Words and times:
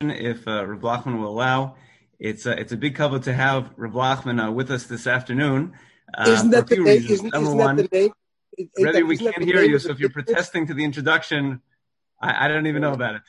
if 0.00 0.46
uh, 0.46 0.66
Rav 0.66 0.80
Lachman 0.80 1.18
will 1.20 1.28
allow. 1.28 1.76
It's 2.18 2.46
a, 2.46 2.52
it's 2.52 2.72
a 2.72 2.76
big 2.76 2.94
cover 2.94 3.18
to 3.20 3.32
have 3.32 3.70
Rav 3.76 3.92
Lachman 3.92 4.46
uh, 4.46 4.52
with 4.52 4.70
us 4.70 4.84
this 4.84 5.06
afternoon. 5.06 5.72
Uh, 6.16 6.24
isn't 6.28 6.50
that 6.50 6.66
the 6.66 6.76
name? 6.76 7.04
Isn't, 7.08 7.32
Number 7.32 7.48
isn't 7.48 7.58
one, 7.58 7.76
the? 7.76 8.12
Rebbe, 8.76 9.06
we 9.06 9.16
can't 9.16 9.42
hear 9.42 9.62
you, 9.62 9.78
so 9.78 9.90
if 9.90 9.98
you're 9.98 10.10
protesting 10.10 10.66
to 10.66 10.74
the 10.74 10.84
introduction, 10.84 11.62
I, 12.20 12.44
I 12.44 12.48
don't 12.48 12.66
even 12.66 12.82
know 12.82 12.92
about 12.92 13.16
it. 13.16 13.22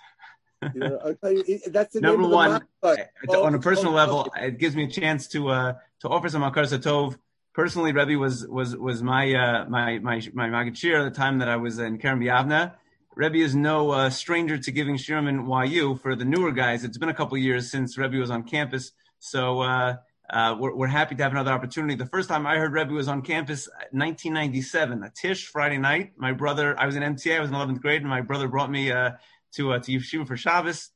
you 0.76 1.60
that's 1.68 1.94
the 1.94 2.02
Number 2.02 2.28
one, 2.28 2.62
oh, 2.84 3.44
on 3.44 3.56
a 3.56 3.60
personal 3.60 3.94
level, 3.94 4.32
it 4.36 4.58
gives 4.60 4.76
me 4.76 4.86
a 4.86 4.88
chance 4.88 5.28
to 5.30 5.50
uh, 5.50 5.74
to 6.02 6.10
offer 6.10 6.30
some 6.30 6.42
akar 6.42 6.64
satov. 6.64 7.18
Personally, 7.54 7.92
Rebbe 7.92 8.18
was 8.18 8.48
was 8.48 8.76
was 8.76 9.04
my 9.04 9.34
uh, 9.34 9.66
my 9.68 10.00
my 10.00 10.22
my 10.34 10.48
magid 10.48 11.00
at 11.00 11.04
the 11.04 11.18
time 11.18 11.40
that 11.40 11.50
I 11.50 11.58
was 11.58 11.80
in 11.80 11.98
Kerem 11.98 12.20
B'Yavneh. 12.20 12.74
Rebbe 13.16 13.38
is 13.38 13.56
no 13.56 13.92
uh, 13.92 14.10
stranger 14.10 14.58
to 14.58 14.72
giving 14.72 14.96
shirim 14.96 15.30
in 15.30 15.48
YU 15.72 15.96
for 15.98 16.16
the 16.16 16.26
newer 16.26 16.52
guys. 16.52 16.84
It's 16.84 16.98
been 16.98 17.10
a 17.10 17.14
couple 17.14 17.38
years 17.38 17.70
since 17.70 17.98
Rebbe 17.98 18.18
was 18.18 18.32
on 18.32 18.44
campus, 18.44 18.92
so 19.20 19.62
uh, 19.62 19.98
uh, 20.32 20.56
we're, 20.60 20.76
we're, 20.76 20.88
happy 20.88 21.14
to 21.14 21.22
have 21.22 21.32
another 21.32 21.52
opportunity. 21.52 21.94
The 21.94 22.08
first 22.08 22.28
time 22.28 22.48
I 22.48 22.58
heard 22.58 22.74
Rebbe 22.74 22.92
was 22.92 23.08
on 23.08 23.22
campus, 23.22 23.68
1997, 23.92 25.04
a 25.04 25.12
Tish 25.12 25.46
Friday 25.46 25.78
night. 25.78 26.14
My 26.18 26.32
brother, 26.32 26.76
I 26.80 26.88
was 26.88 26.96
in 26.96 27.04
MTA, 27.04 27.38
I 27.38 27.40
was 27.42 27.52
in 27.52 27.56
11th 27.56 27.82
grade, 27.82 28.02
and 28.02 28.10
my 28.10 28.22
brother 28.22 28.48
brought 28.48 28.72
me 28.72 28.92
uh, 28.92 29.12
to 29.54 29.74
uh, 29.74 29.80
to 29.80 29.92
Yeshiva 29.92 30.26
for 30.26 30.36
Shabbos, 30.36 30.90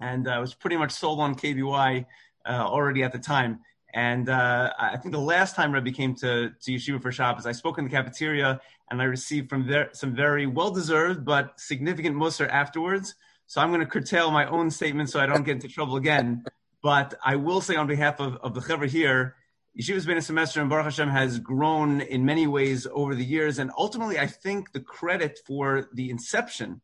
and 0.00 0.28
I 0.28 0.40
was 0.40 0.52
pretty 0.52 0.76
much 0.76 0.90
sold 0.90 1.20
on 1.20 1.36
KBY 1.36 2.06
uh, 2.44 2.50
already 2.50 3.04
at 3.04 3.12
the 3.12 3.20
time. 3.20 3.60
And 3.94 4.28
uh, 4.28 4.72
I 4.78 4.96
think 4.96 5.12
the 5.12 5.20
last 5.20 5.56
time 5.56 5.72
Rebbe 5.72 5.90
came 5.90 6.14
to, 6.16 6.50
to 6.50 6.72
Yeshiva 6.72 7.00
for 7.00 7.12
Shabbos, 7.12 7.46
I 7.46 7.52
spoke 7.52 7.78
in 7.78 7.84
the 7.84 7.90
cafeteria 7.90 8.60
and 8.90 9.00
I 9.00 9.04
received 9.04 9.48
from 9.48 9.66
there 9.66 9.90
some 9.92 10.14
very 10.14 10.46
well 10.46 10.70
deserved 10.70 11.24
but 11.24 11.58
significant 11.58 12.16
mussar 12.16 12.48
afterwards. 12.48 13.14
So 13.46 13.60
I'm 13.60 13.68
going 13.70 13.80
to 13.80 13.86
curtail 13.86 14.30
my 14.30 14.46
own 14.48 14.70
statement 14.70 15.10
so 15.10 15.20
I 15.20 15.26
don't 15.26 15.44
get 15.44 15.52
into 15.52 15.68
trouble 15.68 15.96
again. 15.96 16.44
But 16.82 17.14
I 17.24 17.36
will 17.36 17.60
say 17.60 17.76
on 17.76 17.86
behalf 17.86 18.20
of, 18.20 18.36
of 18.36 18.54
the 18.54 18.60
Chevra 18.60 18.88
here, 18.88 19.36
Yeshiva's 19.78 20.06
been 20.06 20.18
a 20.18 20.22
semester 20.22 20.60
and 20.60 20.70
Baruch 20.70 20.84
Hashem 20.84 21.08
has 21.10 21.38
grown 21.38 22.00
in 22.00 22.24
many 22.24 22.46
ways 22.46 22.86
over 22.92 23.14
the 23.14 23.24
years. 23.24 23.58
And 23.58 23.70
ultimately, 23.76 24.18
I 24.18 24.26
think 24.26 24.72
the 24.72 24.80
credit 24.80 25.38
for 25.46 25.88
the 25.92 26.10
inception 26.10 26.80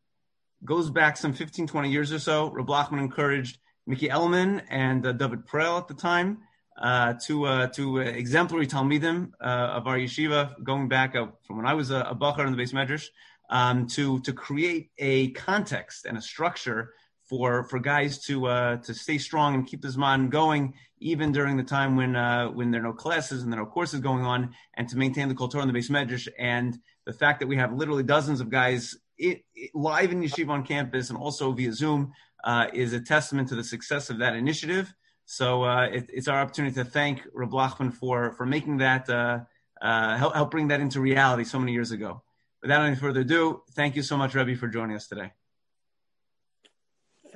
goes 0.63 0.89
back 0.89 1.17
some 1.17 1.33
15, 1.33 1.67
20 1.67 1.89
years 1.91 2.13
or 2.13 2.19
so. 2.19 2.49
Reb 2.51 2.67
Lachman 2.67 2.99
encouraged 2.99 3.57
Mickey 3.85 4.09
Elman 4.09 4.61
and 4.69 5.05
uh, 5.05 5.11
David 5.11 5.45
Perel 5.45 5.77
at 5.77 5.87
the 5.87 5.93
time 5.93 6.39
uh, 6.77 7.13
to 7.25 7.45
uh, 7.45 7.67
to 7.67 7.99
exemplary 7.99 8.67
Talmidim 8.67 9.31
uh, 9.41 9.77
of 9.77 9.87
our 9.87 9.97
yeshiva, 9.97 10.61
going 10.63 10.87
back 10.87 11.15
uh, 11.15 11.27
from 11.45 11.57
when 11.57 11.65
I 11.65 11.73
was 11.73 11.91
a, 11.91 12.01
a 12.01 12.15
Bachar 12.15 12.45
in 12.45 12.55
the 12.55 12.61
beis 12.61 12.73
medrash, 12.73 13.07
um, 13.49 13.87
to 13.87 14.19
to 14.21 14.33
create 14.33 14.91
a 14.97 15.29
context 15.31 16.05
and 16.05 16.17
a 16.17 16.21
structure 16.21 16.93
for 17.23 17.63
for 17.63 17.79
guys 17.79 18.19
to 18.25 18.47
uh, 18.47 18.77
to 18.77 18.93
stay 18.93 19.17
strong 19.17 19.55
and 19.55 19.67
keep 19.67 19.81
this 19.81 19.97
man 19.97 20.29
going 20.29 20.73
even 20.99 21.31
during 21.31 21.57
the 21.57 21.63
time 21.63 21.95
when 21.95 22.15
uh, 22.15 22.47
when 22.47 22.71
there 22.71 22.81
are 22.81 22.85
no 22.85 22.93
classes 22.93 23.43
and 23.43 23.51
there 23.51 23.59
are 23.59 23.65
no 23.65 23.69
courses 23.69 23.99
going 23.99 24.23
on, 24.23 24.53
and 24.75 24.89
to 24.89 24.97
maintain 24.97 25.29
the 25.29 25.35
culture 25.35 25.59
in 25.59 25.67
the 25.67 25.73
beis 25.73 25.89
medrash. 25.89 26.27
And 26.39 26.77
the 27.05 27.13
fact 27.13 27.39
that 27.39 27.47
we 27.47 27.57
have 27.57 27.73
literally 27.73 28.03
dozens 28.03 28.41
of 28.41 28.49
guys 28.49 28.97
it, 29.17 29.43
it, 29.53 29.71
live 29.75 30.11
in 30.11 30.21
yeshiva 30.21 30.49
on 30.49 30.65
campus 30.65 31.09
and 31.09 31.17
also 31.17 31.51
via 31.51 31.71
Zoom 31.71 32.13
uh, 32.43 32.67
is 32.73 32.93
a 32.93 32.99
testament 32.99 33.49
to 33.49 33.55
the 33.55 33.63
success 33.63 34.09
of 34.09 34.19
that 34.19 34.35
initiative. 34.35 34.93
So 35.25 35.63
uh, 35.63 35.85
it, 35.85 36.09
it's 36.13 36.27
our 36.27 36.39
opportunity 36.39 36.75
to 36.75 36.85
thank 36.85 37.25
Reb 37.33 37.51
Lachman 37.51 37.93
for 37.93 38.33
for 38.33 38.45
making 38.45 38.77
that 38.77 39.09
uh, 39.09 39.39
uh, 39.81 40.17
help, 40.17 40.35
help 40.35 40.51
bring 40.51 40.69
that 40.69 40.79
into 40.79 40.99
reality 41.01 41.43
so 41.43 41.59
many 41.59 41.73
years 41.73 41.91
ago. 41.91 42.21
Without 42.61 42.85
any 42.85 42.95
further 42.95 43.21
ado, 43.21 43.61
thank 43.73 43.95
you 43.95 44.01
so 44.01 44.15
much, 44.15 44.33
Rebbe, 44.33 44.55
for 44.55 44.67
joining 44.67 44.95
us 44.95 45.07
today. 45.07 45.31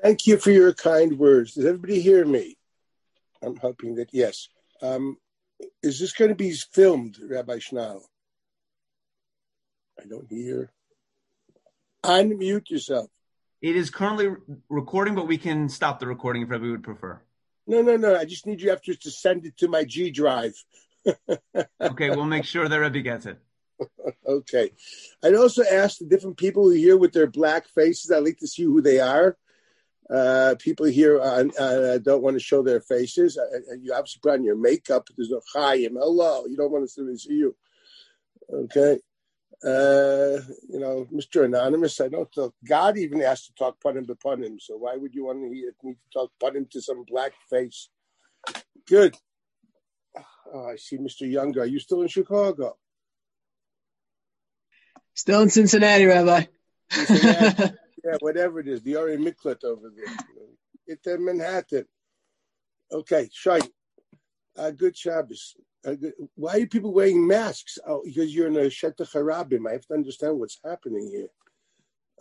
Thank 0.02 0.28
you 0.28 0.38
for 0.38 0.52
your 0.52 0.74
kind 0.74 1.18
words. 1.18 1.54
Does 1.56 1.66
everybody 1.66 2.00
hear 2.00 2.24
me? 2.26 2.56
I'm 3.42 3.56
hoping 3.58 3.96
that 3.96 4.10
yes. 4.14 4.48
Um, 4.82 5.18
is 5.82 6.00
this 6.00 6.14
going 6.14 6.30
to 6.30 6.36
be 6.36 6.54
filmed, 6.72 7.18
Rabbi 7.22 7.58
Schnall? 7.58 8.02
I 10.00 10.06
don't 10.08 10.30
hear. 10.30 10.72
Unmute 12.04 12.70
yourself. 12.70 13.08
It 13.62 13.76
is 13.76 13.90
currently 13.90 14.30
recording, 14.70 15.16
but 15.16 15.28
we 15.28 15.38
can 15.38 15.68
stop 15.68 16.00
the 16.00 16.08
recording 16.08 16.44
if 16.44 16.50
Rebbe 16.50 16.70
would 16.70 16.84
prefer. 16.84 17.22
No, 17.68 17.82
no, 17.82 17.98
no. 17.98 18.16
I 18.16 18.26
just 18.26 18.46
need 18.46 18.62
you 18.62 18.72
after 18.72 18.96
to 18.96 19.12
send 19.12 19.46
it 19.46 19.58
to 19.58 19.68
my 19.68 19.84
G 19.84 20.10
drive. 20.10 20.56
okay, 21.82 22.10
we'll 22.10 22.26
make 22.26 22.46
sure 22.46 22.68
that 22.68 22.80
Rebbe 22.80 23.02
gets 23.02 23.26
it. 23.26 23.38
okay. 24.28 24.72
I'd 25.24 25.36
also 25.36 25.64
ask 25.64 26.00
the 26.00 26.06
different 26.06 26.38
people 26.38 26.64
who 26.64 26.72
here 26.72 26.98
with 26.98 27.14
their 27.14 27.28
black 27.28 27.68
faces. 27.68 28.12
I'd 28.12 28.24
like 28.24 28.38
to 28.40 28.48
see 28.48 28.64
who 28.64 28.82
they 28.82 29.00
are. 29.00 29.38
Uh, 30.10 30.56
people 30.58 30.86
here 30.86 31.20
uh, 31.20 31.44
uh, 31.60 31.98
don't 31.98 32.24
want 32.24 32.36
to 32.36 32.40
show 32.40 32.64
their 32.64 32.80
faces. 32.80 33.38
Uh, 33.38 33.58
uh, 33.72 33.76
you 33.82 33.94
obviously 33.94 34.20
put 34.24 34.34
on 34.34 34.44
your 34.44 34.56
makeup. 34.56 35.08
There's 35.16 35.30
no 35.30 35.42
chayim. 35.54 35.96
Hello. 36.00 36.46
You 36.46 36.56
don't 36.56 36.72
want 36.72 36.90
to 36.90 37.18
see 37.18 37.34
you. 37.34 37.56
Okay. 38.52 39.00
Uh, 39.64 40.40
you 40.70 40.80
know, 40.80 41.08
Mr. 41.12 41.46
Anonymous, 41.46 42.00
I 42.00 42.10
don't 42.10 42.32
talk. 42.32 42.54
God 42.68 42.98
even 42.98 43.22
asked 43.22 43.48
to 43.48 43.54
talk 43.54 43.78
panim 43.84 44.08
upon 44.10 44.44
him. 44.44 44.60
So 44.60 44.78
why 44.78 44.96
would 44.96 45.16
you 45.16 45.26
want 45.26 45.42
me 45.42 45.64
to 45.82 45.96
talk 46.14 46.32
panim 46.42 46.70
to 46.72 46.82
some 46.82 47.04
black 47.08 47.34
face? 47.50 47.90
Good. 48.88 49.16
Oh, 50.54 50.70
I 50.70 50.76
see 50.76 50.98
Mr. 50.98 51.30
Younger. 51.30 51.62
Are 51.62 51.66
you 51.66 51.80
still 51.80 52.02
in 52.02 52.08
Chicago? 52.08 52.78
Still 55.16 55.42
in 55.42 55.50
Cincinnati, 55.50 56.06
Rabbi. 56.06 56.46
Cincinnati. 56.92 57.74
yeah, 58.06 58.18
whatever 58.20 58.60
it 58.60 58.68
is, 58.68 58.82
the 58.84 58.94
Ir 58.94 59.18
Miklat 59.18 59.64
over 59.64 59.92
there. 59.96 60.16
It's 60.86 61.06
in 61.08 61.26
Manhattan. 61.26 61.86
Okay, 62.92 63.28
Shai. 63.34 63.60
Uh, 64.56 64.72
good 64.72 64.96
Shabbos. 64.96 65.56
Uh, 65.86 65.96
why 66.36 66.58
are 66.58 66.66
people 66.66 66.94
wearing 66.94 67.26
masks? 67.26 67.78
Oh, 67.86 68.02
because 68.04 68.34
you're 68.34 68.48
in 68.48 68.58
a 68.58 68.70
Shetach 68.70 69.12
Harabim. 69.14 69.68
I 69.68 69.74
have 69.74 69.86
to 69.88 69.94
understand 69.94 70.40
what's 70.40 70.60
happening 70.64 71.10
here. 71.10 71.30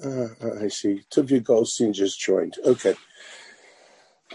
Uh, 0.02 0.62
I 0.62 0.68
see. 0.68 1.02
Tuvia 1.10 1.42
Goldstein 1.42 1.92
just 1.92 2.20
joined. 2.20 2.56
Okay. 2.64 2.94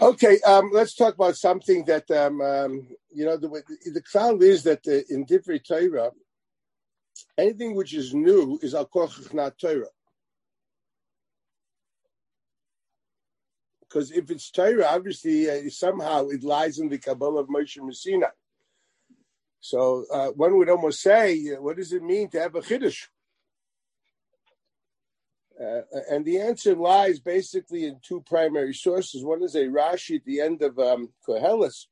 Okay, 0.00 0.40
um, 0.40 0.70
let's 0.72 0.94
talk 0.94 1.14
about 1.14 1.36
something 1.36 1.84
that, 1.84 2.10
um, 2.10 2.40
um, 2.40 2.88
you 3.10 3.26
know, 3.26 3.36
the, 3.36 3.48
the 3.92 4.02
cloud 4.02 4.42
is 4.42 4.62
that 4.64 4.80
uh, 4.88 5.14
in 5.14 5.26
Divrei 5.26 5.62
Torah, 5.62 6.10
anything 7.36 7.74
which 7.74 7.94
is 7.94 8.14
new 8.14 8.58
is 8.62 8.74
al 8.74 8.88
not 9.32 9.58
Torah. 9.58 9.86
Because 13.82 14.10
if 14.10 14.30
it's 14.30 14.50
Torah, 14.50 14.86
obviously, 14.86 15.50
uh, 15.50 15.68
somehow 15.68 16.28
it 16.28 16.42
lies 16.42 16.78
in 16.78 16.88
the 16.88 16.98
Kabbalah 16.98 17.42
of 17.42 17.48
Moshe 17.48 17.78
MiSinai. 17.78 18.30
So 19.62 20.04
uh, 20.12 20.28
one 20.30 20.58
would 20.58 20.68
almost 20.68 21.00
say, 21.00 21.54
uh, 21.54 21.62
what 21.62 21.76
does 21.76 21.92
it 21.92 22.02
mean 22.02 22.28
to 22.30 22.40
have 22.40 22.56
a 22.56 22.60
chiddush? 22.60 23.06
Uh, 25.58 25.82
and 26.10 26.24
the 26.24 26.40
answer 26.40 26.74
lies 26.74 27.20
basically 27.20 27.84
in 27.84 28.00
two 28.02 28.22
primary 28.22 28.74
sources. 28.74 29.24
One 29.24 29.40
is 29.44 29.54
a 29.54 29.66
Rashi 29.66 30.16
at 30.16 30.24
the 30.24 30.40
end 30.40 30.62
of 30.62 30.80
um, 30.80 31.10
Koheles, 31.26 31.86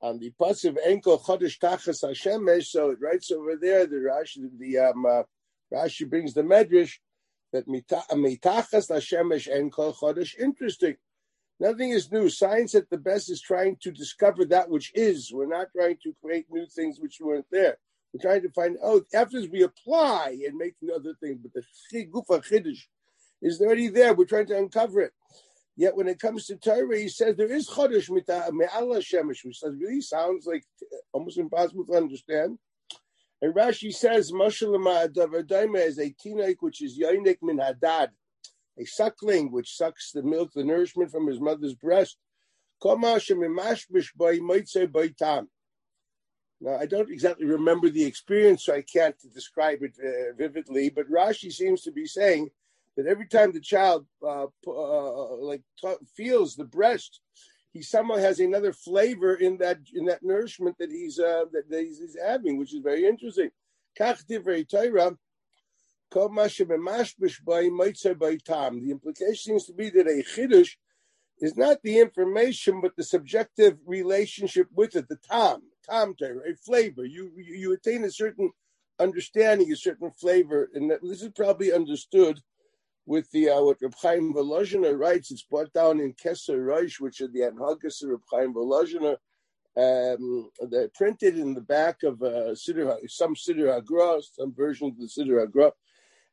on 0.00 0.18
the 0.18 0.32
passive 0.40 0.78
enkel 0.86 1.22
chodesh 1.22 1.58
tachas 1.58 2.02
hashemesh. 2.02 2.64
So 2.64 2.88
it 2.88 2.98
writes 3.02 3.30
over 3.30 3.56
there 3.56 3.86
the 3.86 3.96
Rashi, 3.96 4.48
the 4.58 4.78
um, 4.78 5.04
uh, 5.04 5.24
Rashi 5.70 6.08
brings 6.08 6.32
the 6.32 6.42
medrash 6.42 6.92
that 7.52 7.68
mitachas 7.68 8.88
hashemesh 8.88 9.46
enkel 9.54 9.94
chodesh. 9.94 10.38
Interesting. 10.38 10.96
Nothing 11.58 11.90
is 11.90 12.12
new. 12.12 12.28
Science 12.28 12.74
at 12.74 12.90
the 12.90 12.98
best 12.98 13.30
is 13.30 13.40
trying 13.40 13.76
to 13.80 13.90
discover 13.90 14.44
that 14.46 14.68
which 14.68 14.92
is. 14.94 15.32
We're 15.32 15.46
not 15.46 15.68
trying 15.74 15.96
to 16.02 16.14
create 16.22 16.46
new 16.50 16.66
things 16.66 16.98
which 17.00 17.18
weren't 17.20 17.46
there. 17.50 17.78
We're 18.12 18.20
trying 18.20 18.42
to 18.42 18.50
find 18.50 18.76
out 18.84 19.06
after 19.14 19.40
we 19.50 19.62
apply 19.62 20.38
and 20.46 20.56
make 20.56 20.74
the 20.80 20.94
other 20.94 21.14
things, 21.20 21.40
but 21.42 21.52
the 21.54 22.06
gufa 22.06 22.44
chiddush 22.44 22.80
is 23.40 23.60
already 23.60 23.88
there. 23.88 24.14
We're 24.14 24.26
trying 24.26 24.46
to 24.48 24.58
uncover 24.58 25.00
it. 25.00 25.12
Yet 25.76 25.96
when 25.96 26.08
it 26.08 26.18
comes 26.18 26.46
to 26.46 26.56
Torah, 26.56 26.98
he 26.98 27.08
says 27.08 27.36
there 27.36 27.52
is 27.52 27.68
chodesh 27.68 28.08
me'ala 28.10 28.98
shemesh, 29.00 29.44
which 29.44 29.62
really 29.62 30.00
sounds 30.00 30.46
like 30.46 30.64
almost 31.12 31.38
impossible 31.38 31.84
to 31.86 31.94
understand. 31.94 32.58
And 33.42 33.54
Rashi 33.54 33.92
says, 33.92 34.32
Moshe 34.32 34.62
Davar 34.62 35.76
is 35.76 35.98
a 35.98 36.14
tinaik 36.24 36.56
which 36.60 36.82
is 36.82 36.98
yoinik 36.98 37.38
min 37.42 37.58
hadad 37.58 38.08
a 38.78 38.84
suckling 38.84 39.50
which 39.50 39.76
sucks 39.76 40.12
the 40.12 40.22
milk, 40.22 40.52
the 40.54 40.64
nourishment 40.64 41.10
from 41.10 41.26
his 41.26 41.40
mother's 41.40 41.74
breast. 41.74 42.16
Now, 46.58 46.76
I 46.76 46.86
don't 46.86 47.10
exactly 47.10 47.46
remember 47.46 47.88
the 47.90 48.04
experience, 48.04 48.64
so 48.64 48.74
I 48.74 48.82
can't 48.82 49.16
describe 49.34 49.82
it 49.82 49.96
uh, 50.02 50.34
vividly, 50.36 50.90
but 50.90 51.10
Rashi 51.10 51.52
seems 51.52 51.82
to 51.82 51.92
be 51.92 52.06
saying 52.06 52.50
that 52.96 53.06
every 53.06 53.26
time 53.26 53.52
the 53.52 53.60
child 53.60 54.06
uh, 54.22 54.46
uh, 54.66 55.36
like 55.36 55.62
t- 55.80 55.94
feels 56.16 56.54
the 56.54 56.64
breast, 56.64 57.20
he 57.72 57.82
somehow 57.82 58.16
has 58.16 58.40
another 58.40 58.72
flavor 58.72 59.34
in 59.34 59.58
that 59.58 59.80
in 59.92 60.06
that 60.06 60.22
nourishment 60.22 60.78
that 60.78 60.90
he's 60.90 61.18
uh, 61.18 61.44
that, 61.52 61.68
that 61.68 61.82
he's, 61.82 61.98
he's, 61.98 62.16
having, 62.22 62.56
which 62.58 62.74
is 62.74 62.80
very 62.82 63.04
interesting. 63.04 63.50
Kach 63.98 64.26
Torah, 64.70 65.16
The 66.10 66.20
implication 68.90 69.36
seems 69.36 69.66
to 69.66 69.72
be 69.72 69.90
that 69.90 70.06
a 70.06 70.22
chiddush 70.22 70.76
is 71.38 71.56
not 71.56 71.82
the 71.82 71.98
information, 71.98 72.80
but 72.80 72.96
the 72.96 73.04
subjective 73.04 73.78
relationship 73.86 74.68
with 74.72 74.96
it, 74.96 75.08
the 75.08 75.18
tam, 75.30 75.62
tam 75.88 76.14
a 76.20 76.54
flavor. 76.64 77.04
You, 77.04 77.30
you, 77.36 77.72
attain 77.72 78.04
a 78.04 78.10
certain 78.10 78.50
understanding, 78.98 79.70
a 79.70 79.76
certain 79.76 80.10
flavor, 80.10 80.70
and 80.74 80.90
this 80.90 81.22
is 81.22 81.30
probably 81.34 81.72
understood 81.72 82.40
with 83.04 83.30
the 83.30 83.50
uh, 83.50 83.62
what 83.62 83.76
Reb 83.80 83.94
Chaim 84.00 84.34
Volozhiner 84.34 84.98
writes. 84.98 85.30
It's 85.30 85.42
brought 85.42 85.72
down 85.72 86.00
in 86.00 86.14
Kesser 86.14 86.64
Rosh, 86.64 87.00
which 87.00 87.20
are 87.20 87.28
the 87.28 87.40
Anhagas 87.40 88.02
of 88.02 88.10
Reb 88.10 88.22
Chaim 88.30 88.54
Volozhiner. 88.54 89.16
Um, 89.76 90.50
they're 90.70 90.90
printed 90.94 91.38
in 91.38 91.54
the 91.54 91.60
back 91.60 92.02
of 92.02 92.22
uh, 92.22 92.54
Siddur, 92.54 92.96
some 93.08 93.34
Siddur 93.34 93.78
Hagra, 93.78 94.22
some 94.22 94.54
version 94.54 94.88
of 94.88 94.98
the 94.98 95.06
Siddur 95.06 95.46
Hagra. 95.46 95.72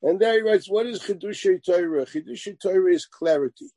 And 0.04 0.20
there 0.20 0.34
he 0.34 0.42
writes, 0.42 0.70
what 0.70 0.86
is 0.86 1.00
Chidushay 1.00 1.64
Torah? 1.64 2.06
Chidushay 2.06 2.60
Torah 2.62 2.94
is 2.94 3.06
clarity. 3.06 3.70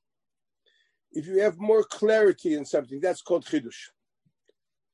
If 1.12 1.26
you 1.26 1.40
have 1.40 1.56
more 1.58 1.84
clarity 1.84 2.55
in 2.55 2.64
something, 2.64 3.00
that's 3.00 3.23
called 3.23 3.46
Chidush. 3.46 3.90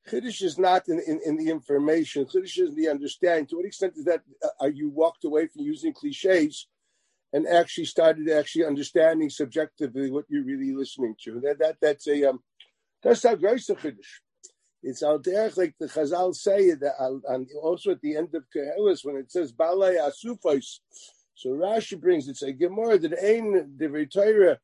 Chiddush 0.07 0.43
is 0.43 0.59
not 0.59 0.87
in, 0.87 1.01
in, 1.07 1.19
in, 1.25 1.37
the 1.37 1.49
information. 1.49 2.25
Chiddush 2.25 2.59
is 2.59 2.69
in 2.69 2.75
the 2.75 2.87
understanding. 2.87 3.47
To 3.47 3.57
what 3.57 3.65
extent 3.65 3.93
is 3.97 4.05
that 4.05 4.21
uh, 4.43 4.49
are 4.61 4.69
you 4.69 4.89
walked 4.89 5.25
away 5.25 5.47
from 5.47 5.63
using 5.63 5.91
cliches 5.91 6.67
and 7.33 7.47
actually 7.47 7.85
started 7.85 8.29
actually 8.29 8.65
understanding 8.65 9.29
subjectively 9.29 10.11
what 10.11 10.25
you're 10.29 10.45
really 10.45 10.73
listening 10.73 11.15
to? 11.23 11.39
That 11.39 11.57
that 11.59 11.77
that's 11.81 12.07
a 12.07 12.25
um, 12.25 12.39
that's 13.01 13.23
not 13.23 13.39
very 13.39 13.57
Chiddush. 13.57 14.21
It's 14.83 15.01
al 15.01 15.19
derech 15.19 15.57
like 15.57 15.75
the 15.79 15.87
Chazal 15.87 16.35
say 16.35 16.71
that, 16.71 17.21
and 17.29 17.47
also 17.61 17.91
at 17.91 18.01
the 18.01 18.17
end 18.17 18.35
of 18.35 18.43
Koheles 18.55 19.03
when 19.03 19.15
it 19.15 19.31
says 19.31 19.53
Asufos. 19.53 20.79
So 21.35 21.49
Rashi 21.49 21.99
brings 21.99 22.27
it's 22.27 22.43
a 22.43 22.53
Gemara 22.53 22.97
that 22.99 23.23
ain't 23.23 23.77
the 23.77 24.07
Torah 24.11 24.59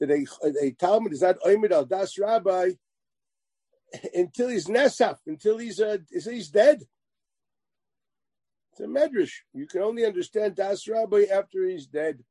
that 0.00 0.10
a, 0.10 0.26
a 0.62 0.72
Talmid 0.72 1.12
is 1.12 1.22
not 1.22 1.38
Oimid 1.40 1.70
al 1.70 1.84
Das 1.84 2.18
Rabbi 2.18 2.70
until 4.14 4.48
he's 4.48 4.66
Nesaf, 4.66 5.18
until 5.26 5.58
he's 5.58 5.80
uh, 5.80 5.98
he's 6.10 6.48
dead. 6.48 6.82
It's 8.72 8.80
a 8.80 8.84
medrash. 8.84 9.32
You 9.52 9.66
can 9.66 9.82
only 9.82 10.04
understand 10.04 10.56
Das 10.56 10.88
Rabbi 10.88 11.26
after 11.32 11.64
he's 11.66 11.86
dead. 11.86 12.24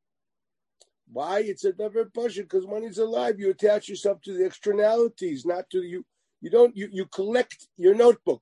Why? 1.11 1.39
It's 1.39 1.63
a 1.63 1.73
never 1.77 2.05
passion 2.05 2.43
because 2.43 2.65
when 2.65 2.83
he's 2.83 2.97
alive, 2.97 3.39
you 3.39 3.49
attach 3.51 3.87
yourself 3.87 4.21
to 4.23 4.33
the 4.33 4.45
externalities, 4.45 5.45
not 5.45 5.69
to 5.69 5.83
you. 5.83 6.05
You 6.41 6.49
don't. 6.49 6.75
You 6.75 6.89
you 6.91 7.05
collect 7.05 7.67
your 7.77 7.95
notebook. 7.95 8.41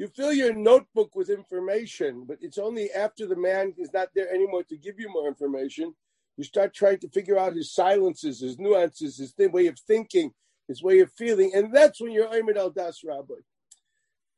You 0.00 0.08
fill 0.08 0.32
your 0.32 0.54
notebook 0.54 1.14
with 1.14 1.28
information, 1.28 2.24
but 2.26 2.38
it's 2.40 2.56
only 2.56 2.90
after 2.90 3.26
the 3.26 3.36
man 3.36 3.74
is 3.76 3.92
not 3.92 4.08
there 4.14 4.32
anymore 4.32 4.62
to 4.70 4.78
give 4.78 4.98
you 4.98 5.10
more 5.10 5.28
information. 5.28 5.94
You 6.38 6.44
start 6.44 6.72
trying 6.72 7.00
to 7.00 7.10
figure 7.10 7.38
out 7.38 7.54
his 7.54 7.74
silences, 7.74 8.40
his 8.40 8.58
nuances, 8.58 9.18
his 9.18 9.34
way 9.36 9.66
of 9.66 9.78
thinking, 9.78 10.32
his 10.68 10.82
way 10.82 11.00
of 11.00 11.12
feeling, 11.18 11.52
and 11.54 11.70
that's 11.70 12.00
when 12.00 12.12
you're 12.12 12.28
Ayman 12.28 12.56
al 12.56 12.70
Das 12.70 13.04
Rabbi. 13.04 13.42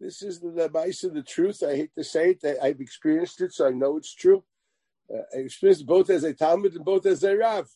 This 0.00 0.20
is 0.20 0.40
the, 0.40 0.64
advice 0.64 1.04
of 1.04 1.14
the 1.14 1.22
truth. 1.22 1.62
I 1.62 1.76
hate 1.76 1.94
to 1.96 2.02
say 2.02 2.36
it, 2.42 2.58
I've 2.60 2.80
experienced 2.80 3.40
it, 3.40 3.52
so 3.52 3.68
I 3.68 3.70
know 3.70 3.96
it's 3.96 4.16
true. 4.16 4.42
Uh, 5.08 5.22
I 5.32 5.42
experienced 5.42 5.86
both 5.86 6.10
as 6.10 6.24
a 6.24 6.34
Talmid 6.34 6.74
and 6.74 6.84
both 6.84 7.06
as 7.06 7.22
a 7.22 7.36
Rav, 7.36 7.68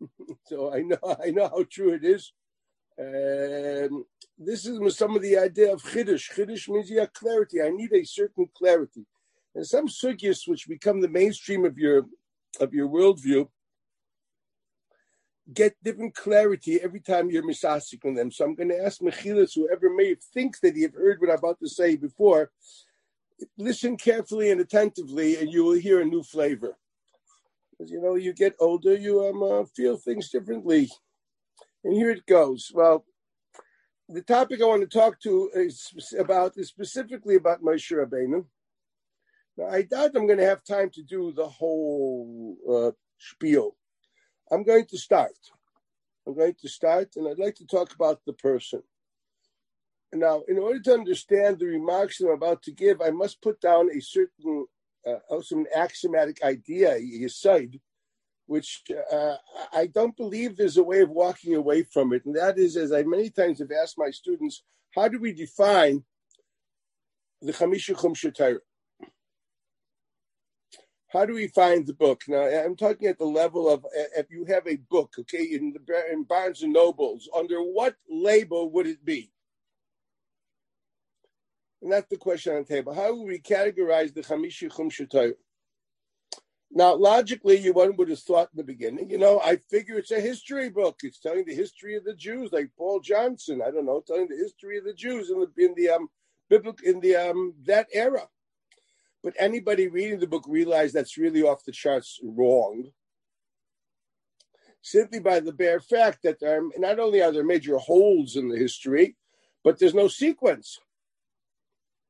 so 0.46 0.72
I 0.72 0.80
know 0.80 1.16
I 1.22 1.32
know 1.32 1.48
how 1.48 1.66
true 1.70 1.92
it 1.92 2.02
is. 2.02 2.32
Um, 2.98 4.04
this 4.38 4.66
is 4.66 4.96
some 4.96 5.16
of 5.16 5.22
the 5.22 5.36
idea 5.36 5.72
of 5.72 5.82
chiddush. 5.82 6.32
Chiddush 6.34 6.68
means 6.68 6.90
you 6.90 7.00
have 7.00 7.12
clarity. 7.12 7.62
I 7.62 7.70
need 7.70 7.92
a 7.92 8.04
certain 8.04 8.48
clarity, 8.56 9.04
and 9.54 9.66
some 9.66 9.88
sugyas 9.88 10.48
which 10.48 10.68
become 10.68 11.00
the 11.00 11.08
mainstream 11.08 11.64
of 11.64 11.78
your 11.78 12.06
of 12.60 12.72
your 12.72 12.88
worldview 12.88 13.48
get 15.52 15.76
different 15.82 16.14
clarity 16.14 16.80
every 16.82 17.00
time 17.00 17.30
you're 17.30 17.42
misasik 17.42 18.04
on 18.04 18.14
them. 18.14 18.30
So 18.30 18.44
I'm 18.44 18.54
going 18.54 18.68
to 18.70 18.82
ask 18.82 19.00
Mechilas, 19.00 19.54
whoever 19.54 19.94
may 19.94 20.16
think 20.34 20.58
that 20.60 20.74
you've 20.74 20.94
heard 20.94 21.20
what 21.20 21.30
I'm 21.30 21.38
about 21.38 21.60
to 21.60 21.68
say 21.68 21.96
before, 21.96 22.50
listen 23.56 23.96
carefully 23.96 24.50
and 24.50 24.60
attentively, 24.60 25.36
and 25.36 25.52
you 25.52 25.64
will 25.64 25.78
hear 25.78 26.00
a 26.00 26.04
new 26.04 26.22
flavor. 26.22 26.76
You 27.78 28.00
know, 28.00 28.14
you 28.14 28.32
get 28.32 28.56
older, 28.58 28.94
you 28.94 29.24
um, 29.26 29.42
uh, 29.42 29.64
feel 29.66 29.98
things 29.98 30.30
differently. 30.30 30.90
And 31.86 31.94
here 31.94 32.10
it 32.10 32.26
goes. 32.26 32.72
Well, 32.74 33.04
the 34.08 34.22
topic 34.22 34.60
I 34.60 34.64
want 34.64 34.82
to 34.82 34.98
talk 34.98 35.20
to 35.20 35.50
is 35.54 35.92
about 36.18 36.54
is 36.56 36.66
specifically 36.66 37.36
about 37.36 37.62
Moshe 37.62 37.92
Rabbeinu. 37.92 38.44
Now, 39.56 39.68
I 39.68 39.82
doubt 39.82 40.16
I'm 40.16 40.26
going 40.26 40.40
to 40.40 40.46
have 40.46 40.64
time 40.64 40.90
to 40.94 41.02
do 41.04 41.30
the 41.30 41.46
whole 41.46 42.56
uh, 42.68 42.90
spiel 43.18 43.76
I'm 44.50 44.64
going 44.64 44.86
to 44.86 44.98
start. 44.98 45.38
I'm 46.26 46.34
going 46.34 46.56
to 46.60 46.68
start, 46.68 47.10
and 47.14 47.28
I'd 47.28 47.38
like 47.38 47.54
to 47.54 47.66
talk 47.66 47.94
about 47.94 48.18
the 48.26 48.32
person. 48.32 48.82
Now, 50.12 50.42
in 50.48 50.58
order 50.58 50.80
to 50.80 50.92
understand 50.92 51.60
the 51.60 51.66
remarks 51.66 52.20
I'm 52.20 52.30
about 52.30 52.64
to 52.64 52.72
give, 52.72 53.00
I 53.00 53.10
must 53.10 53.40
put 53.40 53.60
down 53.60 53.90
a 53.96 54.00
certain, 54.00 54.66
uh, 55.06 55.18
also 55.28 55.54
an 55.54 55.66
axiomatic 55.72 56.42
idea, 56.42 56.96
you 56.96 57.28
side, 57.28 57.78
which 58.46 58.82
uh, 59.12 59.36
I 59.72 59.86
don't 59.86 60.16
believe 60.16 60.56
there's 60.56 60.76
a 60.76 60.82
way 60.82 61.00
of 61.00 61.10
walking 61.10 61.54
away 61.54 61.82
from 61.82 62.12
it. 62.12 62.24
And 62.24 62.34
that 62.36 62.58
is, 62.58 62.76
as 62.76 62.92
I 62.92 63.02
many 63.02 63.30
times 63.30 63.58
have 63.58 63.72
asked 63.72 63.98
my 63.98 64.10
students, 64.10 64.62
how 64.94 65.08
do 65.08 65.18
we 65.18 65.32
define 65.32 66.04
the 67.42 67.52
Chamisha 67.52 68.00
Chum 68.00 68.14
how 71.08 71.24
do 71.24 71.34
we 71.34 71.46
find 71.48 71.86
the 71.86 71.94
book? 71.94 72.24
Now, 72.28 72.42
I'm 72.42 72.76
talking 72.76 73.08
at 73.08 73.18
the 73.18 73.24
level 73.24 73.70
of 73.70 73.86
if 74.16 74.30
you 74.30 74.44
have 74.46 74.66
a 74.66 74.76
book, 74.76 75.14
okay, 75.20 75.44
in 75.44 75.72
the 75.72 76.12
in 76.12 76.24
Barnes 76.24 76.62
and 76.62 76.72
Nobles, 76.72 77.28
under 77.34 77.60
what 77.60 77.94
label 78.10 78.70
would 78.72 78.86
it 78.86 79.04
be? 79.04 79.30
And 81.80 81.92
that's 81.92 82.08
the 82.08 82.16
question 82.16 82.54
on 82.54 82.64
the 82.64 82.74
table. 82.74 82.92
How 82.92 83.14
would 83.14 83.26
we 83.26 83.38
categorize 83.38 84.12
the 84.12 84.22
Chamishi 84.22 84.74
Chum 84.74 84.90
Now, 86.70 86.94
logically, 86.94 87.56
you 87.58 87.72
one 87.72 87.96
would 87.96 88.10
have 88.10 88.18
thought 88.18 88.50
in 88.52 88.56
the 88.56 88.64
beginning, 88.64 89.08
you 89.08 89.18
know, 89.18 89.40
I 89.40 89.56
figure 89.70 89.98
it's 89.98 90.10
a 90.10 90.20
history 90.20 90.68
book. 90.68 90.98
It's 91.02 91.20
telling 91.20 91.44
the 91.46 91.54
history 91.54 91.96
of 91.96 92.04
the 92.04 92.14
Jews, 92.14 92.50
like 92.52 92.70
Paul 92.76 93.00
Johnson. 93.00 93.62
I 93.66 93.70
don't 93.70 93.86
know, 93.86 94.02
telling 94.06 94.28
the 94.28 94.36
history 94.36 94.78
of 94.78 94.84
the 94.84 94.92
Jews 94.92 95.30
in 95.30 95.40
the 95.40 95.64
in 95.64 95.74
the 95.76 95.90
um 95.90 96.08
biblical 96.50 96.86
in 96.86 97.00
the 97.00 97.16
um 97.16 97.54
that 97.64 97.86
era. 97.92 98.28
But 99.22 99.34
anybody 99.38 99.88
reading 99.88 100.20
the 100.20 100.26
book 100.26 100.44
realized 100.46 100.94
that's 100.94 101.16
really 101.16 101.42
off 101.42 101.64
the 101.64 101.72
charts 101.72 102.20
wrong. 102.22 102.90
Simply 104.82 105.18
by 105.18 105.40
the 105.40 105.52
bare 105.52 105.80
fact 105.80 106.20
that 106.22 106.38
there 106.38 106.60
are, 106.60 106.68
not 106.78 107.00
only 107.00 107.22
are 107.22 107.32
there 107.32 107.44
major 107.44 107.76
holes 107.76 108.36
in 108.36 108.48
the 108.48 108.56
history, 108.56 109.16
but 109.64 109.78
there's 109.78 109.94
no 109.94 110.06
sequence. 110.06 110.78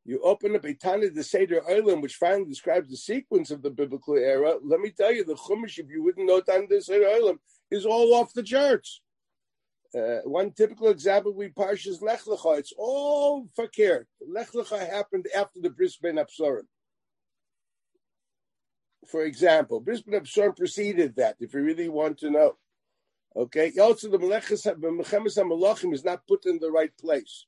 You 0.07 0.21
open 0.23 0.55
up 0.55 0.65
a 0.65 0.73
Tana 0.73 1.11
the 1.11 1.25
Seder 1.25 1.61
Olam, 1.69 2.01
which 2.01 2.15
finally 2.15 2.49
describes 2.49 2.89
the 2.89 2.97
sequence 2.97 3.51
of 3.51 3.63
the 3.63 3.71
biblical 3.71 4.15
era. 4.17 4.55
Let 4.65 4.81
me 4.81 4.91
tell 4.91 5.13
you, 5.13 5.25
the 5.25 5.35
Chumash, 5.35 5.79
if 5.79 5.91
you 5.91 6.03
wouldn't 6.03 6.27
know 6.27 6.41
Tana 6.41 6.67
the 6.69 6.81
Seder 6.81 7.07
Olam, 7.07 7.39
is 7.71 7.85
all 7.85 8.15
off 8.15 8.33
the 8.33 8.43
charts. 8.43 9.03
Uh, 9.95 10.21
one 10.25 10.53
typical 10.53 10.89
example 10.89 11.35
we 11.35 11.49
parshas 11.49 12.03
Lech 12.03 12.23
Lecha. 12.23 12.59
It's 12.59 12.73
all 12.79 13.49
fakir. 13.57 14.07
Lech 14.27 14.53
Lecha 14.53 14.89
happened 14.89 15.27
after 15.37 15.61
the 15.61 15.71
Bris 15.71 15.97
Ben 15.97 16.17
Absorim 16.17 16.67
for 19.07 19.25
example, 19.25 19.81
Bris 19.81 20.03
Ben 20.03 20.21
Absorim 20.21 20.57
preceded 20.57 21.17
that, 21.17 21.37
if 21.41 21.55
you 21.55 21.63
really 21.63 21.89
want 21.89 22.19
to 22.19 22.31
know. 22.31 22.57
Okay, 23.35 23.73
also 23.81 24.11
the 24.11 24.19
Meleches 24.19 24.67
Malachim 24.79 25.93
is 25.93 26.05
not 26.05 26.27
put 26.27 26.47
in 26.47 26.59
the 26.59 26.71
right 26.71 26.97
place. 26.99 27.47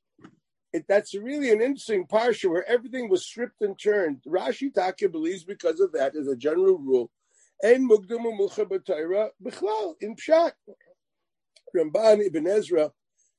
It, 0.71 0.85
that's 0.87 1.15
really 1.15 1.51
an 1.51 1.61
interesting 1.61 2.05
parsha 2.05 2.49
where 2.49 2.67
everything 2.69 3.09
was 3.09 3.25
stripped 3.25 3.61
and 3.61 3.77
turned. 3.77 4.21
Rashi 4.27 4.73
Taka 4.73 5.09
believes 5.09 5.43
because 5.43 5.79
of 5.79 5.91
that, 5.93 6.15
as 6.15 6.27
a 6.27 6.35
general 6.35 6.77
rule, 6.77 7.11
and 7.63 7.89
Mugdam 7.89 8.25
Mulcha 8.39 8.65
Bichlal 8.65 9.95
in 10.01 10.15
Pshat. 10.15 10.51
Ramban 11.75 12.25
Ibn 12.25 12.47
Ezra, 12.47 12.91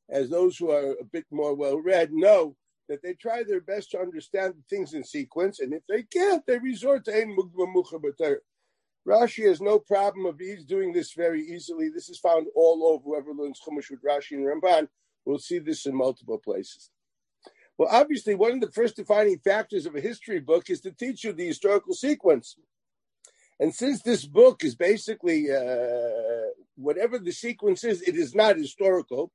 as 0.08 0.30
those 0.30 0.56
who 0.56 0.70
are 0.70 0.92
a 0.92 1.04
bit 1.04 1.26
more 1.30 1.54
well 1.54 1.78
read 1.78 2.12
know, 2.12 2.56
that 2.88 3.02
they 3.02 3.14
try 3.14 3.42
their 3.44 3.60
best 3.60 3.92
to 3.92 4.00
understand 4.00 4.54
things 4.68 4.94
in 4.94 5.04
sequence, 5.04 5.60
and 5.60 5.72
if 5.72 5.82
they 5.88 6.02
can't, 6.02 6.44
they 6.46 6.58
resort 6.58 7.04
to 7.04 7.16
Ein 7.16 7.36
Mugma 7.36 8.36
Rashi 9.08 9.48
has 9.48 9.60
no 9.60 9.78
problem 9.78 10.26
of 10.26 10.38
he's 10.38 10.64
doing 10.64 10.92
this 10.92 11.12
very 11.12 11.42
easily. 11.42 11.88
This 11.88 12.10
is 12.10 12.18
found 12.18 12.48
all 12.54 12.84
over. 12.84 13.02
Whoever 13.02 13.32
learns 13.32 13.60
Chumash 13.60 13.90
with 13.90 14.04
Rashi 14.04 14.32
and 14.32 14.44
Ramban 14.44 14.88
will 15.24 15.38
see 15.38 15.58
this 15.58 15.86
in 15.86 15.94
multiple 15.94 16.38
places. 16.38 16.90
Well, 17.80 17.88
obviously, 17.90 18.34
one 18.34 18.52
of 18.52 18.60
the 18.60 18.70
first 18.70 18.96
defining 18.96 19.38
factors 19.38 19.86
of 19.86 19.96
a 19.96 20.02
history 20.02 20.38
book 20.38 20.68
is 20.68 20.82
to 20.82 20.90
teach 20.90 21.24
you 21.24 21.32
the 21.32 21.46
historical 21.46 21.94
sequence. 21.94 22.56
And 23.58 23.74
since 23.74 24.02
this 24.02 24.26
book 24.26 24.62
is 24.64 24.74
basically 24.74 25.50
uh, 25.50 26.50
whatever 26.76 27.18
the 27.18 27.32
sequence 27.32 27.82
is, 27.82 28.02
it 28.02 28.16
is 28.16 28.34
not 28.34 28.58
historical. 28.58 29.32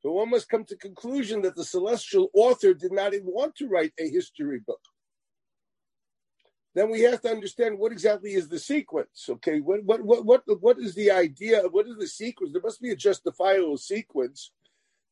So 0.00 0.10
one 0.10 0.30
must 0.30 0.48
come 0.48 0.64
to 0.64 0.76
conclusion 0.76 1.40
that 1.42 1.54
the 1.54 1.64
celestial 1.64 2.30
author 2.34 2.74
did 2.74 2.90
not 2.90 3.14
even 3.14 3.28
want 3.28 3.54
to 3.58 3.68
write 3.68 3.92
a 3.96 4.10
history 4.10 4.58
book. 4.66 4.80
then 6.74 6.90
we 6.90 7.02
have 7.02 7.20
to 7.20 7.30
understand 7.30 7.78
what 7.78 7.92
exactly 7.92 8.32
is 8.32 8.48
the 8.48 8.58
sequence. 8.58 9.28
Okay, 9.34 9.60
what 9.60 9.84
what 9.84 10.02
what 10.02 10.24
what 10.24 10.42
what 10.60 10.78
is 10.80 10.96
the 10.96 11.12
idea? 11.12 11.62
What 11.70 11.86
is 11.86 11.96
the 11.96 12.08
sequence? 12.08 12.52
There 12.52 12.68
must 12.68 12.82
be 12.82 12.90
a 12.90 12.96
justifiable 12.96 13.76
sequence 13.76 14.50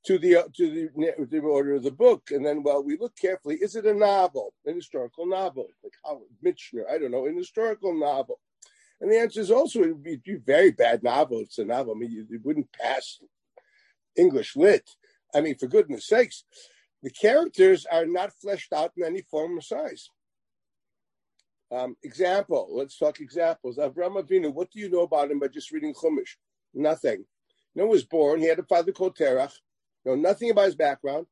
to 0.06 0.18
the 0.18 0.36
uh, 0.36 0.42
to 0.56 0.88
the, 0.96 1.26
the 1.30 1.38
order 1.40 1.74
of 1.74 1.82
the 1.82 1.90
book, 1.90 2.30
and 2.30 2.44
then 2.44 2.62
well, 2.62 2.82
we 2.82 2.96
look 2.96 3.16
carefully. 3.16 3.56
Is 3.56 3.76
it 3.76 3.86
a 3.86 3.94
novel, 3.94 4.54
an 4.64 4.74
historical 4.74 5.26
novel, 5.26 5.66
like 5.82 5.92
Howard 6.04 6.28
Michener? 6.44 6.84
I 6.90 6.98
don't 6.98 7.10
know, 7.10 7.26
an 7.26 7.36
historical 7.36 7.98
novel. 7.98 8.40
And 9.00 9.10
the 9.10 9.18
answer 9.18 9.40
is 9.40 9.50
also 9.50 9.80
it 9.82 9.88
would 9.88 10.02
be, 10.02 10.16
be 10.16 10.36
very 10.36 10.70
bad 10.70 11.02
novel. 11.02 11.40
It's 11.40 11.58
a 11.58 11.64
novel. 11.64 11.94
I 11.94 11.98
mean, 11.98 12.26
you 12.28 12.40
wouldn't 12.42 12.72
pass 12.72 13.18
English 14.16 14.56
lit. 14.56 14.90
I 15.34 15.40
mean, 15.40 15.56
for 15.56 15.68
goodness 15.68 16.06
sakes, 16.06 16.44
the 17.02 17.10
characters 17.10 17.86
are 17.90 18.04
not 18.04 18.32
fleshed 18.32 18.72
out 18.72 18.92
in 18.96 19.04
any 19.04 19.22
form 19.22 19.56
or 19.56 19.62
size. 19.62 20.10
Um, 21.72 21.96
example, 22.02 22.68
let's 22.72 22.98
talk 22.98 23.20
examples. 23.20 23.78
Avram 23.78 24.20
Avinu, 24.20 24.52
what 24.52 24.70
do 24.70 24.80
you 24.80 24.90
know 24.90 25.02
about 25.02 25.30
him 25.30 25.38
by 25.38 25.48
just 25.48 25.70
reading 25.70 25.94
Chumash? 25.94 26.36
Nothing. 26.74 27.24
You 27.74 27.82
know, 27.82 27.86
was 27.86 28.04
born, 28.04 28.40
he 28.40 28.48
had 28.48 28.58
a 28.58 28.64
father 28.64 28.92
called 28.92 29.16
Terach, 29.16 29.52
know 30.04 30.14
nothing 30.14 30.50
about 30.50 30.66
his 30.66 30.74
background. 30.74 31.26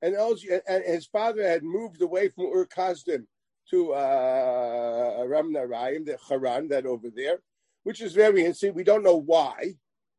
And, 0.00 0.14
and 0.14 0.84
his 0.84 1.06
father 1.06 1.42
had 1.46 1.62
moved 1.64 2.00
away 2.02 2.28
from 2.28 2.46
Ur 2.46 2.66
Kasdim 2.66 3.26
to 3.70 3.92
uh, 3.92 5.16
Aram 5.18 5.52
Naharayim, 5.52 6.06
the 6.06 6.18
Haran, 6.28 6.68
that 6.68 6.86
over 6.86 7.08
there, 7.14 7.40
which 7.82 8.00
is 8.00 8.14
very 8.14 8.40
interesting. 8.40 8.74
We 8.74 8.84
don't 8.84 9.02
know 9.02 9.16
why. 9.16 9.74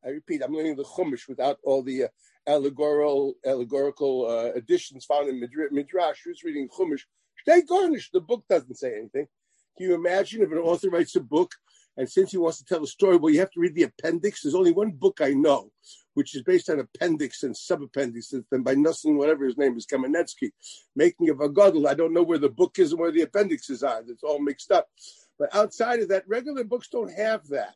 I 0.05 0.09
repeat, 0.09 0.41
I'm 0.43 0.53
learning 0.53 0.75
the 0.75 0.83
Chumash 0.83 1.27
without 1.27 1.57
all 1.63 1.81
the 1.81 2.05
uh, 2.05 2.07
allegorical 2.47 3.35
allegorical 3.45 4.27
uh, 4.29 4.51
additions 4.57 5.05
found 5.05 5.29
in 5.29 5.39
Midrash. 5.71 6.19
Who's 6.23 6.43
reading 6.43 6.69
Chumash? 6.69 7.01
Stay 7.41 7.61
garnished. 7.61 8.11
The 8.13 8.21
book 8.21 8.43
doesn't 8.49 8.75
say 8.75 8.95
anything. 8.97 9.27
Can 9.77 9.89
you 9.89 9.95
imagine 9.95 10.41
if 10.41 10.51
an 10.51 10.57
author 10.57 10.89
writes 10.89 11.15
a 11.15 11.21
book 11.21 11.53
and 11.99 12.09
since 12.09 12.31
he 12.31 12.37
wants 12.37 12.59
to 12.59 12.65
tell 12.65 12.83
a 12.83 12.87
story, 12.87 13.17
well, 13.17 13.33
you 13.33 13.39
have 13.39 13.51
to 13.51 13.59
read 13.59 13.75
the 13.75 13.83
appendix. 13.83 14.41
There's 14.41 14.55
only 14.55 14.71
one 14.71 14.91
book 14.91 15.19
I 15.21 15.31
know, 15.31 15.71
which 16.19 16.35
is 16.35 16.41
based 16.41 16.69
on 16.69 16.81
appendix 16.81 17.43
and 17.43 17.55
subappendix, 17.55 18.35
then 18.51 18.61
by 18.61 18.75
Nussin, 18.75 19.15
whatever 19.15 19.45
his 19.45 19.57
name 19.57 19.77
is, 19.77 19.85
Kamenetsky, 19.85 20.51
making 20.93 21.29
of 21.29 21.39
a 21.39 21.47
Godel. 21.47 21.87
I 21.87 21.93
don't 21.93 22.11
know 22.11 22.23
where 22.23 22.37
the 22.37 22.49
book 22.49 22.77
is 22.77 22.91
and 22.91 22.99
where 22.99 23.13
the 23.13 23.21
appendixes 23.21 23.83
are. 23.83 24.01
It's 24.05 24.21
all 24.21 24.41
mixed 24.41 24.69
up. 24.69 24.89
But 25.39 25.55
outside 25.55 26.01
of 26.01 26.09
that, 26.09 26.27
regular 26.27 26.65
books 26.65 26.89
don't 26.89 27.13
have 27.13 27.47
that. 27.47 27.75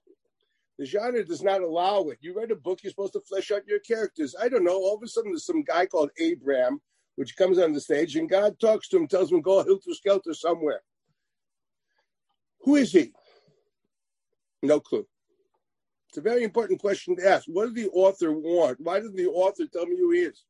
The 0.78 0.86
genre 0.86 1.24
does 1.24 1.42
not 1.42 1.62
allow 1.62 2.10
it. 2.10 2.18
You 2.20 2.36
write 2.36 2.52
a 2.52 2.58
book, 2.58 2.80
you're 2.84 2.90
supposed 2.90 3.14
to 3.14 3.22
flesh 3.22 3.50
out 3.50 3.66
your 3.66 3.80
characters. 3.80 4.36
I 4.38 4.50
don't 4.50 4.66
know. 4.66 4.76
All 4.76 4.98
of 4.98 5.04
a 5.04 5.08
sudden, 5.08 5.32
there's 5.32 5.46
some 5.46 5.64
guy 5.64 5.86
called 5.86 6.10
Abraham, 6.20 6.82
which 7.16 7.38
comes 7.38 7.60
on 7.60 7.72
the 7.72 7.80
stage, 7.80 8.18
and 8.18 8.30
God 8.30 8.60
talks 8.60 8.90
to 8.90 8.98
him, 8.98 9.08
tells 9.08 9.32
him, 9.32 9.40
go 9.40 9.64
hilter 9.64 9.94
skelter 9.94 10.34
somewhere. 10.34 10.82
Who 12.64 12.76
is 12.76 12.92
he? 12.92 13.14
No 14.62 14.82
clue. 14.82 15.08
It's 16.14 16.20
a 16.20 16.22
very 16.22 16.44
important 16.44 16.80
question 16.80 17.16
to 17.16 17.28
ask. 17.28 17.46
What 17.48 17.66
does 17.66 17.74
the 17.74 17.90
author 17.90 18.32
want? 18.32 18.80
Why 18.80 19.00
doesn't 19.00 19.16
the 19.16 19.30
author 19.30 19.66
tell 19.66 19.88
me 19.88 19.98
who 19.98 20.12
he 20.12 20.20
is? 20.20 20.44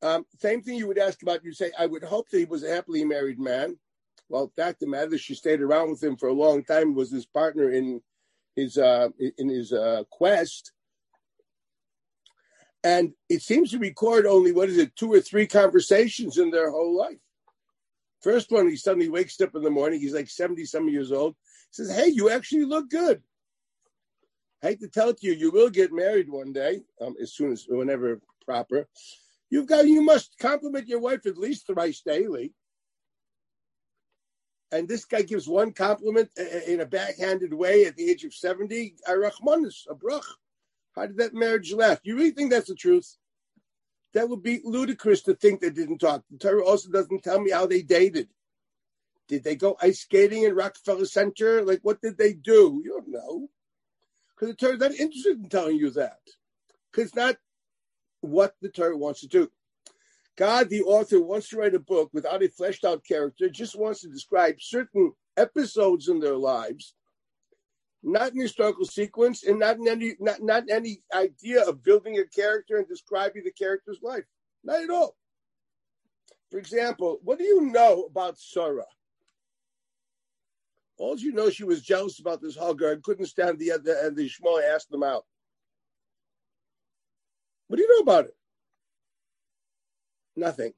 Um, 0.00 0.24
same 0.38 0.62
thing 0.62 0.78
you 0.78 0.86
would 0.86 0.96
ask 0.96 1.20
about, 1.22 1.42
you 1.42 1.52
say, 1.52 1.72
I 1.76 1.86
would 1.86 2.04
hope 2.04 2.28
that 2.30 2.38
he 2.38 2.44
was 2.44 2.62
a 2.62 2.72
happily 2.72 3.04
married 3.04 3.40
man. 3.40 3.80
Well, 4.28 4.52
fact 4.54 4.80
of 4.80 4.86
the 4.86 4.86
matter, 4.86 5.18
she 5.18 5.34
stayed 5.34 5.60
around 5.60 5.90
with 5.90 6.04
him 6.04 6.16
for 6.16 6.28
a 6.28 6.32
long 6.32 6.62
time, 6.62 6.94
was 6.94 7.10
his 7.10 7.26
partner 7.26 7.68
in 7.68 8.00
his 8.54 8.78
uh, 8.78 9.08
in 9.36 9.48
his 9.48 9.72
uh, 9.72 10.04
quest. 10.08 10.70
And 12.84 13.12
it 13.28 13.42
seems 13.42 13.72
to 13.72 13.80
record 13.80 14.24
only, 14.24 14.52
what 14.52 14.68
is 14.68 14.78
it, 14.78 14.94
two 14.94 15.12
or 15.12 15.20
three 15.20 15.48
conversations 15.48 16.38
in 16.38 16.52
their 16.52 16.70
whole 16.70 16.96
life. 16.96 17.18
First 18.22 18.52
one, 18.52 18.68
he 18.68 18.76
suddenly 18.76 19.08
wakes 19.08 19.40
up 19.40 19.56
in 19.56 19.62
the 19.62 19.70
morning. 19.70 19.98
He's 19.98 20.14
like 20.14 20.30
70 20.30 20.64
some 20.66 20.88
years 20.88 21.10
old. 21.10 21.34
Says, 21.70 21.94
Hey, 21.94 22.08
you 22.08 22.30
actually 22.30 22.64
look 22.64 22.90
good. 22.90 23.22
I 24.62 24.68
hate 24.68 24.80
to 24.80 24.88
tell 24.88 25.08
it 25.10 25.18
to 25.18 25.26
you, 25.26 25.32
you 25.32 25.50
will 25.50 25.70
get 25.70 25.92
married 25.92 26.28
one 26.28 26.52
day, 26.52 26.82
um, 27.00 27.14
as 27.20 27.32
soon 27.32 27.52
as, 27.52 27.64
whenever 27.68 28.20
proper. 28.44 28.86
You've 29.48 29.66
got, 29.66 29.86
you 29.86 30.02
must 30.02 30.36
compliment 30.38 30.86
your 30.86 31.00
wife 31.00 31.26
at 31.26 31.38
least 31.38 31.66
thrice 31.66 32.02
daily. 32.04 32.52
And 34.72 34.86
this 34.86 35.04
guy 35.04 35.22
gives 35.22 35.48
one 35.48 35.72
compliment 35.72 36.30
in 36.66 36.80
a 36.80 36.86
backhanded 36.86 37.52
way 37.52 37.86
at 37.86 37.96
the 37.96 38.08
age 38.08 38.24
of 38.24 38.32
70. 38.32 38.94
Arachmanis, 39.08 39.88
a 39.88 39.94
brach. 39.94 40.24
How 40.94 41.06
did 41.06 41.16
that 41.18 41.34
marriage 41.34 41.72
last? 41.72 42.00
You 42.04 42.16
really 42.16 42.30
think 42.30 42.50
that's 42.50 42.68
the 42.68 42.74
truth? 42.74 43.16
That 44.14 44.28
would 44.28 44.42
be 44.42 44.60
ludicrous 44.64 45.22
to 45.22 45.34
think 45.34 45.60
they 45.60 45.70
didn't 45.70 45.98
talk. 45.98 46.22
The 46.30 46.38
Torah 46.38 46.64
also 46.64 46.90
doesn't 46.90 47.22
tell 47.22 47.40
me 47.40 47.50
how 47.50 47.66
they 47.66 47.82
dated. 47.82 48.28
Did 49.30 49.44
they 49.44 49.54
go 49.54 49.76
ice 49.80 50.00
skating 50.00 50.42
in 50.42 50.54
Rockefeller 50.54 51.06
Center? 51.06 51.62
Like, 51.62 51.80
what 51.82 52.02
did 52.02 52.18
they 52.18 52.32
do? 52.32 52.82
You 52.84 52.90
don't 52.98 53.08
know. 53.08 53.48
Because 54.34 54.48
the 54.48 54.56
Torah's 54.56 54.80
not 54.80 54.94
interested 54.94 55.38
in 55.38 55.48
telling 55.48 55.76
you 55.76 55.90
that. 55.90 56.18
Because 56.90 57.06
it's 57.06 57.14
not 57.14 57.36
what 58.20 58.56
the 58.60 58.68
Torah 58.68 58.98
wants 58.98 59.20
to 59.20 59.28
do. 59.28 59.48
God, 60.36 60.68
the 60.68 60.82
author, 60.82 61.22
wants 61.22 61.48
to 61.50 61.58
write 61.58 61.76
a 61.76 61.78
book 61.78 62.10
without 62.12 62.42
a 62.42 62.48
fleshed 62.48 62.84
out 62.84 63.04
character, 63.04 63.48
just 63.48 63.78
wants 63.78 64.00
to 64.00 64.08
describe 64.08 64.56
certain 64.58 65.12
episodes 65.36 66.08
in 66.08 66.18
their 66.18 66.36
lives 66.36 66.94
not 68.02 68.32
in 68.32 68.40
historical 68.40 68.84
sequence 68.84 69.44
and 69.44 69.58
not 69.58 69.76
in 69.76 69.86
any 69.86 70.14
not, 70.18 70.42
not 70.42 70.64
any 70.70 71.02
idea 71.14 71.62
of 71.68 71.82
building 71.82 72.18
a 72.18 72.24
character 72.24 72.78
and 72.78 72.88
describing 72.88 73.44
the 73.44 73.52
character's 73.52 74.00
life. 74.02 74.24
Not 74.64 74.82
at 74.82 74.90
all. 74.90 75.16
For 76.50 76.58
example, 76.58 77.20
what 77.22 77.38
do 77.38 77.44
you 77.44 77.60
know 77.60 78.04
about 78.04 78.38
Sarah? 78.38 78.86
All 81.00 81.18
you 81.18 81.32
know, 81.32 81.48
she 81.48 81.64
was 81.64 81.80
jealous 81.80 82.20
about 82.20 82.42
this 82.42 82.56
Hagar 82.56 82.92
and 82.92 83.02
couldn't 83.02 83.24
stand 83.24 83.58
the 83.58 83.72
other, 83.72 83.96
and 84.02 84.14
the 84.14 84.28
Shmuel 84.28 84.62
asked 84.62 84.90
them 84.90 85.02
out. 85.02 85.24
What 87.68 87.78
do 87.78 87.82
you 87.82 87.88
know 87.88 88.02
about 88.02 88.26
it? 88.26 88.36
Nothing. 90.36 90.74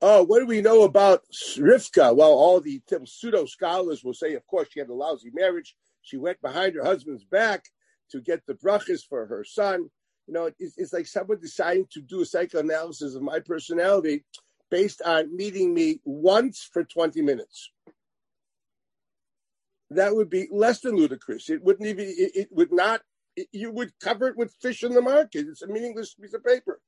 Oh, 0.00 0.22
what 0.22 0.40
do 0.40 0.46
we 0.46 0.62
know 0.62 0.84
about 0.84 1.24
Rivka? 1.58 2.16
Well, 2.16 2.32
all 2.32 2.60
the 2.62 2.80
pseudo 3.04 3.44
scholars 3.44 4.02
will 4.02 4.14
say, 4.14 4.32
of 4.32 4.46
course, 4.46 4.68
she 4.70 4.80
had 4.80 4.88
a 4.88 4.94
lousy 4.94 5.30
marriage. 5.34 5.76
She 6.00 6.16
went 6.16 6.40
behind 6.40 6.76
her 6.76 6.84
husband's 6.84 7.24
back 7.24 7.66
to 8.10 8.22
get 8.22 8.40
the 8.46 8.54
brachas 8.54 9.02
for 9.06 9.26
her 9.26 9.44
son. 9.44 9.90
You 10.26 10.32
know, 10.32 10.50
it's, 10.58 10.78
it's 10.78 10.94
like 10.94 11.06
someone 11.06 11.40
deciding 11.40 11.88
to 11.90 12.00
do 12.00 12.22
a 12.22 12.26
psychoanalysis 12.26 13.16
of 13.16 13.20
my 13.20 13.40
personality 13.40 14.24
based 14.70 15.02
on 15.02 15.36
meeting 15.36 15.74
me 15.74 16.00
once 16.06 16.66
for 16.72 16.84
20 16.84 17.20
minutes. 17.20 17.70
That 19.90 20.14
would 20.14 20.30
be 20.30 20.48
less 20.50 20.80
than 20.80 20.96
ludicrous. 20.96 21.48
It 21.48 21.62
wouldn't 21.62 21.88
even, 21.88 22.06
it, 22.06 22.32
it 22.34 22.48
would 22.50 22.72
not, 22.72 23.02
it, 23.36 23.48
you 23.52 23.70
would 23.70 23.92
cover 24.00 24.28
it 24.28 24.36
with 24.36 24.54
fish 24.60 24.82
in 24.82 24.94
the 24.94 25.02
market. 25.02 25.46
It's 25.48 25.62
a 25.62 25.68
meaningless 25.68 26.14
piece 26.14 26.34
of 26.34 26.44
paper. 26.44 26.80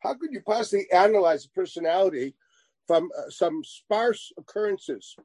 How 0.00 0.14
could 0.14 0.32
you 0.32 0.40
possibly 0.40 0.86
analyze 0.92 1.44
a 1.44 1.50
personality 1.50 2.34
from 2.86 3.10
uh, 3.18 3.30
some 3.30 3.62
sparse 3.64 4.32
occurrences? 4.38 5.16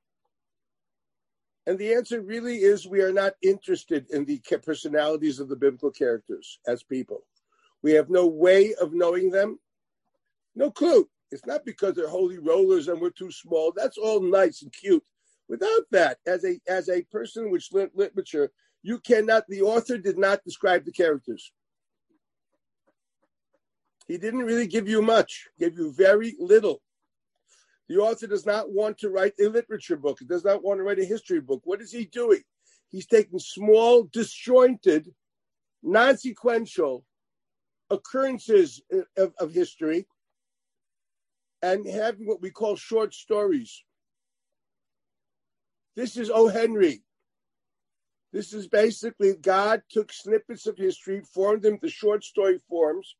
And 1.68 1.80
the 1.80 1.94
answer 1.94 2.22
really 2.22 2.58
is 2.58 2.88
we 2.88 3.02
are 3.02 3.14
not 3.14 3.34
interested 3.42 4.06
in 4.12 4.26
the 4.26 4.40
personalities 4.64 5.40
of 5.40 5.50
the 5.50 5.56
biblical 5.56 5.92
characters 5.92 6.60
as 6.68 6.84
people. 6.84 7.26
We 7.82 7.94
have 7.94 8.10
no 8.10 8.28
way 8.28 8.74
of 8.76 8.94
knowing 8.94 9.32
them, 9.32 9.60
no 10.56 10.72
clue. 10.72 11.10
It's 11.32 11.46
not 11.46 11.66
because 11.66 11.96
they're 11.96 12.08
holy 12.08 12.38
rollers 12.38 12.88
and 12.88 13.02
we're 13.02 13.10
too 13.10 13.32
small. 13.32 13.74
That's 13.76 13.98
all 13.98 14.22
nice 14.22 14.62
and 14.62 14.72
cute. 14.72 15.04
Without 15.48 15.84
that, 15.92 16.18
as 16.26 16.44
a 16.44 16.60
as 16.68 16.90
a 16.90 17.04
person 17.04 17.52
which 17.52 17.72
lit 17.72 17.96
literature, 17.96 18.52
you 18.82 19.00
cannot. 19.00 19.44
The 19.48 19.62
author 19.62 19.98
did 19.98 20.18
not 20.18 20.44
describe 20.44 20.86
the 20.86 20.92
characters. 20.92 21.52
He 24.08 24.18
didn't 24.18 24.44
really 24.44 24.68
give 24.68 24.88
you 24.88 25.02
much, 25.02 25.48
gave 25.60 25.78
you 25.78 25.92
very 25.94 26.36
little. 26.40 26.82
The 27.88 27.98
author 27.98 28.28
does 28.28 28.46
not 28.46 28.72
want 28.72 28.98
to 29.00 29.10
write 29.10 29.34
a 29.40 29.48
literature 29.48 29.98
book. 29.98 30.18
He 30.20 30.26
does 30.26 30.44
not 30.44 30.64
want 30.64 30.80
to 30.80 30.84
write 30.84 31.00
a 31.00 31.06
history 31.06 31.40
book. 31.40 31.62
What 31.64 31.82
is 31.82 31.92
he 31.92 32.06
doing? 32.06 32.42
He's 32.90 33.06
taking 33.06 33.40
small, 33.40 34.04
disjointed, 34.04 35.14
non 35.84 36.18
sequential 36.18 37.06
occurrences 37.90 38.82
of, 39.18 39.34
of 39.40 39.54
history 39.54 40.08
and 41.62 41.86
having 41.86 42.28
what 42.28 42.42
we 42.42 42.50
call 42.50 42.76
short 42.76 43.14
stories. 43.14 43.84
This 45.96 46.18
is 46.18 46.30
O. 46.30 46.48
Henry. 46.48 47.04
This 48.34 48.52
is 48.52 48.68
basically 48.68 49.36
God 49.36 49.82
took 49.90 50.12
snippets 50.12 50.68
of 50.68 50.78
history, 50.78 51.22
formed 51.22 51.62
them 51.62 51.80
to 51.80 51.90
short 51.90 52.24
story 52.24 52.60
forms, 52.68 53.16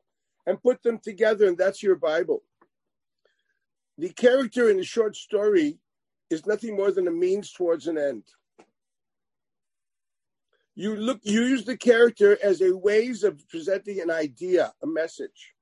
and 0.46 0.62
put 0.62 0.84
them 0.84 1.00
together, 1.00 1.48
and 1.48 1.58
that's 1.58 1.82
your 1.82 1.96
Bible. 1.96 2.44
The 3.98 4.10
character 4.10 4.70
in 4.70 4.78
the 4.78 4.84
short 4.84 5.16
story 5.16 5.80
is 6.30 6.46
nothing 6.46 6.76
more 6.76 6.92
than 6.92 7.08
a 7.08 7.12
means 7.12 7.54
towards 7.54 7.88
an 7.88 7.98
end. 7.98 8.24
You 10.76 10.98
look, 10.98 11.22
you 11.24 11.44
use 11.44 11.64
the 11.64 11.78
character 11.78 12.38
as 12.44 12.62
a 12.62 12.76
ways 12.76 13.24
of 13.24 13.48
presenting 13.48 14.02
an 14.02 14.12
idea, 14.12 14.74
a 14.84 14.88
message. 14.88 15.54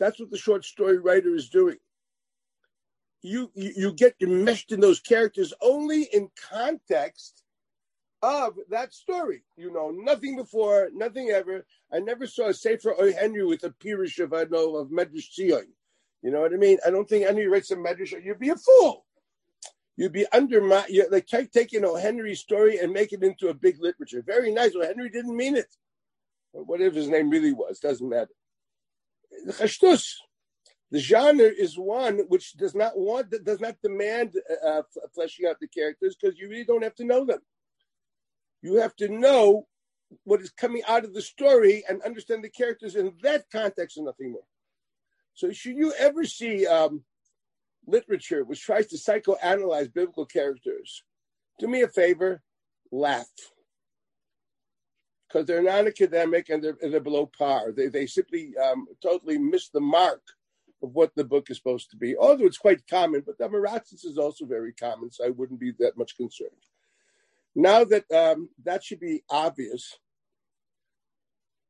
That's 0.00 0.18
what 0.18 0.32
the 0.32 0.38
short 0.38 0.64
story 0.64 0.98
writer 0.98 1.32
is 1.32 1.48
doing. 1.48 1.78
You, 3.24 3.50
you 3.54 3.92
get 3.92 4.16
enmeshed 4.20 4.70
in 4.70 4.80
those 4.80 5.00
characters 5.00 5.54
only 5.62 6.02
in 6.12 6.28
context 6.50 7.42
of 8.22 8.54
that 8.68 8.92
story. 8.92 9.44
You 9.56 9.72
know, 9.72 9.90
nothing 9.90 10.36
before, 10.36 10.90
nothing 10.92 11.30
ever. 11.30 11.64
I 11.90 12.00
never 12.00 12.26
saw 12.26 12.48
a 12.48 12.54
Sefer 12.54 12.94
O. 12.98 13.10
Henry 13.12 13.42
with 13.44 13.64
a 13.64 13.70
Pirish 13.70 14.22
of, 14.22 14.34
I 14.34 14.44
know, 14.44 14.76
of 14.76 14.88
Medrash 14.88 15.30
Tzion. 15.38 15.64
You 16.22 16.32
know 16.32 16.42
what 16.42 16.52
I 16.52 16.56
mean? 16.56 16.78
I 16.86 16.90
don't 16.90 17.08
think 17.08 17.26
any 17.26 17.46
writes 17.46 17.70
a 17.70 17.76
Medrash, 17.76 18.12
you'd 18.22 18.38
be 18.38 18.50
a 18.50 18.56
fool. 18.56 19.06
You'd 19.96 20.12
be 20.12 20.26
under 20.32 20.60
my, 20.60 20.84
you're 20.90 21.10
like 21.10 21.26
taking 21.26 21.84
O. 21.84 21.96
Henry's 21.96 22.40
story 22.40 22.78
and 22.78 22.92
make 22.92 23.14
it 23.14 23.22
into 23.22 23.48
a 23.48 23.54
big 23.54 23.80
literature. 23.80 24.22
Very 24.26 24.52
nice. 24.52 24.74
O. 24.74 24.82
Henry 24.82 25.08
didn't 25.08 25.36
mean 25.36 25.56
it. 25.56 25.74
Whatever 26.52 26.96
his 26.96 27.08
name 27.08 27.30
really 27.30 27.52
was, 27.52 27.78
doesn't 27.78 28.08
matter. 28.08 28.32
Chashtus, 29.48 30.14
the 30.94 31.00
genre 31.00 31.42
is 31.46 31.76
one 31.76 32.20
which 32.28 32.52
does 32.52 32.72
not 32.72 32.96
want, 32.96 33.34
does 33.44 33.58
not 33.58 33.74
demand 33.82 34.36
uh, 34.64 34.82
fleshing 35.12 35.44
out 35.44 35.58
the 35.58 35.66
characters 35.66 36.14
because 36.14 36.38
you 36.38 36.48
really 36.48 36.62
don't 36.62 36.84
have 36.84 36.94
to 36.94 37.04
know 37.04 37.24
them. 37.24 37.40
You 38.62 38.76
have 38.76 38.94
to 38.96 39.08
know 39.08 39.66
what 40.22 40.40
is 40.40 40.50
coming 40.50 40.82
out 40.86 41.04
of 41.04 41.12
the 41.12 41.20
story 41.20 41.82
and 41.88 42.00
understand 42.02 42.44
the 42.44 42.48
characters 42.48 42.94
in 42.94 43.12
that 43.24 43.46
context 43.50 43.96
and 43.96 44.06
nothing 44.06 44.30
more. 44.30 44.46
So, 45.34 45.50
should 45.50 45.74
you 45.74 45.92
ever 45.98 46.24
see 46.24 46.64
um, 46.64 47.02
literature 47.88 48.44
which 48.44 48.62
tries 48.62 48.86
to 48.86 48.96
psychoanalyze 48.96 49.92
biblical 49.92 50.26
characters, 50.26 51.02
do 51.58 51.66
me 51.66 51.82
a 51.82 51.88
favor, 51.88 52.40
laugh. 52.92 53.26
Because 55.26 55.44
they're 55.44 55.60
non 55.60 55.88
academic 55.88 56.50
and 56.50 56.62
they're, 56.62 56.78
they're 56.80 57.00
below 57.00 57.28
par. 57.36 57.72
They, 57.72 57.88
they 57.88 58.06
simply 58.06 58.52
um, 58.56 58.86
totally 59.02 59.38
miss 59.38 59.70
the 59.70 59.80
mark 59.80 60.22
of 60.84 60.94
what 60.94 61.14
the 61.16 61.24
book 61.24 61.50
is 61.50 61.56
supposed 61.56 61.90
to 61.90 61.96
be. 61.96 62.16
Although 62.16 62.44
it's 62.44 62.58
quite 62.58 62.86
common, 62.86 63.22
but 63.26 63.38
the 63.38 63.48
Maratzis 63.48 64.04
is 64.04 64.18
also 64.18 64.44
very 64.44 64.72
common, 64.72 65.10
so 65.10 65.24
I 65.24 65.30
wouldn't 65.30 65.58
be 65.58 65.72
that 65.78 65.96
much 65.96 66.16
concerned. 66.16 66.50
Now 67.56 67.84
that 67.84 68.10
um, 68.12 68.50
that 68.64 68.84
should 68.84 69.00
be 69.00 69.22
obvious, 69.30 69.96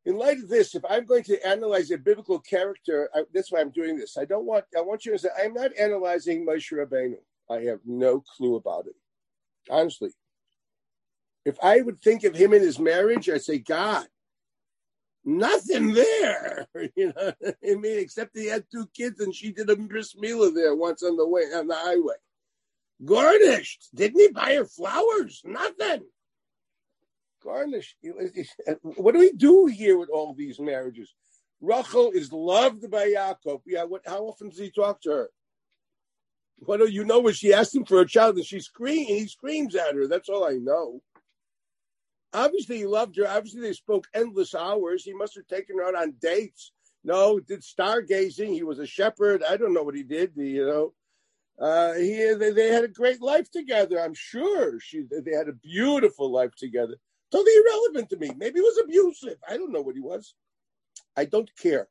in 0.05 0.19
light 0.19 0.39
of 0.39 0.49
this, 0.49 0.75
if 0.75 0.85
I'm 0.89 1.07
going 1.07 1.23
to 1.25 1.47
analyze 1.47 1.91
a 1.91 1.99
biblical 1.99 2.39
character, 2.41 3.09
I, 3.15 3.23
that's 3.33 3.53
why 3.53 3.61
I'm 3.61 3.71
doing 3.71 3.97
this. 3.97 4.19
I 4.19 4.25
don't 4.25 4.47
want. 4.47 4.65
I 4.77 4.81
want 4.81 5.07
you 5.07 5.13
to 5.13 5.19
say 5.19 5.29
I'm 5.43 5.55
not 5.55 5.71
analyzing 5.79 6.47
Moshe 6.47 6.73
Rabbeinu. 6.73 7.17
I 7.51 7.61
have 7.71 7.81
no 7.85 8.21
clue 8.21 8.57
about 8.57 8.87
it, 8.87 8.97
honestly. 9.71 10.11
If 11.45 11.59
I 11.63 11.83
would 11.83 12.01
think 12.01 12.25
of 12.25 12.35
him 12.35 12.55
in 12.55 12.63
his 12.63 12.79
marriage, 12.79 13.29
I'd 13.29 13.43
say, 13.43 13.59
God, 13.59 14.07
nothing 15.25 15.95
there. 15.95 16.67
You 16.97 17.13
know, 17.17 17.33
I 17.43 17.75
mean, 17.75 17.99
except 17.99 18.37
he 18.37 18.47
had 18.47 18.65
two 18.71 18.87
kids 18.95 19.21
and 19.21 19.35
she 19.35 19.53
did 19.53 19.71
a 19.71 19.77
bris 19.77 20.15
milah 20.15 20.55
there 20.55 20.75
once 20.75 21.03
on 21.03 21.17
the 21.17 21.27
way 21.27 21.43
on 21.55 21.67
the 21.67 21.75
highway 21.75 22.15
garnished. 23.05 23.89
Didn't 23.95 24.21
he 24.21 24.29
buy 24.29 24.55
her 24.55 24.65
flowers? 24.65 25.43
Nothing. 25.45 26.05
Garnished. 27.43 27.97
What 28.83 29.13
do 29.13 29.19
we 29.19 29.33
do 29.33 29.67
here 29.67 29.99
with 29.99 30.09
all 30.11 30.35
these 30.35 30.59
marriages? 30.59 31.15
Rachel 31.61 32.11
is 32.13 32.33
loved 32.33 32.91
by 32.91 33.09
Yaakov. 33.09 33.63
Yeah, 33.67 33.85
what, 33.85 34.03
how 34.07 34.25
often 34.25 34.51
does 34.51 34.59
he 34.59 34.71
talk 34.71 35.01
to 35.03 35.11
her? 35.11 35.31
What 36.59 36.79
do 36.79 36.89
you 36.89 37.05
know 37.05 37.21
when 37.21 37.35
she 37.35 37.53
asked 37.53 37.75
him 37.75 37.85
for 37.85 38.01
a 38.01 38.07
child 38.07 38.37
and 38.37 38.45
she 38.45 38.61
screams 38.61 39.09
he 39.09 39.27
screams 39.27 39.75
at 39.75 39.95
her? 39.95 40.07
That's 40.07 40.29
all 40.29 40.45
I 40.45 40.55
know. 40.55 41.03
Obviously 42.35 42.79
he 42.79 42.87
loved 42.87 43.17
her. 43.17 43.29
Obviously 43.29 43.61
they 43.61 43.73
spoke 43.73 44.09
endless 44.13 44.55
hours. 44.55 45.05
He 45.05 45.15
must 45.15 45.37
have 45.37 45.47
taken 45.47 45.79
her 45.79 45.85
out 45.85 45.95
on 45.95 46.15
dates. 46.21 46.73
No, 47.05 47.39
did 47.39 47.63
stargazing. 47.63 48.53
He 48.53 48.63
was 48.63 48.79
a 48.79 48.87
shepherd. 48.87 49.43
I 49.43 49.57
don't 49.57 49.73
know 49.73 49.83
what 49.83 49.95
he 49.95 50.03
did, 50.03 50.33
you 50.37 50.67
know. 50.67 50.95
Uh, 51.59 51.95
he 51.95 52.35
they, 52.37 52.51
they, 52.51 52.69
had 52.69 52.83
a 52.83 52.89
great 52.89 53.23
life 53.23 53.49
together. 53.51 54.01
I'm 54.01 54.15
sure 54.15 54.81
she 54.81 55.03
they 55.03 55.37
had 55.37 55.49
a 55.49 55.53
beautiful 55.53 56.33
life 56.33 56.57
together. 56.57 56.97
Totally 57.31 57.53
irrelevant 57.57 58.11
to 58.11 58.17
me. 58.17 58.31
Maybe 58.37 58.59
he 58.59 58.63
was 58.63 58.83
abusive. 58.83 59.39
I 59.49 59.57
don't 59.57 59.73
know 59.73 59.81
what 59.81 59.95
he 59.95 60.01
was. 60.01 60.35
I 61.17 61.27
don't 61.27 61.51
care. 61.57 61.89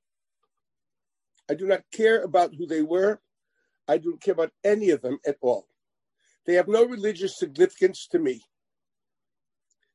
I 1.50 1.54
do 1.54 1.66
not 1.66 1.84
care 1.94 2.24
about 2.24 2.54
who 2.56 2.68
they 2.68 2.82
were. 2.82 3.22
I 3.88 3.98
don't 3.98 4.22
care 4.22 4.34
about 4.34 4.52
any 4.64 4.90
of 4.90 5.02
them 5.02 5.20
at 5.26 5.38
all. 5.42 5.68
They 6.46 6.56
have 6.56 6.68
no 6.68 6.86
religious 6.86 7.38
significance 7.38 8.08
to 8.12 8.20
me. 8.20 8.42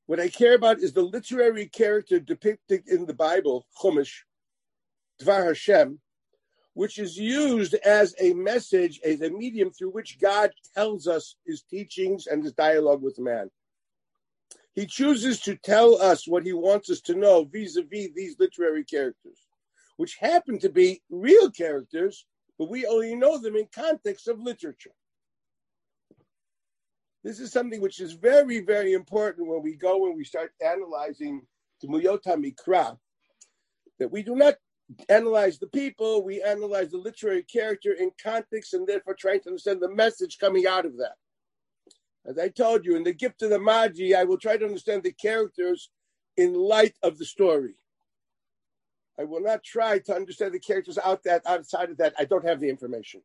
What 0.08 0.20
I 0.20 0.30
care 0.30 0.54
about 0.54 0.78
is 0.78 0.94
the 0.94 1.02
literary 1.02 1.66
character 1.66 2.18
depicted 2.18 2.88
in 2.88 3.04
the 3.04 3.12
Bible, 3.12 3.66
Chumash, 3.78 4.22
Dvar 5.20 5.48
Hashem, 5.48 6.00
which 6.72 6.98
is 6.98 7.18
used 7.18 7.74
as 7.74 8.14
a 8.18 8.32
message, 8.32 9.02
as 9.04 9.20
a 9.20 9.28
medium 9.28 9.70
through 9.70 9.90
which 9.90 10.18
God 10.18 10.50
tells 10.74 11.06
us 11.06 11.36
his 11.44 11.60
teachings 11.60 12.26
and 12.26 12.42
his 12.42 12.54
dialogue 12.54 13.02
with 13.02 13.18
man. 13.18 13.50
He 14.74 14.86
chooses 14.86 15.40
to 15.40 15.56
tell 15.56 16.00
us 16.00 16.26
what 16.26 16.46
he 16.46 16.54
wants 16.54 16.88
us 16.88 17.02
to 17.02 17.14
know 17.14 17.44
vis 17.44 17.76
a 17.76 17.82
vis 17.82 18.08
these 18.16 18.36
literary 18.38 18.84
characters, 18.84 19.46
which 19.98 20.16
happen 20.16 20.58
to 20.60 20.70
be 20.70 21.02
real 21.10 21.50
characters, 21.50 22.24
but 22.58 22.70
we 22.70 22.86
only 22.86 23.14
know 23.14 23.36
them 23.36 23.56
in 23.56 23.68
context 23.74 24.26
of 24.26 24.40
literature. 24.40 24.94
This 27.28 27.40
is 27.40 27.52
something 27.52 27.82
which 27.82 28.00
is 28.00 28.14
very, 28.14 28.60
very 28.60 28.94
important 28.94 29.48
when 29.48 29.62
we 29.62 29.74
go 29.74 30.06
and 30.06 30.16
we 30.16 30.24
start 30.24 30.50
analyzing 30.64 31.42
the 31.82 31.86
Muyota 31.86 32.42
Mikra, 32.42 32.96
that 33.98 34.10
we 34.10 34.22
do 34.22 34.34
not 34.34 34.54
analyze 35.10 35.58
the 35.58 35.66
people, 35.66 36.24
we 36.24 36.42
analyze 36.42 36.90
the 36.90 36.96
literary 36.96 37.42
character 37.42 37.92
in 37.92 38.12
context, 38.18 38.72
and 38.72 38.86
therefore 38.86 39.12
trying 39.12 39.40
to 39.40 39.50
understand 39.50 39.82
the 39.82 39.94
message 39.94 40.38
coming 40.38 40.66
out 40.66 40.86
of 40.86 40.96
that. 40.96 41.16
As 42.24 42.38
I 42.38 42.48
told 42.48 42.86
you, 42.86 42.96
in 42.96 43.04
the 43.04 43.12
gift 43.12 43.42
of 43.42 43.50
the 43.50 43.60
Magi, 43.60 44.18
I 44.18 44.24
will 44.24 44.38
try 44.38 44.56
to 44.56 44.64
understand 44.64 45.02
the 45.02 45.12
characters 45.12 45.90
in 46.38 46.54
light 46.54 46.94
of 47.02 47.18
the 47.18 47.26
story. 47.26 47.74
I 49.20 49.24
will 49.24 49.42
not 49.42 49.62
try 49.62 49.98
to 49.98 50.14
understand 50.14 50.54
the 50.54 50.60
characters 50.60 50.96
out 50.96 51.24
that 51.24 51.42
outside 51.44 51.90
of 51.90 51.98
that. 51.98 52.14
I 52.18 52.24
don't 52.24 52.48
have 52.48 52.60
the 52.60 52.70
information. 52.70 53.20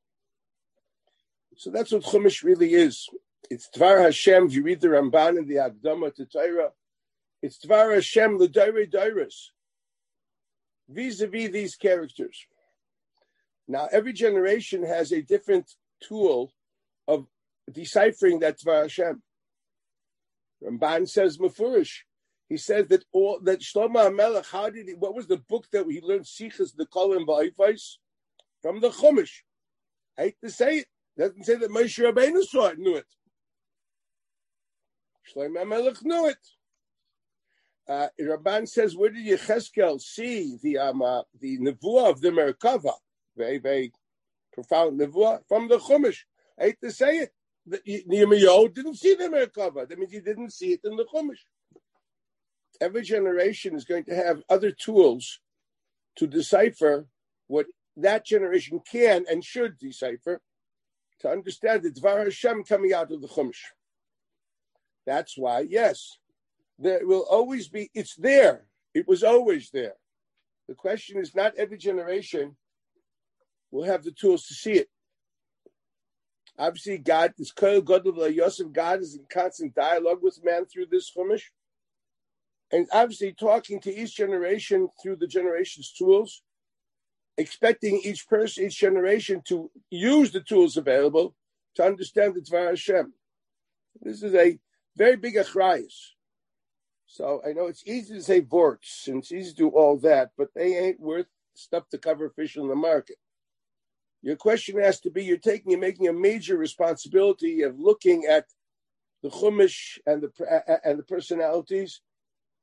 So 1.56 1.70
that's 1.70 1.94
what 1.94 2.04
Chumash 2.04 2.44
really 2.44 2.74
is. 2.74 3.08
It's 3.50 3.70
Dvar 3.76 4.02
Hashem. 4.02 4.48
If 4.48 4.54
you 4.54 4.64
read 4.64 4.82
the 4.82 4.88
Ramban 4.88 5.38
and 5.38 5.48
the 5.48 5.56
Akdama 5.56 6.14
to 6.16 6.26
Torah, 6.26 6.72
it's 7.42 7.64
Dvar 7.66 7.94
Hashem 7.94 8.38
l'dairei 8.38 8.92
dairis 8.92 9.50
vis-a-vis 10.90 11.50
these 11.52 11.76
characters. 11.76 12.46
Now, 13.68 13.88
every 13.92 14.14
generation 14.14 14.84
has 14.84 15.12
a 15.12 15.22
different 15.22 15.72
tool 16.02 16.54
of 17.08 17.28
deciphering 17.72 18.40
that 18.40 18.60
Dvar 18.60 18.84
Hashem. 18.84 19.22
Ramban 20.64 21.08
says 21.08 21.38
Mefurish. 21.38 22.00
He 22.50 22.58
says 22.58 22.88
that 22.88 23.04
all 23.12 23.40
that 23.44 23.62
Shlomo 23.62 24.10
HaMelech, 24.10 24.50
how 24.52 24.70
did 24.70 24.88
he, 24.88 24.94
what 24.94 25.16
was 25.16 25.28
the 25.28 25.38
book 25.38 25.66
that 25.72 25.86
he 25.90 26.02
learned 26.02 26.26
Sichas 26.26 26.76
the 26.76 26.86
Kolim 26.86 27.26
Ba'ifais? 27.26 27.98
From 28.62 28.80
the 28.80 28.90
Chumash. 28.90 29.42
I 30.18 30.24
hate 30.24 30.38
to 30.44 30.50
say 30.50 30.78
it. 30.80 30.88
Doesn't 31.18 31.44
say 31.44 31.56
that 31.56 31.70
Moshe 31.70 32.00
Rabbeinu 32.00 32.44
saw 32.44 32.68
it, 32.68 32.80
knew 32.80 32.96
it. 32.96 33.06
Shlomo 35.32 35.64
HaMelech 35.64 36.04
knew 36.04 36.28
it. 36.28 36.38
Uh, 37.88 38.08
Ramban 38.20 38.68
says, 38.68 38.96
where 38.96 39.10
did 39.10 39.26
Yecheskel 39.26 40.00
see 40.00 40.58
the 40.62 40.78
um, 40.78 41.02
uh, 41.02 41.24
the 41.40 41.58
nevuah 41.60 42.12
of 42.12 42.22
the 42.22 42.30
Merkava? 42.30 42.94
Very, 43.36 43.58
very 43.58 43.92
profound 44.54 45.00
nevuah 45.00 45.42
from 45.48 45.68
the 45.68 45.80
Chumash. 45.80 46.20
I 46.60 46.66
hate 46.66 46.82
to 46.82 46.92
say 46.92 47.18
it. 47.18 47.34
Yirmiyahu 47.68 48.74
didn't 48.74 48.96
see 48.96 49.16
the 49.16 49.26
Merkava. 49.26 49.88
That 49.88 49.98
means 49.98 50.12
he 50.12 50.20
didn't 50.20 50.54
see 50.54 50.74
it 50.74 50.82
in 50.84 50.96
the 50.96 51.06
Chumash. 51.14 51.40
Every 52.80 53.02
generation 53.02 53.76
is 53.76 53.86
going 53.86 54.06
to 54.06 54.16
have 54.16 54.44
other 54.50 54.72
tools 54.72 55.40
to 56.18 56.28
decipher 56.28 57.08
what 57.48 57.66
that 57.98 58.26
generation 58.26 58.80
can 58.90 59.26
and 59.30 59.44
should 59.44 59.78
decipher 59.78 60.42
to 61.20 61.30
understand 61.30 61.84
the 61.84 61.92
Dvar 61.92 62.24
Hashem 62.26 62.64
coming 62.64 62.94
out 62.94 63.12
of 63.12 63.22
the 63.22 63.28
Chumash. 63.28 63.62
That's 65.06 65.38
why, 65.38 65.62
yes, 65.62 66.18
there 66.80 67.06
will 67.06 67.26
always 67.30 67.68
be, 67.68 67.90
it's 67.94 68.16
there. 68.16 68.66
It 68.94 69.08
was 69.08 69.24
always 69.24 69.70
there. 69.72 69.96
The 70.68 70.76
question 70.76 71.20
is 71.20 71.36
not 71.36 71.56
every 71.58 71.78
generation 71.78 72.56
will 73.72 73.84
have 73.84 74.04
the 74.04 74.12
tools 74.12 74.48
to 74.48 74.54
see 74.54 74.74
it. 74.74 74.90
Obviously, 76.58 77.00
God 77.00 77.34
is 77.40 77.52
God 77.52 78.08
of 78.08 78.34
Yosef. 78.34 78.72
God 78.72 79.02
is 79.02 79.16
in 79.16 79.26
constant 79.28 79.74
dialogue 79.74 80.20
with 80.22 80.44
man 80.44 80.66
through 80.66 80.86
this 80.86 81.12
chumash, 81.12 81.46
and 82.72 82.88
obviously 82.92 83.34
talking 83.34 83.80
to 83.82 83.94
each 83.94 84.16
generation 84.16 84.88
through 85.02 85.16
the 85.16 85.28
generation's 85.28 85.92
tools, 85.92 86.44
expecting 87.38 88.00
each 88.04 88.28
person, 88.28 88.66
each 88.66 88.78
generation 88.78 89.42
to 89.48 89.72
use 89.90 90.32
the 90.32 90.42
tools 90.42 90.78
available 90.78 91.36
to 91.76 91.84
understand 91.84 92.36
the 92.36 92.42
Dvar 92.42 92.70
Hashem. 92.70 93.14
This 94.02 94.22
is 94.22 94.36
a 94.36 94.60
very 94.96 95.16
big 95.16 95.36
achrayus. 95.36 96.12
So 97.06 97.42
I 97.48 97.54
know 97.54 97.68
it's 97.68 97.84
easy 97.86 98.16
to 98.16 98.24
say 98.24 98.42
vorts 98.42 99.08
and 99.08 99.20
it's 99.20 99.32
easy 99.32 99.52
to 99.52 99.56
do 99.56 99.70
all 99.70 99.98
that, 100.00 100.32
but 100.38 100.50
they 100.56 100.78
ain't 100.78 101.00
worth 101.00 101.28
stuff 101.54 101.88
to 101.90 101.98
cover 101.98 102.30
fish 102.30 102.58
in 102.58 102.68
the 102.68 102.76
market. 102.76 103.18
Your 104.24 104.36
question 104.36 104.80
has 104.80 105.00
to 105.02 105.12
be: 105.12 105.24
You're 105.24 105.38
taking, 105.38 105.72
you're 105.72 105.80
making 105.80 106.08
a 106.08 106.14
major 106.14 106.58
responsibility 106.58 107.62
of 107.62 107.80
looking 107.80 108.26
at 108.26 108.46
the 109.22 109.30
chumash 109.30 110.00
and 110.06 110.24
the 110.24 110.80
and 110.84 110.98
the 110.98 111.04
personalities, 111.04 112.02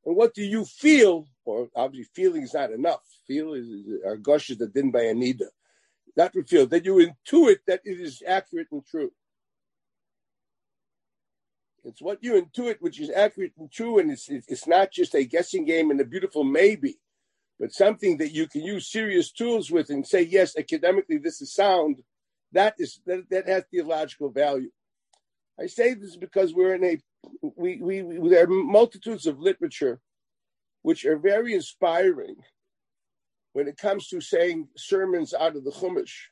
and 0.04 0.16
what 0.16 0.34
do 0.34 0.42
you 0.42 0.64
feel? 0.64 1.28
Or 1.44 1.68
obviously, 1.76 2.10
feeling 2.14 2.42
is 2.42 2.54
not 2.54 2.72
enough. 2.72 3.02
Feel 3.26 3.54
is 3.54 3.68
our 4.06 4.16
gush 4.16 4.50
is 4.50 4.58
the 4.58 4.68
din 4.68 4.90
by 4.90 5.00
anida, 5.00 5.48
not 6.16 6.32
feel 6.48 6.66
that 6.66 6.84
you 6.84 6.94
intuit 6.94 7.58
that 7.66 7.82
it 7.84 8.00
is 8.00 8.22
accurate 8.26 8.68
and 8.72 8.84
true. 8.86 9.12
It's 11.84 12.02
what 12.02 12.22
you 12.22 12.40
intuit 12.40 12.76
which 12.80 13.00
is 13.00 13.10
accurate 13.10 13.52
and 13.58 13.70
true, 13.70 13.98
and 13.98 14.10
it's 14.10 14.28
it's 14.28 14.66
not 14.66 14.92
just 14.92 15.14
a 15.14 15.24
guessing 15.24 15.64
game 15.64 15.90
and 15.90 16.00
a 16.00 16.04
beautiful 16.04 16.44
maybe, 16.44 16.98
but 17.58 17.72
something 17.72 18.18
that 18.18 18.32
you 18.32 18.46
can 18.46 18.62
use 18.62 18.90
serious 18.90 19.32
tools 19.32 19.70
with 19.70 19.90
and 19.90 20.06
say 20.06 20.22
yes, 20.22 20.56
academically 20.56 21.18
this 21.18 21.40
is 21.40 21.54
sound. 21.54 22.02
That 22.52 22.74
is 22.78 23.00
that, 23.06 23.30
that 23.30 23.48
has 23.48 23.64
theological 23.70 24.30
value. 24.30 24.70
I 25.58 25.66
say 25.66 25.94
this 25.94 26.16
because 26.16 26.52
we're 26.52 26.74
in 26.74 26.84
a 26.84 26.98
we, 27.42 27.78
we, 27.80 28.02
we 28.02 28.28
there 28.28 28.44
are 28.44 28.48
multitudes 28.48 29.26
of 29.26 29.38
literature 29.38 30.00
which 30.82 31.04
are 31.04 31.18
very 31.18 31.54
inspiring 31.54 32.36
when 33.52 33.68
it 33.68 33.76
comes 33.76 34.08
to 34.08 34.20
saying 34.20 34.68
sermons 34.76 35.34
out 35.34 35.56
of 35.56 35.64
the 35.64 35.70
Chumash. 35.70 36.28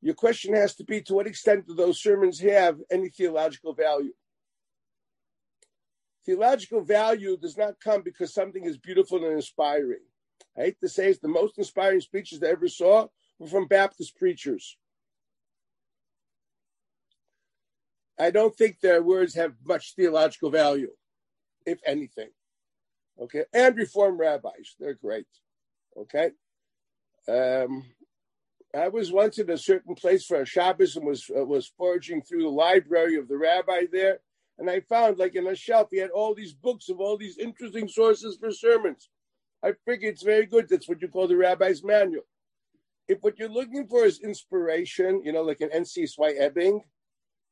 Your 0.00 0.14
question 0.14 0.54
has 0.54 0.74
to 0.76 0.84
be 0.84 1.00
to 1.02 1.14
what 1.14 1.26
extent 1.26 1.66
do 1.66 1.74
those 1.74 2.00
sermons 2.00 2.40
have 2.40 2.76
any 2.90 3.08
theological 3.08 3.74
value? 3.74 4.12
Theological 6.28 6.82
value 6.82 7.38
does 7.38 7.56
not 7.56 7.80
come 7.80 8.02
because 8.02 8.34
something 8.34 8.66
is 8.66 8.76
beautiful 8.76 9.24
and 9.24 9.32
inspiring. 9.32 10.04
I 10.58 10.64
hate 10.64 10.80
to 10.80 10.88
say 10.90 11.08
it's 11.08 11.20
the 11.20 11.26
most 11.26 11.56
inspiring 11.56 12.02
speeches 12.02 12.42
I 12.42 12.48
ever 12.48 12.68
saw 12.68 13.06
were 13.38 13.46
from 13.46 13.66
Baptist 13.66 14.14
preachers. 14.14 14.76
I 18.20 18.30
don't 18.30 18.54
think 18.54 18.80
their 18.80 19.02
words 19.02 19.36
have 19.36 19.54
much 19.64 19.94
theological 19.94 20.50
value, 20.50 20.90
if 21.64 21.80
anything. 21.86 22.28
Okay, 23.18 23.44
and 23.54 23.74
Reform 23.74 24.20
rabbis, 24.20 24.76
they're 24.78 24.92
great. 24.92 25.28
Okay, 25.96 26.32
um, 27.26 27.86
I 28.76 28.88
was 28.88 29.10
once 29.10 29.38
in 29.38 29.48
a 29.48 29.56
certain 29.56 29.94
place 29.94 30.26
for 30.26 30.42
a 30.42 30.44
Shabbos 30.44 30.94
and 30.94 31.06
was 31.06 31.30
uh, 31.34 31.46
was 31.46 31.72
foraging 31.78 32.20
through 32.20 32.42
the 32.42 32.50
library 32.50 33.16
of 33.16 33.28
the 33.28 33.38
rabbi 33.38 33.84
there, 33.90 34.18
and 34.58 34.68
I 34.68 34.80
found 34.80 35.18
like 35.18 35.34
in 35.34 35.46
a 35.46 35.54
shelf 35.54 35.88
he 35.90 35.98
had 35.98 36.10
all 36.10 36.34
these 36.34 36.52
books 36.52 36.88
of 36.88 37.00
all 37.00 37.16
these 37.16 37.38
interesting 37.38 37.88
sources 37.88 38.36
for 38.40 38.50
sermons. 38.50 39.08
I 39.62 39.72
figure 39.84 40.08
it's 40.08 40.22
very 40.22 40.46
good. 40.46 40.68
That's 40.68 40.88
what 40.88 41.02
you 41.02 41.08
call 41.08 41.28
the 41.28 41.36
rabbi's 41.36 41.82
manual. 41.84 42.24
If 43.08 43.18
what 43.22 43.38
you're 43.38 43.48
looking 43.48 43.86
for 43.86 44.04
is 44.04 44.20
inspiration, 44.20 45.22
you 45.24 45.32
know, 45.32 45.42
like 45.42 45.60
an 45.60 45.70
N.C. 45.72 46.06
Ebbing, 46.20 46.82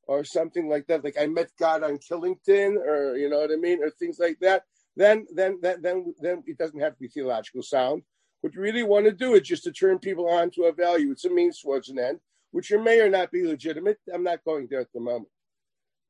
or 0.07 0.23
something 0.23 0.69
like 0.69 0.87
that, 0.87 1.03
like 1.03 1.17
I 1.21 1.27
met 1.27 1.51
God 1.59 1.83
on 1.83 1.99
Killington, 1.99 2.77
or 2.77 3.17
you 3.17 3.29
know 3.29 3.39
what 3.41 3.51
I 3.51 3.57
mean, 3.57 3.83
or 3.83 3.91
things 3.91 4.19
like 4.19 4.39
that, 4.41 4.63
then 4.97 5.27
then 5.35 5.59
then 5.63 5.83
then 5.83 6.15
then 6.21 6.43
it 6.47 6.59
doesn't 6.59 6.81
have 6.81 6.93
to 6.93 7.01
be 7.01 7.09
theological 7.09 7.63
sound. 7.63 8.03
What 8.41 8.55
you 8.55 8.61
really 8.61 8.83
want 8.83 9.07
to 9.07 9.13
do 9.13 9.35
is 9.35 9.43
just 9.43 9.65
to 9.65 9.73
turn 9.73 9.99
people 9.99 10.29
on 10.29 10.51
to 10.53 10.65
a 10.65 10.73
value. 10.73 11.11
It's 11.11 11.25
a 11.25 11.31
means 11.31 11.61
towards 11.61 11.89
an 11.89 11.99
end, 11.99 12.21
which 12.53 12.71
may 12.71 13.01
or 13.01 13.09
not 13.09 13.33
be 13.33 13.45
legitimate. 13.45 13.99
I'm 14.13 14.23
not 14.23 14.45
going 14.45 14.69
there 14.71 14.81
at 14.81 14.93
the 14.93 15.01
moment. 15.01 15.29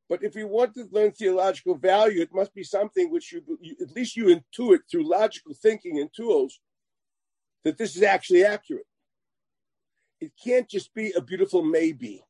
But 0.09 0.23
if 0.23 0.37
you 0.37 0.47
want 0.47 0.75
to 0.75 0.89
learn 0.93 1.13
theological 1.13 1.77
value, 1.77 2.23
it 2.23 2.33
must 2.33 2.55
be 2.55 2.63
something 2.63 3.11
which 3.11 3.33
you, 3.33 3.43
you 3.61 3.77
at 3.81 3.95
least 3.95 4.17
you 4.17 4.27
intuit 4.27 4.81
through 4.91 5.09
logical 5.09 5.55
thinking 5.55 5.99
and 5.99 6.11
tools 6.15 6.61
that 7.65 7.77
this 7.77 7.97
is 7.97 8.03
actually 8.03 8.45
accurate. 8.45 8.87
It 10.21 10.33
can't 10.43 10.69
just 10.69 10.95
be 10.95 11.13
a 11.13 11.21
beautiful 11.21 11.63
maybe 11.63 12.23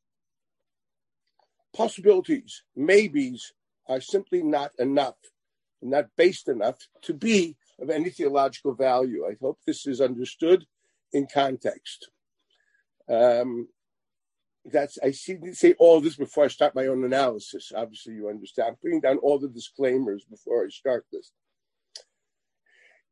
possibilities, 1.75 2.63
maybes, 2.75 3.53
are 3.87 4.01
simply 4.01 4.41
not 4.41 4.71
enough, 4.79 5.15
not 5.81 6.05
based 6.17 6.49
enough 6.49 6.77
to 7.03 7.13
be 7.13 7.55
of 7.79 7.89
any 7.91 8.09
theological 8.09 8.73
value. 8.73 9.25
I 9.25 9.35
hope 9.39 9.59
this 9.65 9.85
is 9.85 10.01
understood 10.01 10.65
in 11.13 11.27
context. 11.31 12.09
Um, 13.07 13.67
that's 14.71 14.97
I 15.03 15.11
see 15.11 15.37
say 15.53 15.73
all 15.79 16.01
this 16.01 16.15
before 16.15 16.45
I 16.45 16.47
start 16.47 16.75
my 16.75 16.87
own 16.87 17.03
analysis. 17.03 17.71
Obviously, 17.75 18.13
you 18.13 18.29
understand. 18.29 18.69
I'm 18.69 18.75
putting 18.75 19.01
down 19.01 19.17
all 19.17 19.39
the 19.39 19.47
disclaimers 19.47 20.25
before 20.25 20.65
I 20.65 20.69
start 20.69 21.05
this. 21.11 21.31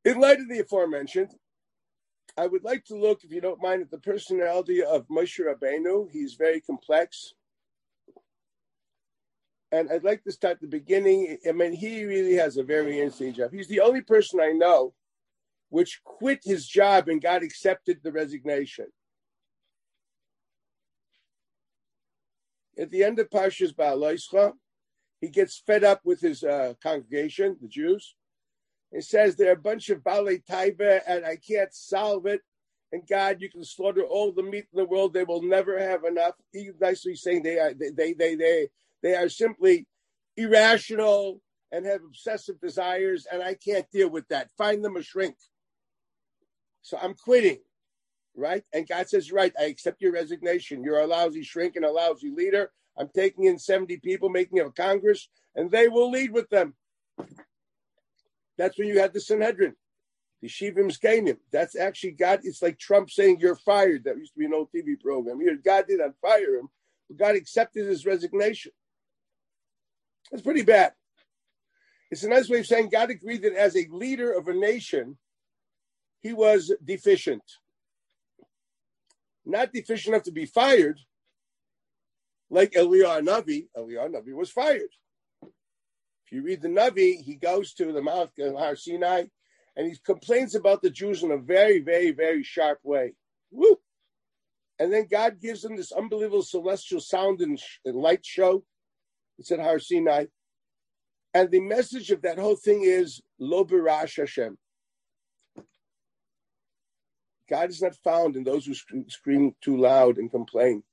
In 0.04 0.20
light 0.20 0.40
of 0.40 0.50
the 0.50 0.60
aforementioned, 0.60 1.32
I 2.38 2.48
would 2.48 2.64
like 2.64 2.84
to 2.86 2.96
look, 2.96 3.24
if 3.24 3.32
you 3.32 3.42
don't 3.42 3.62
mind, 3.62 3.82
at 3.82 3.92
the 3.92 3.98
personality 3.98 4.84
of 4.84 5.08
Moshe 5.08 5.40
Rabbeinu. 5.40 6.10
He's 6.12 6.36
very 6.36 6.62
complex. 6.62 7.34
And 9.72 9.92
I'd 9.92 10.04
like 10.04 10.24
to 10.24 10.32
start 10.32 10.60
the 10.62 10.68
beginning. 10.68 11.38
I 11.48 11.52
mean, 11.54 11.74
he 11.74 12.06
really 12.06 12.36
has 12.36 12.58
a 12.58 12.64
very 12.64 13.00
interesting 13.00 13.34
job. 13.34 13.52
He's 13.52 13.68
the 13.68 13.82
only 13.82 14.02
person 14.02 14.40
I 14.40 14.52
know 14.52 14.94
which 15.70 16.02
quit 16.04 16.40
his 16.44 16.68
job 16.68 17.10
and 17.10 17.22
got 17.22 17.44
accepted 17.44 18.00
the 18.04 18.12
resignation. 18.12 18.86
At 22.78 22.92
the 22.92 23.04
end 23.04 23.20
of 23.20 23.30
Parshas 23.30 23.74
Ba'aloischa, 23.74 24.54
he 25.22 25.30
gets 25.30 25.62
fed 25.66 25.84
up 25.84 26.02
with 26.04 26.20
his 26.20 26.44
uh, 26.44 26.74
congregation, 26.84 27.58
the 27.62 27.68
Jews. 27.68 28.16
He 28.92 29.02
says 29.02 29.36
they're 29.36 29.54
a 29.54 29.58
bunch 29.58 29.90
of 29.90 30.00
Baalei 30.00 30.44
Taiva 30.46 31.02
and 31.08 31.26
I 31.26 31.38
can't 31.38 31.74
solve 31.74 32.26
it. 32.26 32.42
And 32.92 33.08
God, 33.08 33.42
you 33.42 33.50
can 33.50 33.64
slaughter 33.64 34.04
all 34.04 34.32
the 34.32 34.44
meat 34.44 34.68
in 34.72 34.78
the 34.78 34.86
world; 34.86 35.14
they 35.14 35.24
will 35.24 35.42
never 35.42 35.78
have 35.80 36.06
enough. 36.06 36.36
He's 36.54 36.80
nicely 36.80 37.16
saying 37.16 37.44
they 37.44 37.60
are 37.60 37.74
they 37.74 37.90
they 37.90 38.14
they 38.14 38.36
they, 38.36 38.68
they 39.02 39.16
are 39.16 39.28
simply 39.28 39.88
irrational 40.38 41.42
and 41.72 41.86
have 41.86 42.02
obsessive 42.06 42.62
desires, 42.62 43.28
and 43.30 43.44
I 43.44 43.56
can't 43.56 43.90
deal 43.92 44.10
with 44.10 44.28
that. 44.30 44.50
Find 44.58 44.86
them 44.86 44.96
a 44.96 45.04
shrink. 45.04 45.36
So 46.84 46.98
I'm 47.02 47.16
quitting, 47.16 47.60
right? 48.36 48.64
And 48.74 48.88
God 48.88 49.08
says, 49.10 49.32
right, 49.32 49.54
I 49.60 49.64
accept 49.66 50.02
your 50.02 50.12
resignation. 50.12 50.84
You're 50.84 51.00
a 51.00 51.08
lousy 51.08 51.44
shrink 51.44 51.76
and 51.76 51.86
a 51.86 51.92
lousy 51.92 52.32
leader. 52.32 52.72
I'm 52.98 53.10
taking 53.14 53.46
in 53.46 53.60
70 53.60 53.98
people, 53.98 54.30
making 54.30 54.60
a 54.60 54.72
Congress, 54.72 55.30
and 55.56 55.70
they 55.70 55.88
will 55.88 56.10
lead 56.10 56.32
with 56.32 56.50
them. 56.50 56.76
That's 58.58 58.78
when 58.78 58.88
you 58.88 59.00
had 59.00 59.14
the 59.14 59.20
Sanhedrin, 59.20 59.76
the 60.42 60.48
Shivim 60.48 60.90
Zkanim. 60.98 61.38
That's 61.52 61.78
actually 61.78 62.12
God. 62.12 62.40
It's 62.44 62.62
like 62.62 62.80
Trump 62.80 63.10
saying 63.10 63.40
you're 63.40 63.58
fired. 63.58 64.06
That 64.06 64.18
used 64.18 64.34
to 64.34 64.40
be 64.40 64.46
an 64.46 64.54
old 64.54 64.70
TV 64.74 65.00
program. 65.00 65.40
God 65.64 65.86
did 65.88 66.00
not 66.00 66.16
fire 66.22 66.56
him, 66.56 66.70
but 67.10 67.18
God 67.18 67.36
accepted 67.36 67.86
his 67.86 68.06
resignation. 68.06 68.72
That's 70.32 70.44
pretty 70.44 70.64
bad. 70.64 70.94
It's 72.12 72.24
a 72.24 72.30
nice 72.30 72.48
way 72.48 72.60
of 72.60 72.68
saying 72.68 72.90
God 72.90 73.10
agreed 73.10 73.42
that 73.42 73.54
as 73.54 73.76
a 73.76 73.88
leader 73.92 74.32
of 74.32 74.48
a 74.48 74.54
nation, 74.54 75.18
he 76.22 76.32
was 76.32 76.74
deficient. 76.84 77.44
Not 79.46 79.74
deficient 79.74 80.14
enough 80.14 80.24
to 80.24 80.32
be 80.32 80.46
fired, 80.46 81.00
like 82.50 82.72
Eliyahu 82.72 83.28
Navi. 83.28 83.68
Eliyahu 83.78 84.14
Navi 84.14 84.34
was 84.34 84.50
fired. 84.50 84.90
If 85.44 86.32
you 86.32 86.42
read 86.42 86.62
the 86.62 86.70
Navi, 86.70 87.22
he 87.22 87.36
goes 87.36 87.74
to 87.76 87.92
the 87.92 88.02
Mount 88.02 88.32
of 88.40 88.56
Har 88.56 88.76
Sinai 88.76 89.26
and 89.76 89.88
he 89.88 89.98
complains 90.04 90.56
about 90.56 90.82
the 90.82 90.90
Jews 90.90 91.22
in 91.22 91.32
a 91.32 91.38
very, 91.38 91.80
very, 91.80 92.12
very 92.12 92.44
sharp 92.44 92.80
way. 92.84 93.14
Woo! 93.52 93.78
And 94.80 94.92
then 94.92 95.08
God 95.10 95.40
gives 95.40 95.64
him 95.64 95.76
this 95.76 95.92
unbelievable 95.92 96.44
celestial 96.44 97.00
sound 97.00 97.42
and, 97.42 97.62
light 97.86 98.26
show 98.26 98.64
it's 99.38 99.52
at 99.52 99.60
Har 99.60 99.80
Sinai. 99.80 100.26
And 101.34 101.52
the 101.52 101.60
message 101.60 102.12
of 102.12 102.22
that 102.22 102.40
whole 102.40 102.56
thing 102.56 102.84
is 102.84 103.22
Lo 103.40 103.66
Birash 103.66 104.18
Hashem. 104.18 104.58
God 107.50 107.70
is 107.70 107.82
not 107.82 107.96
found 107.96 108.36
in 108.36 108.44
those 108.44 108.66
who 108.66 108.74
scream 109.08 109.56
too 109.62 109.78
loud 109.78 110.18
and 110.18 110.32
complain. 110.32 110.84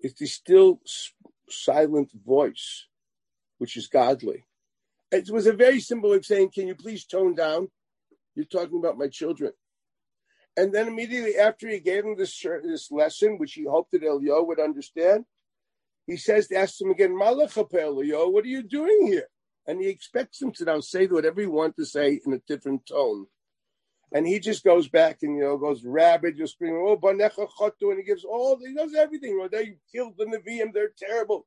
It's 0.00 0.18
the 0.18 0.26
still 0.26 0.80
silent 1.48 2.10
voice, 2.24 2.86
which 3.58 3.76
is 3.76 3.88
godly. 3.88 4.44
It 5.10 5.30
was 5.30 5.46
a 5.46 5.52
very 5.52 5.80
simple 5.80 6.10
way 6.10 6.16
of 6.16 6.26
saying, 6.26 6.50
Can 6.54 6.68
you 6.68 6.74
please 6.74 7.04
tone 7.04 7.34
down? 7.34 7.68
You're 8.34 8.46
talking 8.46 8.78
about 8.78 8.98
my 8.98 9.08
children. 9.08 9.52
And 10.56 10.72
then 10.72 10.88
immediately 10.88 11.36
after 11.36 11.68
he 11.68 11.80
gave 11.80 12.04
him 12.04 12.16
this, 12.16 12.38
this 12.62 12.90
lesson, 12.90 13.38
which 13.38 13.54
he 13.54 13.64
hoped 13.64 13.92
that 13.92 14.04
Elio 14.04 14.42
would 14.42 14.60
understand, 14.60 15.24
he 16.06 16.16
says, 16.16 16.48
to 16.48 16.56
ask 16.56 16.80
him 16.80 16.90
again, 16.90 17.12
Malachapelio, 17.12 18.30
what 18.30 18.44
are 18.44 18.48
you 18.48 18.62
doing 18.62 19.06
here? 19.06 19.28
And 19.66 19.80
he 19.80 19.88
expects 19.88 20.42
him 20.42 20.50
to 20.52 20.64
now 20.64 20.80
say 20.80 21.06
whatever 21.06 21.40
he 21.40 21.46
wants 21.46 21.76
to 21.76 21.86
say 21.86 22.20
in 22.26 22.32
a 22.32 22.40
different 22.48 22.86
tone. 22.86 23.26
And 24.14 24.26
he 24.26 24.38
just 24.38 24.62
goes 24.62 24.88
back 24.88 25.18
and, 25.22 25.36
you 25.36 25.42
know, 25.42 25.56
goes 25.56 25.84
rabid, 25.84 26.36
just 26.36 26.54
screaming, 26.54 26.84
oh, 26.86 26.98
Banecha 26.98 27.48
Chotu, 27.58 27.90
and 27.90 27.98
he 27.98 28.04
gives 28.04 28.24
all, 28.24 28.58
he 28.58 28.74
does 28.74 28.94
everything. 28.94 29.46
They 29.50 29.76
killed 29.90 30.14
the 30.18 30.26
Nevi'im, 30.26 30.72
they're 30.72 30.92
terrible. 30.96 31.46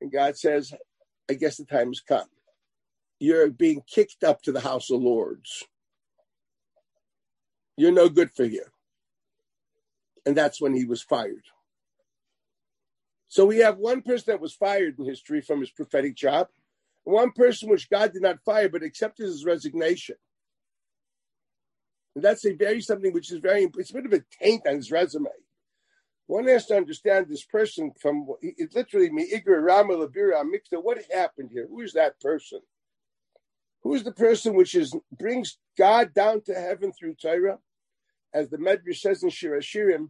And 0.00 0.12
God 0.12 0.38
says, 0.38 0.72
I 1.28 1.34
guess 1.34 1.56
the 1.56 1.64
time 1.64 1.88
has 1.88 2.00
come. 2.00 2.28
You're 3.18 3.50
being 3.50 3.82
kicked 3.86 4.22
up 4.22 4.42
to 4.42 4.52
the 4.52 4.60
House 4.60 4.90
of 4.90 5.00
Lords. 5.00 5.64
You're 7.76 7.92
no 7.92 8.08
good 8.08 8.30
for 8.30 8.44
you. 8.44 8.64
And 10.24 10.36
that's 10.36 10.60
when 10.60 10.74
he 10.74 10.84
was 10.84 11.02
fired. 11.02 11.44
So 13.28 13.44
we 13.44 13.58
have 13.58 13.78
one 13.78 14.02
person 14.02 14.26
that 14.28 14.40
was 14.40 14.54
fired 14.54 14.98
in 14.98 15.04
history 15.04 15.40
from 15.40 15.60
his 15.60 15.70
prophetic 15.70 16.14
job, 16.14 16.48
one 17.04 17.32
person 17.32 17.68
which 17.68 17.90
God 17.90 18.12
did 18.12 18.22
not 18.22 18.44
fire 18.44 18.68
but 18.68 18.82
accepted 18.84 19.26
his 19.26 19.44
resignation. 19.44 20.16
And 22.16 22.24
that's 22.24 22.46
a 22.46 22.54
very 22.54 22.80
something 22.80 23.12
which 23.12 23.30
is 23.30 23.40
very 23.40 23.68
it's 23.76 23.90
a 23.90 23.92
bit 23.92 24.06
of 24.06 24.12
a 24.14 24.24
taint 24.42 24.66
on 24.66 24.76
his 24.76 24.90
resume. 24.90 25.28
One 26.26 26.48
has 26.48 26.64
to 26.66 26.76
understand 26.76 27.26
this 27.28 27.44
person 27.44 27.92
from 28.00 28.26
it 28.40 28.74
literally 28.74 29.10
Igra 29.10 29.62
Rama 29.62 29.94
Labira 29.94 30.42
Mikta. 30.42 30.82
What 30.82 30.98
happened 31.12 31.50
here? 31.52 31.66
Who 31.68 31.82
is 31.82 31.92
that 31.92 32.18
person? 32.18 32.60
Who 33.82 33.94
is 33.94 34.02
the 34.02 34.12
person 34.12 34.54
which 34.54 34.74
is 34.74 34.96
brings 35.12 35.58
God 35.76 36.14
down 36.14 36.40
to 36.46 36.54
heaven 36.54 36.90
through 36.90 37.16
Torah? 37.16 37.58
As 38.32 38.48
the 38.48 38.56
Medrash 38.56 39.00
says 39.00 39.22
in 39.22 39.28
Shir 39.28 39.58
Hashirim, 39.58 40.08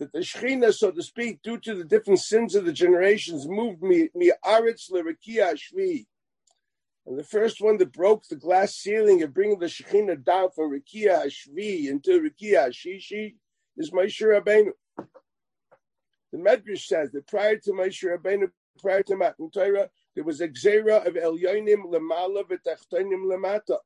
that 0.00 0.12
the 0.12 0.18
Shechina, 0.18 0.74
so 0.74 0.90
to 0.90 1.02
speak, 1.02 1.40
due 1.42 1.58
to 1.60 1.74
the 1.76 1.84
different 1.84 2.18
sins 2.18 2.56
of 2.56 2.64
the 2.64 2.72
generations, 2.72 3.48
moved 3.48 3.80
me 3.80 4.08
me 4.12 4.32
aretz 4.44 4.90
l'rekia. 4.90 5.56
And 7.08 7.18
the 7.18 7.24
first 7.24 7.62
one 7.62 7.78
that 7.78 7.94
broke 7.94 8.28
the 8.28 8.36
glass 8.36 8.74
ceiling 8.74 9.22
and 9.22 9.32
bringing 9.32 9.58
the 9.58 9.64
Shechina 9.64 10.22
down 10.22 10.50
from 10.50 10.70
Rekia 10.70 11.24
Hashvi 11.24 11.88
into 11.88 12.20
Rekia 12.20 12.68
Hashishi 12.68 13.34
is 13.78 13.90
Moshe 13.92 14.20
Rabbeinu. 14.20 14.72
The 16.32 16.38
Medrash 16.38 16.84
says 16.84 17.10
that 17.12 17.26
prior 17.26 17.56
to 17.56 17.70
Moshe 17.70 18.04
Rabbeinu, 18.04 18.50
prior 18.78 19.02
to 19.04 19.16
Matan 19.16 19.50
Torah, 19.50 19.88
there 20.14 20.24
was 20.24 20.42
a 20.42 20.48
Xera 20.48 21.06
of 21.06 21.14
Elyonim 21.14 21.84
Lamala 21.86 22.44
v'Tachtonim 22.44 23.24
Lamata. 23.24 23.78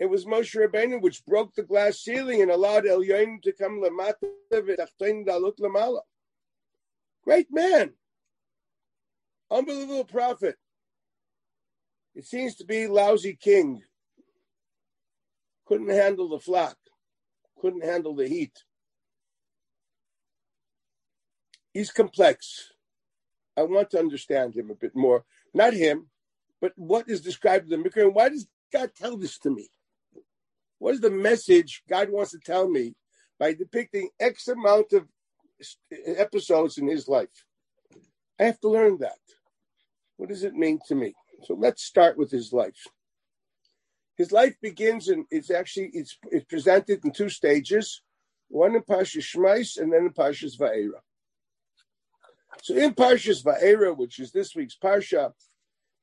It 0.00 0.10
was 0.10 0.24
Moshe 0.24 0.56
Rabbeinu 0.56 1.00
which 1.00 1.24
broke 1.24 1.54
the 1.54 1.62
glass 1.62 2.00
ceiling 2.00 2.42
and 2.42 2.50
allowed 2.50 2.82
Elyonim 2.82 3.40
to 3.42 3.52
come 3.52 3.80
Lamata 3.80 4.28
v'Tachtonim 4.52 5.24
Dalut 5.24 5.60
Lamala. 5.60 6.00
Great 7.22 7.46
man. 7.52 7.92
Unbelievable 9.52 10.04
prophet. 10.04 10.56
It 12.14 12.26
seems 12.26 12.56
to 12.56 12.64
be 12.64 12.86
lousy 12.86 13.34
king. 13.34 13.82
Couldn't 15.66 15.90
handle 15.90 16.28
the 16.28 16.38
flock. 16.38 16.76
Couldn't 17.60 17.84
handle 17.84 18.14
the 18.14 18.28
heat. 18.28 18.52
He's 21.72 21.90
complex. 21.90 22.72
I 23.56 23.62
want 23.62 23.90
to 23.90 23.98
understand 23.98 24.54
him 24.54 24.70
a 24.70 24.74
bit 24.74 24.94
more. 24.94 25.24
Not 25.54 25.74
him, 25.74 26.08
but 26.60 26.72
what 26.76 27.08
is 27.08 27.20
described 27.20 27.70
in 27.70 27.82
the 27.82 27.88
Mikra. 27.88 28.04
And 28.04 28.14
why 28.14 28.28
does 28.28 28.46
God 28.72 28.90
tell 28.94 29.16
this 29.16 29.38
to 29.40 29.50
me? 29.50 29.68
What 30.78 30.94
is 30.94 31.00
the 31.00 31.10
message 31.10 31.82
God 31.88 32.10
wants 32.10 32.32
to 32.32 32.38
tell 32.38 32.68
me 32.68 32.94
by 33.38 33.54
depicting 33.54 34.10
X 34.18 34.48
amount 34.48 34.92
of 34.92 35.06
episodes 36.04 36.78
in 36.78 36.88
his 36.88 37.08
life? 37.08 37.44
I 38.40 38.44
have 38.44 38.60
to 38.60 38.68
learn 38.68 38.98
that. 38.98 39.18
What 40.16 40.28
does 40.28 40.44
it 40.44 40.54
mean 40.54 40.80
to 40.88 40.94
me? 40.94 41.14
So 41.44 41.54
let's 41.54 41.82
start 41.82 42.16
with 42.16 42.30
his 42.30 42.52
life. 42.52 42.86
His 44.16 44.30
life 44.30 44.54
begins 44.60 45.08
and 45.08 45.24
it's 45.30 45.50
actually 45.50 45.90
it's, 45.94 46.16
it's 46.30 46.44
presented 46.44 47.04
in 47.04 47.12
two 47.12 47.28
stages, 47.28 48.02
one 48.48 48.74
in 48.74 48.82
Parshas 48.82 49.34
Shmais 49.34 49.78
and 49.78 49.92
then 49.92 50.02
in 50.02 50.12
Parshas 50.12 50.58
Va'era. 50.58 51.00
So 52.62 52.76
in 52.76 52.94
Parshas 52.94 53.42
Va'era, 53.42 53.96
which 53.96 54.18
is 54.18 54.30
this 54.30 54.54
week's 54.54 54.76
Parsha, 54.76 55.32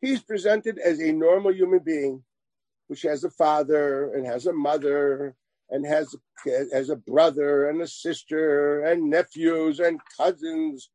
he's 0.02 0.22
presented 0.22 0.80
as 0.80 1.00
a 1.00 1.12
normal 1.12 1.54
human 1.54 1.80
being, 1.80 2.24
which 2.88 3.04
has 3.04 3.24
a 3.24 3.30
father 3.30 4.14
and 4.14 4.26
has 4.26 4.48
a 4.48 4.54
mother 4.54 5.36
and 5.70 5.86
has 5.86 6.16
has 6.74 6.90
a 6.90 6.96
brother 6.96 7.70
and 7.70 7.82
a 7.82 7.88
sister 7.88 8.84
and 8.86 9.10
nephews 9.10 9.80
and 9.80 10.00
cousins, 10.18 10.90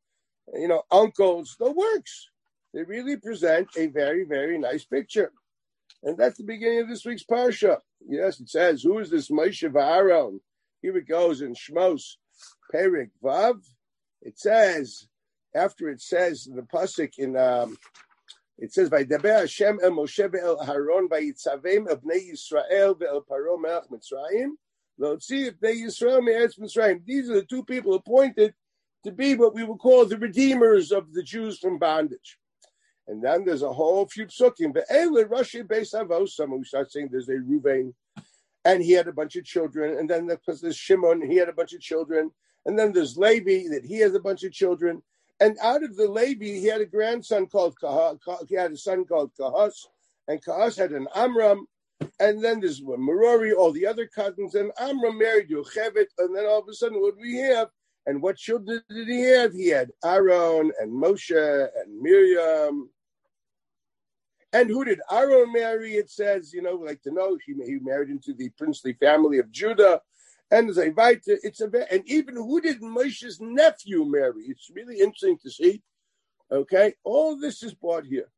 you 0.55 0.69
know, 0.69 0.83
uncles. 0.91 1.57
The 1.59 1.71
works. 1.71 2.29
They 2.75 2.83
really 2.83 3.17
present 3.17 3.69
a 3.77 3.87
very 3.87 4.25
very 4.25 4.59
nice 4.59 4.85
picture, 4.85 5.33
and 6.03 6.19
that's 6.19 6.39
the 6.39 6.45
beginning 6.45 6.81
of 6.81 6.89
this 6.89 7.05
week's 7.05 7.23
Parsha. 7.23 7.79
Yes, 8.05 8.41
it 8.41 8.49
says, 8.49 8.83
"Who 8.83 8.99
is 8.99 9.11
this 9.11 9.31
Moshe 9.31 9.71
Va'aron?" 9.71 10.41
Here 10.83 10.97
it 10.97 11.07
goes 11.07 11.41
in 11.41 11.55
Shmos, 11.55 12.17
Perik 12.75 13.11
Vav. 13.23 13.63
It 14.23 14.41
says 14.41 15.07
after 15.55 15.89
it 15.89 16.01
says 16.01 16.49
the 16.53 16.63
pasuk 16.63 17.13
in 17.17 17.37
um, 17.37 17.79
it 18.59 18.73
says 18.73 18.91
"By 18.91 19.05
"Vaydaber 19.05 19.41
Hashem 19.43 19.79
el 19.81 19.93
Moshe 19.93 20.29
ve'el 20.29 20.67
Haron 20.67 21.09
vayitzavem 21.09 21.89
el 21.89 21.99
bnei 21.99 22.33
Yisrael 22.33 22.99
ve'el 22.99 23.25
Paro 23.25 23.57
melech 23.57 23.89
Mitzrayim 23.89 24.51
lotzii 25.01 25.53
bnei 25.53 25.81
Yisrael 25.85 26.25
me'eretz 26.25 26.59
Mitzrayim." 26.59 27.05
These 27.07 27.31
are 27.31 27.35
the 27.35 27.45
two 27.45 27.65
people 27.65 27.95
appointed 27.95 28.53
to 29.05 29.13
be 29.13 29.37
what 29.37 29.55
we 29.55 29.63
would 29.63 29.79
call 29.79 30.07
the 30.07 30.19
redeemers 30.19 30.91
of 30.91 31.13
the 31.13 31.23
Jews 31.23 31.61
from 31.61 31.79
bondage. 31.79 32.37
And 33.07 33.23
then 33.23 33.45
there's 33.45 33.63
a 33.63 33.73
whole 33.73 34.07
few 34.07 34.27
psukim. 34.27 34.73
But 34.73 34.89
Rashi 34.89 35.63
Beis 35.63 35.89
some 36.29 36.51
who 36.51 36.65
start 36.65 36.91
saying 36.91 37.09
there's 37.11 37.29
a 37.29 37.33
Ruvain, 37.33 37.93
and 38.65 38.83
he 38.83 38.93
had 38.93 39.09
a 39.09 39.13
bunch 39.13 39.37
of 39.37 39.45
children. 39.45 39.99
And 39.99 40.09
then 40.09 40.27
there's 40.27 40.77
Shimon, 40.77 41.21
he 41.23 41.37
had 41.37 41.49
a 41.49 41.53
bunch 41.53 41.75
of 41.75 41.81
children. 41.81 42.31
And 42.67 42.79
then 42.79 42.93
there's 42.93 43.19
Levi, 43.19 43.69
that 43.69 43.85
he 43.85 43.99
has 43.99 44.15
a 44.15 44.21
bunch 44.21 44.43
of 44.43 44.53
children. 44.53 45.03
And 45.41 45.59
out 45.61 45.83
of 45.83 45.97
the 45.97 46.09
Levi, 46.09 46.47
he 46.47 46.67
had 46.67 46.81
a 46.81 46.87
grandson 46.87 47.47
called 47.47 47.77
Kahas. 47.83 48.19
He 48.49 48.55
had 48.55 48.73
a 48.73 48.77
son 48.77 49.05
called 49.05 49.33
Kahas, 49.39 49.87
and 50.29 50.43
Kahas 50.43 50.79
had 50.79 50.93
an 50.93 51.07
Amram. 51.15 51.67
And 52.21 52.43
then 52.43 52.61
there's 52.61 52.81
Merori, 52.81 53.55
all 53.55 53.73
the 53.73 53.87
other 53.87 54.07
cousins, 54.07 54.55
and 54.55 54.73
Amram 54.79 55.19
married 55.19 55.51
Yocheved. 55.51 56.07
And 56.19 56.35
then 56.35 56.47
all 56.47 56.61
of 56.61 56.69
a 56.69 56.73
sudden, 56.73 57.01
what 57.01 57.17
do 57.17 57.21
we 57.21 57.37
have? 57.37 57.69
And 58.07 58.23
what 58.23 58.37
children 58.37 58.83
did 58.89 59.09
he 59.09 59.23
have? 59.23 59.53
He 59.53 59.69
had 59.69 59.91
Aaron 60.05 60.73
and 60.81 60.91
Moshe 60.91 61.69
and 61.75 62.01
Miriam. 62.01 62.89
And 64.55 64.71
who 64.71 64.85
did 64.85 65.01
Aaron 65.11 65.53
marry? 65.53 65.95
It 65.95 66.11
says, 66.11 66.55
you 66.55 66.63
know, 66.63 66.77
like 66.77 67.03
to 67.03 67.13
know, 67.13 67.37
he, 67.45 67.55
he 67.67 67.79
married 67.81 68.09
into 68.09 68.33
the 68.33 68.49
princely 68.57 68.95
family 68.95 69.39
of 69.39 69.51
Judah 69.51 70.01
and 70.51 70.71
Zayvaita, 70.71 71.39
it's 71.43 71.61
a 71.61 71.93
and 71.93 72.03
even 72.07 72.37
who 72.37 72.61
did 72.61 72.81
Moshe's 72.81 73.41
nephew 73.41 74.05
marry? 74.05 74.43
It's 74.47 74.71
really 74.73 75.01
interesting 75.01 75.39
to 75.43 75.51
see. 75.51 75.83
Okay, 76.53 76.95
all 77.03 77.37
this 77.37 77.63
is 77.63 77.75
brought 77.75 78.05
here, 78.05 78.29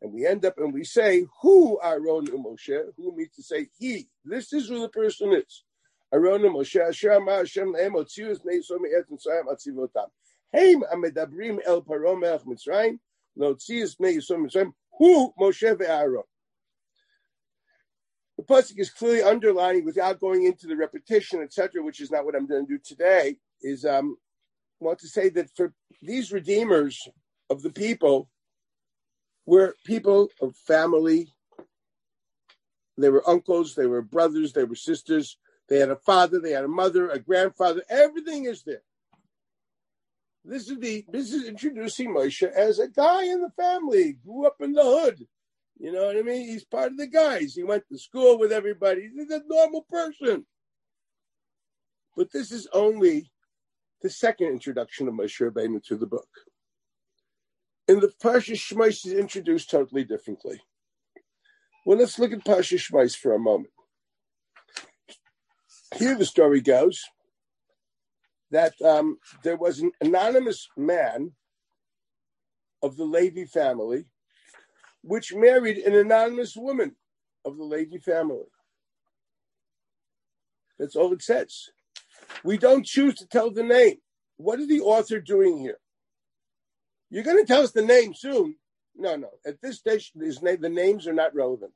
and 0.00 0.12
we 0.12 0.26
end 0.26 0.44
up 0.44 0.58
and 0.58 0.72
we 0.72 0.84
say 0.84 1.26
who 1.42 1.80
Aaron 1.82 2.28
and 2.28 2.44
Moshe, 2.44 2.78
who 2.96 3.16
means 3.16 3.34
to 3.34 3.42
say 3.42 3.68
he. 3.78 4.08
This 4.24 4.52
is 4.52 4.68
who 4.68 4.80
the 4.80 4.88
person 4.90 5.32
is. 5.32 5.64
Aaron 6.12 6.44
and 6.44 6.54
Moshe, 6.54 6.80
Asher 6.80 7.18
Ma 7.20 7.38
Hashem 7.38 7.72
Lehem 7.72 7.94
Otzius 7.94 8.44
Nei 8.44 8.60
So 8.60 8.78
Me'et 8.78 9.10
Mitzrayim 9.10 9.46
Atzivotam. 9.46 10.06
Heim 10.54 10.84
Amedabrim 10.92 11.58
El 11.66 11.82
Paro 11.82 12.16
Melech 12.16 12.42
Mitzrayim 12.42 12.98
Lotzius 13.36 13.96
Nei 13.98 14.20
So 14.20 14.36
Mitzrayim. 14.36 14.72
Who 14.98 15.32
Moshe 15.38 15.74
ve'Aaron. 15.76 16.22
The 18.38 18.44
pasuk 18.44 18.78
is 18.78 18.90
clearly 18.90 19.22
underlining, 19.22 19.84
without 19.84 20.20
going 20.20 20.44
into 20.44 20.66
the 20.66 20.76
repetition, 20.76 21.40
etc., 21.40 21.82
which 21.82 22.00
is 22.00 22.10
not 22.10 22.24
what 22.24 22.34
I'm 22.34 22.46
going 22.46 22.66
to 22.66 22.72
do 22.72 22.80
today. 22.84 23.36
Is 23.62 23.84
um, 23.86 24.16
want 24.80 24.98
to 25.00 25.08
say 25.08 25.30
that 25.30 25.50
for 25.56 25.72
these 26.02 26.32
redeemers 26.32 27.08
of 27.48 27.62
the 27.62 27.70
people 27.70 28.28
were 29.46 29.74
people 29.84 30.28
of 30.42 30.54
family. 30.56 31.32
They 32.98 33.10
were 33.10 33.28
uncles, 33.28 33.74
they 33.74 33.86
were 33.86 34.02
brothers, 34.02 34.52
they 34.52 34.64
were 34.64 34.74
sisters. 34.74 35.38
They 35.68 35.78
had 35.78 35.90
a 35.90 35.96
father, 35.96 36.40
they 36.40 36.52
had 36.52 36.64
a 36.64 36.68
mother, 36.68 37.10
a 37.10 37.18
grandfather. 37.18 37.82
Everything 37.90 38.44
is 38.44 38.62
there. 38.62 38.82
This 40.48 40.70
is 40.70 40.78
the 40.78 41.04
this 41.08 41.32
is 41.32 41.48
introducing 41.48 42.14
Moshe 42.14 42.48
as 42.48 42.78
a 42.78 42.88
guy 42.88 43.24
in 43.24 43.40
the 43.40 43.50
family, 43.50 44.16
grew 44.24 44.46
up 44.46 44.56
in 44.60 44.72
the 44.72 44.82
hood. 44.82 45.26
You 45.78 45.92
know 45.92 46.06
what 46.06 46.16
I 46.16 46.22
mean? 46.22 46.46
He's 46.46 46.64
part 46.64 46.92
of 46.92 46.98
the 46.98 47.08
guys. 47.08 47.54
He 47.54 47.64
went 47.64 47.82
to 47.88 47.98
school 47.98 48.38
with 48.38 48.52
everybody. 48.52 49.10
He's 49.12 49.30
a 49.30 49.42
normal 49.46 49.84
person. 49.90 50.46
But 52.16 52.32
this 52.32 52.52
is 52.52 52.68
only 52.72 53.30
the 54.02 54.08
second 54.08 54.48
introduction 54.48 55.08
of 55.08 55.14
Moshe 55.14 55.40
Rabbeinu 55.40 55.82
to 55.84 55.96
the 55.96 56.06
book. 56.06 56.28
In 57.88 58.00
the 58.00 58.12
Parsha 58.22 58.54
Shmais 58.54 59.04
is 59.04 59.12
introduced 59.12 59.68
totally 59.70 60.04
differently. 60.04 60.60
Well, 61.84 61.98
let's 61.98 62.18
look 62.18 62.32
at 62.32 62.44
Parsha 62.44 62.78
Shmais 62.78 63.16
for 63.16 63.34
a 63.34 63.38
moment. 63.38 63.72
Here 65.96 66.14
the 66.14 66.24
story 66.24 66.60
goes 66.60 67.04
that 68.50 68.74
um, 68.82 69.18
there 69.42 69.56
was 69.56 69.80
an 69.80 69.92
anonymous 70.00 70.68
man 70.76 71.32
of 72.82 72.96
the 72.96 73.04
Levi 73.04 73.44
family 73.44 74.06
which 75.02 75.34
married 75.34 75.78
an 75.78 75.94
anonymous 75.94 76.56
woman 76.56 76.96
of 77.44 77.56
the 77.56 77.64
Levi 77.64 77.98
family. 77.98 78.44
That's 80.78 80.96
all 80.96 81.12
it 81.12 81.22
says. 81.22 81.70
We 82.44 82.58
don't 82.58 82.84
choose 82.84 83.14
to 83.16 83.26
tell 83.26 83.50
the 83.50 83.62
name. 83.62 83.96
What 84.36 84.60
is 84.60 84.68
the 84.68 84.80
author 84.80 85.20
doing 85.20 85.58
here? 85.58 85.78
You're 87.08 87.24
going 87.24 87.38
to 87.38 87.46
tell 87.46 87.62
us 87.62 87.72
the 87.72 87.84
name 87.84 88.14
soon. 88.14 88.56
No, 88.96 89.16
no. 89.16 89.30
At 89.46 89.60
this 89.62 89.78
stage, 89.78 90.12
name, 90.14 90.60
the 90.60 90.68
names 90.68 91.06
are 91.06 91.12
not 91.12 91.34
relevant. 91.34 91.72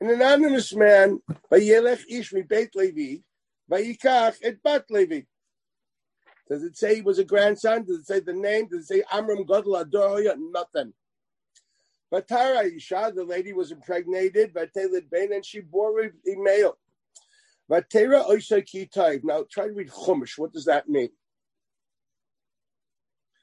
An 0.00 0.08
anonymous 0.08 0.74
man, 0.74 1.20
Vayelech 1.52 2.02
Ish 2.08 2.32
Beit 2.48 2.74
Levi, 2.74 3.22
Vayikach 3.70 4.36
et 4.42 4.62
Bat 4.62 4.84
Levi. 4.90 5.22
Does 6.50 6.64
it 6.64 6.76
say 6.76 6.96
he 6.96 7.00
was 7.00 7.20
a 7.20 7.24
grandson? 7.24 7.84
Does 7.84 8.00
it 8.00 8.06
say 8.06 8.20
the 8.20 8.32
name? 8.32 8.66
Does 8.66 8.80
it 8.80 8.86
say 8.88 9.02
Amram 9.12 9.46
Gadol 9.46 9.84
Adoroya? 9.84 10.34
Nothing. 10.36 10.92
But 12.10 12.26
Tara 12.26 12.64
Isha, 12.64 13.12
the 13.14 13.24
lady 13.24 13.52
was 13.52 13.70
impregnated, 13.70 14.52
by 14.52 14.66
Vatelid 14.66 15.08
Ben, 15.10 15.32
and 15.32 15.46
she 15.46 15.60
bore 15.60 16.00
a 16.00 16.10
male. 16.26 16.76
Vatera 17.70 18.28
Oisha 18.28 18.66
Kitayv. 18.66 19.20
Now 19.22 19.44
try 19.48 19.68
to 19.68 19.72
read 19.72 19.90
Chumash. 19.90 20.36
What 20.36 20.52
does 20.52 20.64
that 20.64 20.88
mean? 20.88 21.10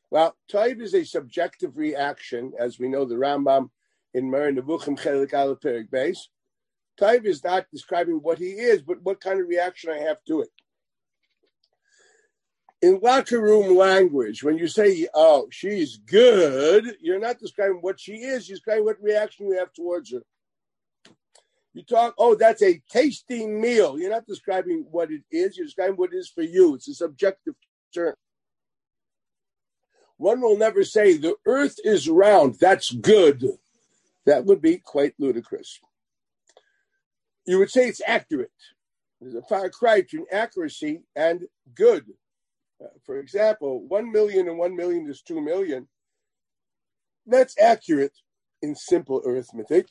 Well, 0.10 0.36
Taiv 0.52 0.82
is 0.82 0.94
a 0.94 1.06
subjective 1.06 1.78
reaction, 1.78 2.54
as 2.60 2.78
we 2.78 2.90
know 2.90 3.06
the 3.06 3.16
Rambam 3.16 3.70
in 4.14 4.30
Moreh 4.30 4.52
Nevuchim 4.52 5.00
Chelik 5.00 5.32
Alaperik 5.32 5.90
base. 5.90 6.30
Taiv 7.00 7.26
is 7.26 7.44
not 7.44 7.68
describing 7.72 8.16
what 8.16 8.38
he 8.38 8.52
is, 8.52 8.82
but 8.82 9.02
what 9.02 9.22
kind 9.22 9.40
of 9.40 9.48
reaction 9.48 9.92
I 9.92 10.00
have 10.00 10.18
to 10.28 10.42
it. 10.42 10.50
In 12.82 13.00
locker 13.02 13.42
room 13.42 13.76
language, 13.76 14.44
when 14.44 14.58
you 14.58 14.68
say, 14.68 15.08
oh, 15.16 15.48
she's 15.50 15.98
good, 15.98 16.96
you're 17.02 17.20
not 17.20 17.40
describing 17.40 17.80
what 17.82 18.00
she 18.00 18.14
is, 18.14 18.48
you're 18.48 18.58
describing 18.58 18.86
what 18.86 19.02
reaction 19.02 19.48
you 19.48 19.58
have 19.58 19.74
towards 19.74 20.12
her. 20.12 20.22
You 21.74 21.84
talk, 21.84 22.14
oh, 22.18 22.36
that's 22.36 22.62
a 22.62 22.82
tasty 22.90 23.48
meal. 23.48 24.00
You're 24.00 24.12
not 24.12 24.28
describing 24.28 24.86
what 24.92 25.12
it 25.12 25.24
is, 25.32 25.58
you're 25.58 25.66
describing 25.66 25.96
what 25.96 26.14
it 26.14 26.18
is 26.18 26.30
for 26.30 26.44
you. 26.44 26.76
It's 26.76 26.88
a 26.88 26.94
subjective 26.94 27.56
term. 27.94 28.16
One 30.18 30.42
will 30.42 30.58
never 30.58 30.84
say 30.84 31.18
the 31.18 31.36
earth 31.46 31.78
is 31.84 32.10
round, 32.10 32.58
that's 32.60 32.92
good. 32.92 33.44
That 34.26 34.46
would 34.46 34.62
be 34.62 34.78
quite 34.78 35.14
ludicrous. 35.18 35.80
You 37.46 37.60
would 37.60 37.72
say 37.72 37.88
it's 37.88 38.02
accurate. 38.06 38.52
There's 39.22 39.36
a 39.36 39.42
far 39.42 39.70
cry 39.70 40.02
between 40.02 40.26
accuracy 40.32 41.02
and 41.16 41.48
good. 41.74 42.06
For 43.06 43.20
example, 43.20 43.86
one 43.88 44.12
million 44.12 44.48
and 44.48 44.58
one 44.58 44.76
million 44.76 45.10
is 45.10 45.22
two 45.22 45.42
million. 45.42 45.88
That's 47.26 47.60
accurate 47.60 48.14
in 48.62 48.76
simple 48.76 49.22
arithmetic. 49.26 49.88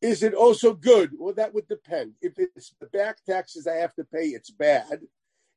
Is 0.00 0.22
it 0.22 0.34
also 0.34 0.74
good? 0.74 1.12
Well, 1.18 1.34
that 1.34 1.54
would 1.54 1.68
depend. 1.68 2.14
If 2.20 2.34
it's 2.36 2.74
the 2.80 2.86
back 2.86 3.24
taxes 3.24 3.66
I 3.66 3.76
have 3.76 3.94
to 3.94 4.04
pay, 4.04 4.26
it's 4.28 4.50
bad. 4.50 5.00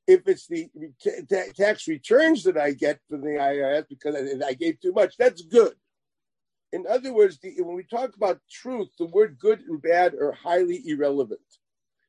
If 0.07 0.27
it's 0.27 0.47
the 0.47 0.69
t- 1.01 1.51
tax 1.53 1.87
returns 1.87 2.43
that 2.43 2.57
I 2.57 2.71
get 2.71 2.99
from 3.09 3.21
the 3.21 3.31
IRS 3.31 3.89
because 3.89 4.15
I, 4.15 4.47
I 4.47 4.53
gave 4.53 4.79
too 4.79 4.93
much, 4.93 5.17
that's 5.17 5.41
good. 5.41 5.73
In 6.71 6.85
other 6.89 7.13
words, 7.13 7.39
the, 7.39 7.55
when 7.61 7.75
we 7.75 7.83
talk 7.83 8.15
about 8.15 8.39
truth, 8.49 8.89
the 8.97 9.05
word 9.05 9.37
good 9.39 9.61
and 9.67 9.81
bad 9.81 10.13
are 10.13 10.31
highly 10.31 10.81
irrelevant. 10.85 11.41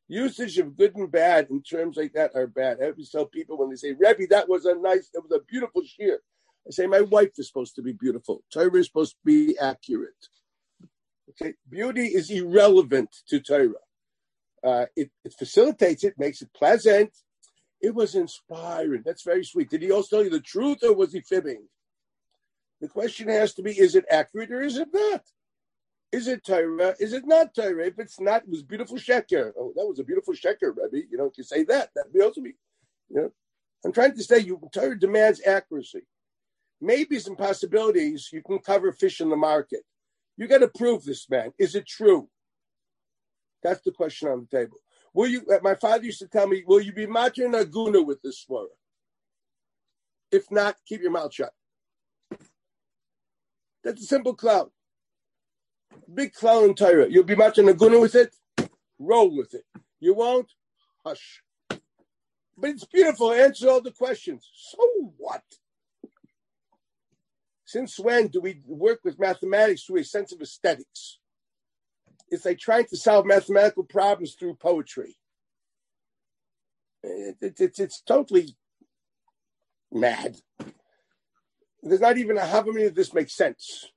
Usage 0.09 0.57
of 0.59 0.77
good 0.77 0.97
and 0.97 1.11
bad 1.13 1.49
in 1.51 1.63
terms 1.63 1.99
like 1.99 2.15
that 2.15 2.35
are 2.35 2.47
bad. 2.47 2.79
I 2.83 2.87
always 2.87 3.11
tell 3.11 3.27
people 3.27 3.59
when 3.59 3.69
they 3.69 3.77
say, 3.77 3.93
Rebbe, 3.93 4.27
that 4.31 4.49
was 4.49 4.65
a 4.65 4.75
nice, 4.75 5.11
that 5.13 5.21
was 5.21 5.33
a 5.33 5.45
beautiful 5.45 5.83
shiur. 5.83 6.17
I 6.67 6.71
say, 6.71 6.87
my 6.87 7.03
wife 7.03 7.31
is 7.37 7.49
supposed 7.49 7.75
to 7.77 7.83
be 7.83 7.93
beautiful. 7.93 8.43
Torah 8.53 8.75
is 8.77 8.87
supposed 8.87 9.13
to 9.13 9.19
be 9.25 9.59
accurate. 9.59 10.29
Okay, 11.31 11.55
beauty 11.69 12.07
is 12.07 12.31
irrelevant 12.31 13.15
to 13.29 13.41
Torah. 13.41 13.75
Uh, 14.65 14.87
it, 14.97 15.11
it 15.25 15.35
facilitates 15.39 16.05
it, 16.05 16.15
makes 16.19 16.43
it 16.43 16.49
pleasant. 16.55 17.15
It 17.81 17.95
was 17.95 18.15
inspiring. 18.15 19.03
That's 19.05 19.23
very 19.23 19.45
sweet. 19.45 19.71
Did 19.71 19.83
he 19.83 19.93
also 19.93 20.17
tell 20.17 20.25
you 20.25 20.31
the 20.31 20.41
truth 20.41 20.79
or 20.83 20.95
was 20.95 21.13
he 21.13 21.21
fibbing? 21.21 21.69
The 22.81 22.89
question 22.89 23.29
has 23.29 23.55
to 23.55 23.63
be, 23.63 23.79
is 23.79 23.95
it 23.95 24.05
accurate 24.11 24.51
or 24.51 24.63
is 24.63 24.79
it 24.79 24.89
not? 24.93 25.23
Is 26.11 26.27
it 26.27 26.45
Torah? 26.45 26.95
Is 26.99 27.13
it 27.13 27.27
not 27.27 27.55
Torah? 27.55 27.87
If 27.87 27.99
it's 27.99 28.19
not, 28.19 28.43
it 28.43 28.49
was 28.49 28.63
beautiful 28.63 28.97
sheker. 28.97 29.53
Oh, 29.59 29.73
that 29.77 29.87
was 29.87 29.99
a 29.99 30.05
beautiful 30.05 30.35
sheker, 30.35 30.75
Rebbe. 30.75 31.07
You 31.11 31.19
know, 31.19 31.31
you 31.37 31.45
say 31.45 31.65
that. 31.65 31.91
That 31.95 32.07
would 32.13 32.23
also 32.23 32.41
be, 32.41 32.55
you 33.11 33.17
know. 33.17 33.33
I'm 33.85 33.93
trying 33.93 34.17
to 34.17 34.23
say 34.25 34.39
you 34.39 34.61
Torah 34.73 34.99
demands 34.99 35.43
accuracy. 35.47 36.03
Maybe 36.81 37.19
some 37.19 37.37
possibilities 37.37 38.31
you 38.33 38.43
can 38.43 38.59
cover 38.59 38.91
fish 38.93 39.21
in 39.21 39.29
the 39.29 39.37
market. 39.37 39.81
You 40.37 40.47
got 40.47 40.59
to 40.59 40.69
prove 40.69 41.05
this, 41.05 41.29
man. 41.29 41.53
Is 41.59 41.75
it 41.75 41.87
true? 41.87 42.29
That's 43.63 43.83
the 43.83 43.93
question 43.93 44.29
on 44.29 44.47
the 44.51 44.59
table. 44.59 44.79
Will 45.13 45.27
you? 45.27 45.43
My 45.63 45.75
father 45.75 46.05
used 46.05 46.21
to 46.21 46.29
tell 46.29 46.47
me, 46.47 46.65
"Will 46.67 46.81
you 46.81 46.93
be 46.93 47.07
matching 47.07 47.53
aguna 47.53 48.05
with 48.05 48.23
this 48.23 48.45
svara? 48.49 48.69
If 50.31 50.51
not, 50.51 50.77
keep 50.87 51.03
your 51.03 51.11
mouth 51.11 51.35
shut." 51.35 51.53
That's 53.85 54.03
a 54.03 54.07
simple 54.07 54.35
cloud. 54.35 54.71
Big 56.13 56.33
cloud 56.33 56.65
in 56.65 56.75
Torah. 56.75 57.09
You'll 57.09 57.25
be 57.25 57.37
matching 57.37 57.67
aguna 57.67 58.01
with 58.01 58.15
it. 58.15 58.35
Roll 58.99 59.37
with 59.37 59.55
it. 59.55 59.65
You 60.01 60.15
won't. 60.15 60.51
Hush. 61.05 61.43
But 61.69 62.71
it's 62.71 62.85
beautiful. 62.85 63.33
Answer 63.33 63.69
all 63.69 63.81
the 63.81 63.93
questions. 63.93 64.49
So 64.53 65.13
what? 65.17 65.43
Since 67.65 67.99
when 67.99 68.29
do 68.29 68.41
we 68.41 68.63
work 68.67 69.01
with 69.05 69.19
mathematics 69.19 69.85
through 69.85 70.01
a 70.01 70.05
sense 70.05 70.33
of 70.33 70.41
aesthetics? 70.41 71.19
It's 72.31 72.45
like 72.45 72.59
trying 72.59 72.87
to 72.87 72.97
solve 72.97 73.27
mathematical 73.27 73.85
problems 73.85 74.35
through 74.35 74.55
poetry. 74.55 75.17
It, 77.03 77.37
it, 77.41 77.61
it, 77.61 77.79
it's 77.79 78.03
totally 78.03 78.57
mad. 79.93 80.37
There's 81.83 82.01
not 82.01 82.19
even 82.19 82.37
a 82.37 82.47
how 82.47 82.63
many 82.63 82.87
of 82.87 82.95
this 82.95 83.15
makes 83.15 83.37
sense. 83.37 83.91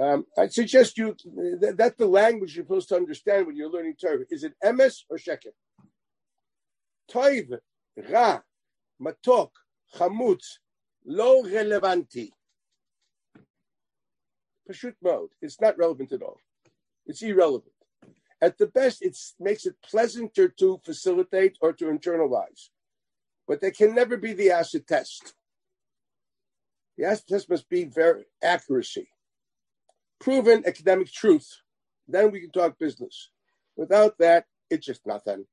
Um, 0.00 0.26
I 0.36 0.46
suggest 0.46 0.96
you 0.96 1.16
that, 1.60 1.74
that's 1.76 1.96
the 1.96 2.06
language 2.06 2.54
you're 2.54 2.64
supposed 2.64 2.88
to 2.90 2.96
understand 2.96 3.46
when 3.46 3.56
you're 3.56 3.70
learning 3.70 3.96
Torah. 4.00 4.24
Is 4.30 4.44
it 4.44 4.54
emes 4.64 5.02
or 5.10 5.16
sheker? 5.16 5.52
Toiv, 7.10 7.58
ra, 8.08 8.40
matok, 9.02 9.50
chamutz, 9.96 10.58
lo 11.04 11.42
relevanti. 11.42 12.30
Pashut 14.70 14.94
mode. 15.02 15.30
It's 15.42 15.60
not 15.60 15.78
relevant 15.78 16.12
at 16.12 16.22
all. 16.22 16.38
It's 17.06 17.22
irrelevant. 17.22 17.72
At 18.40 18.58
the 18.58 18.66
best, 18.66 19.02
it 19.02 19.18
makes 19.40 19.66
it 19.66 19.74
pleasanter 19.82 20.48
to 20.60 20.80
facilitate 20.84 21.56
or 21.60 21.72
to 21.72 21.86
internalize, 21.86 22.68
but 23.48 23.60
they 23.60 23.72
can 23.72 23.96
never 23.96 24.16
be 24.16 24.32
the 24.32 24.52
acid 24.52 24.86
test. 24.86 25.34
The 26.96 27.06
acid 27.06 27.26
test 27.28 27.50
must 27.50 27.68
be 27.68 27.84
very 27.84 28.26
accuracy, 28.42 29.08
proven 30.20 30.64
academic 30.66 31.12
truth. 31.12 31.48
Then 32.06 32.30
we 32.30 32.40
can 32.40 32.50
talk 32.50 32.78
business. 32.78 33.30
Without 33.76 34.18
that, 34.18 34.46
it's 34.70 34.86
just 34.86 35.06
nothing. 35.06 35.46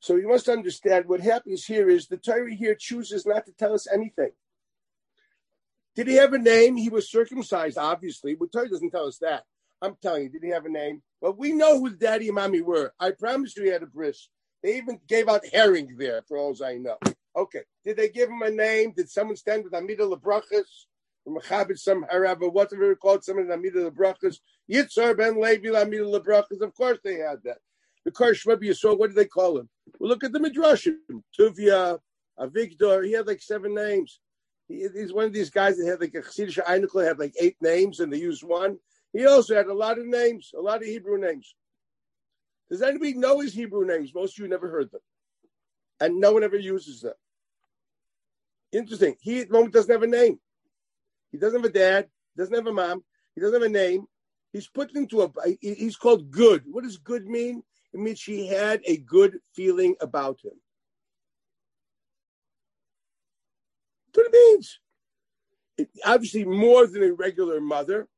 So 0.00 0.16
you 0.16 0.28
must 0.28 0.48
understand 0.48 1.06
what 1.06 1.20
happens 1.20 1.64
here 1.64 1.88
is 1.88 2.08
the 2.08 2.16
Torah 2.16 2.54
here 2.54 2.74
chooses 2.74 3.24
not 3.24 3.46
to 3.46 3.52
tell 3.52 3.72
us 3.72 3.86
anything. 3.92 4.32
Did 5.94 6.08
he 6.08 6.14
have 6.14 6.32
a 6.32 6.38
name? 6.38 6.76
He 6.76 6.88
was 6.88 7.10
circumcised, 7.10 7.78
obviously. 7.78 8.34
But 8.34 8.50
Torah 8.52 8.68
doesn't 8.68 8.90
tell 8.90 9.06
us 9.06 9.18
that. 9.18 9.44
I'm 9.80 9.96
telling 10.02 10.24
you, 10.24 10.28
did 10.28 10.42
he 10.42 10.50
have 10.50 10.64
a 10.64 10.70
name? 10.70 11.02
Well, 11.20 11.34
we 11.34 11.52
know 11.52 11.78
who 11.78 11.90
the 11.90 11.96
daddy 11.96 12.28
and 12.28 12.36
mommy 12.36 12.62
were. 12.62 12.92
I 12.98 13.10
promise 13.12 13.56
you 13.56 13.64
he 13.64 13.70
had 13.70 13.82
a 13.82 13.86
bris. 13.86 14.28
They 14.62 14.76
even 14.76 15.00
gave 15.08 15.28
out 15.28 15.46
herring 15.52 15.96
there, 15.98 16.22
for 16.26 16.36
all 16.36 16.56
I 16.64 16.78
know. 16.78 16.96
Okay. 17.36 17.62
Did 17.84 17.96
they 17.96 18.08
give 18.08 18.28
him 18.28 18.42
a 18.42 18.50
name? 18.50 18.92
Did 18.96 19.10
someone 19.10 19.36
stand 19.36 19.64
with 19.64 19.74
Amida 19.74 20.04
Lebrachas? 20.04 20.86
Mechabit 21.28 21.78
some 21.78 22.04
Arab, 22.10 22.40
whatever 22.40 22.92
it 22.92 23.00
called, 23.00 23.24
someone 23.24 23.46
in 23.46 23.52
Amida 23.52 23.90
Lebrachas? 23.90 24.38
Yitzhar 24.70 25.16
ben 25.16 25.40
Levi 25.40 25.68
Amida 25.68 26.04
Lebrachas. 26.04 26.60
Of 26.60 26.74
course 26.74 26.98
they 27.04 27.16
had 27.16 27.38
that. 27.44 27.58
The 28.04 28.10
Karsh 28.10 28.46
Rebbe 28.46 28.66
Yisrael, 28.66 28.98
what 28.98 29.08
did 29.08 29.16
they 29.16 29.26
call 29.26 29.58
him? 29.58 29.68
Well, 29.98 30.10
look 30.10 30.24
at 30.24 30.32
the 30.32 30.40
Midrashim. 30.40 30.96
Tuvia, 31.38 31.98
Avigdor, 32.38 33.04
he 33.04 33.12
had 33.12 33.26
like 33.26 33.40
seven 33.40 33.74
names. 33.74 34.18
He, 34.68 34.86
he's 34.92 35.12
one 35.12 35.26
of 35.26 35.32
these 35.32 35.50
guys 35.50 35.76
that 35.76 35.86
had 35.86 36.00
like 36.00 36.14
a 36.14 36.22
Chassidish 36.22 37.04
had 37.04 37.18
like 37.18 37.34
eight 37.40 37.56
names 37.60 38.00
and 38.00 38.12
they 38.12 38.18
used 38.18 38.42
one. 38.42 38.78
He 39.12 39.26
also 39.26 39.54
had 39.54 39.66
a 39.66 39.74
lot 39.74 39.98
of 39.98 40.06
names, 40.06 40.52
a 40.56 40.60
lot 40.60 40.82
of 40.82 40.88
Hebrew 40.88 41.18
names. 41.18 41.54
Does 42.70 42.82
anybody 42.82 43.14
know 43.14 43.40
his 43.40 43.52
Hebrew 43.52 43.84
names? 43.86 44.14
Most 44.14 44.38
of 44.38 44.42
you 44.42 44.48
never 44.48 44.70
heard 44.70 44.90
them. 44.90 45.02
And 46.00 46.18
no 46.18 46.32
one 46.32 46.42
ever 46.42 46.56
uses 46.56 47.02
them. 47.02 47.12
Interesting. 48.72 49.14
He 49.20 49.40
at 49.40 49.48
the 49.48 49.52
moment 49.52 49.74
doesn't 49.74 49.92
have 49.92 50.02
a 50.02 50.06
name. 50.06 50.40
He 51.32 51.38
doesn't 51.38 51.60
have 51.60 51.70
a 51.70 51.72
dad, 51.72 52.08
He 52.34 52.40
doesn't 52.40 52.54
have 52.54 52.66
a 52.66 52.72
mom, 52.72 53.02
he 53.34 53.40
doesn't 53.40 53.60
have 53.60 53.68
a 53.68 53.72
name. 53.72 54.06
He's 54.52 54.68
put 54.68 54.94
into 54.94 55.22
a 55.22 55.30
he's 55.60 55.96
called 55.96 56.30
good. 56.30 56.64
What 56.66 56.84
does 56.84 56.98
good 56.98 57.26
mean? 57.26 57.62
It 57.94 58.00
means 58.00 58.18
she 58.18 58.46
had 58.46 58.82
a 58.86 58.98
good 58.98 59.38
feeling 59.54 59.96
about 60.00 60.38
him. 60.44 60.52
That's 64.06 64.26
what 64.26 64.34
it 64.34 64.52
means. 64.52 64.78
It, 65.78 65.88
obviously, 66.04 66.44
more 66.44 66.86
than 66.86 67.02
a 67.02 67.12
regular 67.14 67.60
mother, 67.60 68.08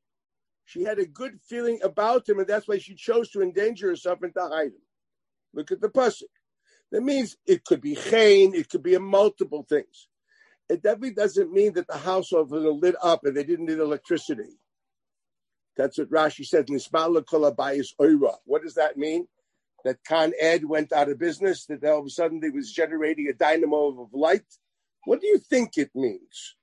she 0.64 0.82
had 0.82 0.98
a 0.98 1.06
good 1.06 1.38
feeling 1.40 1.78
about 1.84 2.28
him, 2.28 2.40
and 2.40 2.48
that's 2.48 2.66
why 2.66 2.78
she 2.78 2.94
chose 2.94 3.30
to 3.30 3.42
endanger 3.42 3.88
herself 3.88 4.22
and 4.22 4.34
to 4.34 4.48
hide 4.48 4.68
him. 4.68 4.82
Look 5.52 5.70
at 5.70 5.80
the 5.80 5.88
pasuk. 5.88 6.22
That 6.90 7.02
means 7.02 7.36
it 7.46 7.64
could 7.64 7.80
be 7.80 7.94
chain, 7.94 8.54
it 8.54 8.68
could 8.68 8.82
be 8.82 8.94
a 8.94 9.00
multiple 9.00 9.64
things. 9.68 10.08
It 10.68 10.82
definitely 10.82 11.14
doesn't 11.14 11.52
mean 11.52 11.74
that 11.74 11.86
the 11.86 11.98
household 11.98 12.50
was 12.50 12.64
lit 12.64 12.96
up 13.02 13.20
and 13.24 13.36
they 13.36 13.44
didn't 13.44 13.66
need 13.66 13.78
electricity. 13.78 14.58
That's 15.76 15.98
what 15.98 16.10
Rashi 16.10 16.46
said. 16.46 16.68
What 16.68 18.62
does 18.62 18.74
that 18.74 18.96
mean? 18.96 19.26
that 19.84 20.02
Con 20.04 20.32
Ed 20.40 20.64
went 20.64 20.92
out 20.92 21.10
of 21.10 21.18
business, 21.18 21.66
that 21.66 21.84
all 21.84 22.00
of 22.00 22.06
a 22.06 22.10
sudden 22.10 22.40
they 22.40 22.50
was 22.50 22.72
generating 22.72 23.28
a 23.28 23.34
dynamo 23.34 24.02
of 24.02 24.12
light. 24.12 24.44
What 25.04 25.20
do 25.20 25.26
you 25.26 25.38
think 25.38 25.76
it 25.76 25.90
means? 25.94 26.56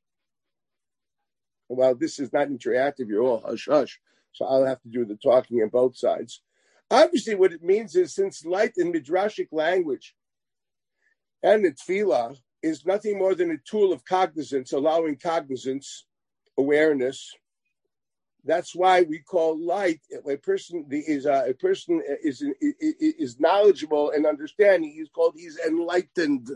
Well, 1.70 1.96
this 1.96 2.20
is 2.20 2.34
not 2.34 2.50
interactive. 2.50 3.08
You're 3.08 3.24
all 3.24 3.44
hush 3.46 3.68
hush. 3.70 4.00
So 4.34 4.46
I'll 4.46 4.66
have 4.66 4.82
to 4.82 4.90
do 4.90 5.06
the 5.06 5.16
talking 5.16 5.62
on 5.62 5.70
both 5.70 5.98
sides. 5.98 6.42
Obviously, 6.90 7.36
what 7.36 7.54
it 7.54 7.64
means 7.64 7.96
is 7.96 8.14
since 8.14 8.44
light 8.44 8.74
in 8.76 8.92
midrashic 8.92 9.48
language 9.52 10.16
and 11.44 11.64
the 11.64 11.72
tefillah 11.72 12.38
is 12.62 12.86
nothing 12.86 13.18
more 13.18 13.36
than 13.36 13.52
a 13.52 13.58
tool 13.58 13.92
of 13.92 14.06
cognizance, 14.06 14.72
allowing 14.72 15.18
cognizance, 15.18 16.06
awareness. 16.58 17.34
That's 18.44 18.76
why 18.76 19.04
we 19.04 19.20
call 19.20 19.58
light 19.64 20.02
a 20.28 20.38
person 20.38 20.86
is 20.90 21.26
uh, 21.26 21.46
a 21.48 21.54
person 21.54 22.02
is, 22.24 22.44
is 22.60 23.40
knowledgeable 23.40 24.12
and 24.12 24.26
understanding. 24.26 24.92
He's 24.92 25.10
called 25.10 25.36
he's 25.38 25.60
enlightened. 25.60 26.50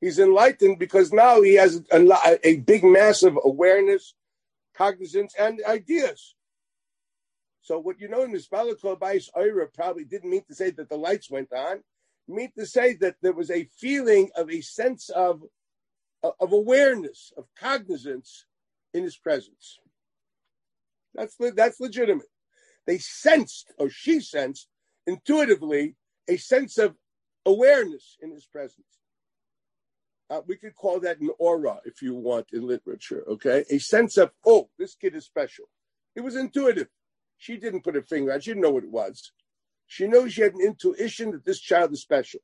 He's 0.00 0.18
enlightened 0.18 0.78
because 0.78 1.12
now 1.12 1.42
he 1.42 1.54
has 1.54 1.82
a, 1.92 2.38
a 2.42 2.56
big 2.56 2.82
mass 2.82 3.22
of 3.22 3.38
awareness, 3.44 4.14
cognizance, 4.74 5.34
and 5.38 5.60
ideas. 5.68 6.34
So 7.60 7.78
what 7.78 8.00
you 8.00 8.08
know 8.08 8.22
in 8.22 8.32
Misbalakol 8.32 8.98
Bais 8.98 9.28
Oira 9.36 9.72
probably 9.72 10.04
didn't 10.04 10.30
mean 10.30 10.42
to 10.48 10.54
say 10.54 10.70
that 10.70 10.88
the 10.88 10.96
lights 10.96 11.30
went 11.30 11.52
on 11.52 11.82
mean 12.30 12.50
to 12.58 12.66
say 12.66 12.94
that 12.94 13.16
there 13.22 13.32
was 13.32 13.50
a 13.50 13.68
feeling 13.78 14.30
of 14.36 14.50
a 14.50 14.60
sense 14.60 15.10
of, 15.10 15.42
of 16.22 16.52
awareness, 16.52 17.32
of 17.36 17.46
cognizance 17.58 18.46
in 18.94 19.02
his 19.02 19.16
presence. 19.16 19.78
That's, 21.14 21.36
that's 21.54 21.80
legitimate. 21.80 22.26
They 22.86 22.98
sensed, 22.98 23.72
or 23.78 23.90
she 23.90 24.20
sensed, 24.20 24.68
intuitively, 25.06 25.96
a 26.28 26.36
sense 26.36 26.78
of 26.78 26.96
awareness 27.44 28.16
in 28.20 28.32
his 28.32 28.46
presence. 28.46 28.86
Uh, 30.28 30.42
we 30.46 30.56
could 30.56 30.76
call 30.76 31.00
that 31.00 31.18
an 31.20 31.30
aura, 31.38 31.80
if 31.84 32.02
you 32.02 32.14
want, 32.14 32.46
in 32.52 32.66
literature, 32.66 33.24
okay? 33.28 33.64
A 33.70 33.78
sense 33.78 34.16
of, 34.16 34.30
oh, 34.46 34.68
this 34.78 34.94
kid 34.94 35.16
is 35.16 35.24
special. 35.24 35.64
It 36.14 36.20
was 36.20 36.36
intuitive. 36.36 36.86
She 37.36 37.56
didn't 37.56 37.82
put 37.82 37.96
her 37.96 38.02
finger 38.02 38.32
on 38.32 38.40
She 38.40 38.50
didn't 38.50 38.62
know 38.62 38.70
what 38.70 38.84
it 38.84 38.90
was. 38.90 39.32
She 39.90 40.06
knows 40.06 40.32
she 40.32 40.42
had 40.42 40.54
an 40.54 40.60
intuition 40.60 41.32
that 41.32 41.44
this 41.44 41.58
child 41.58 41.92
is 41.92 42.00
special. 42.00 42.38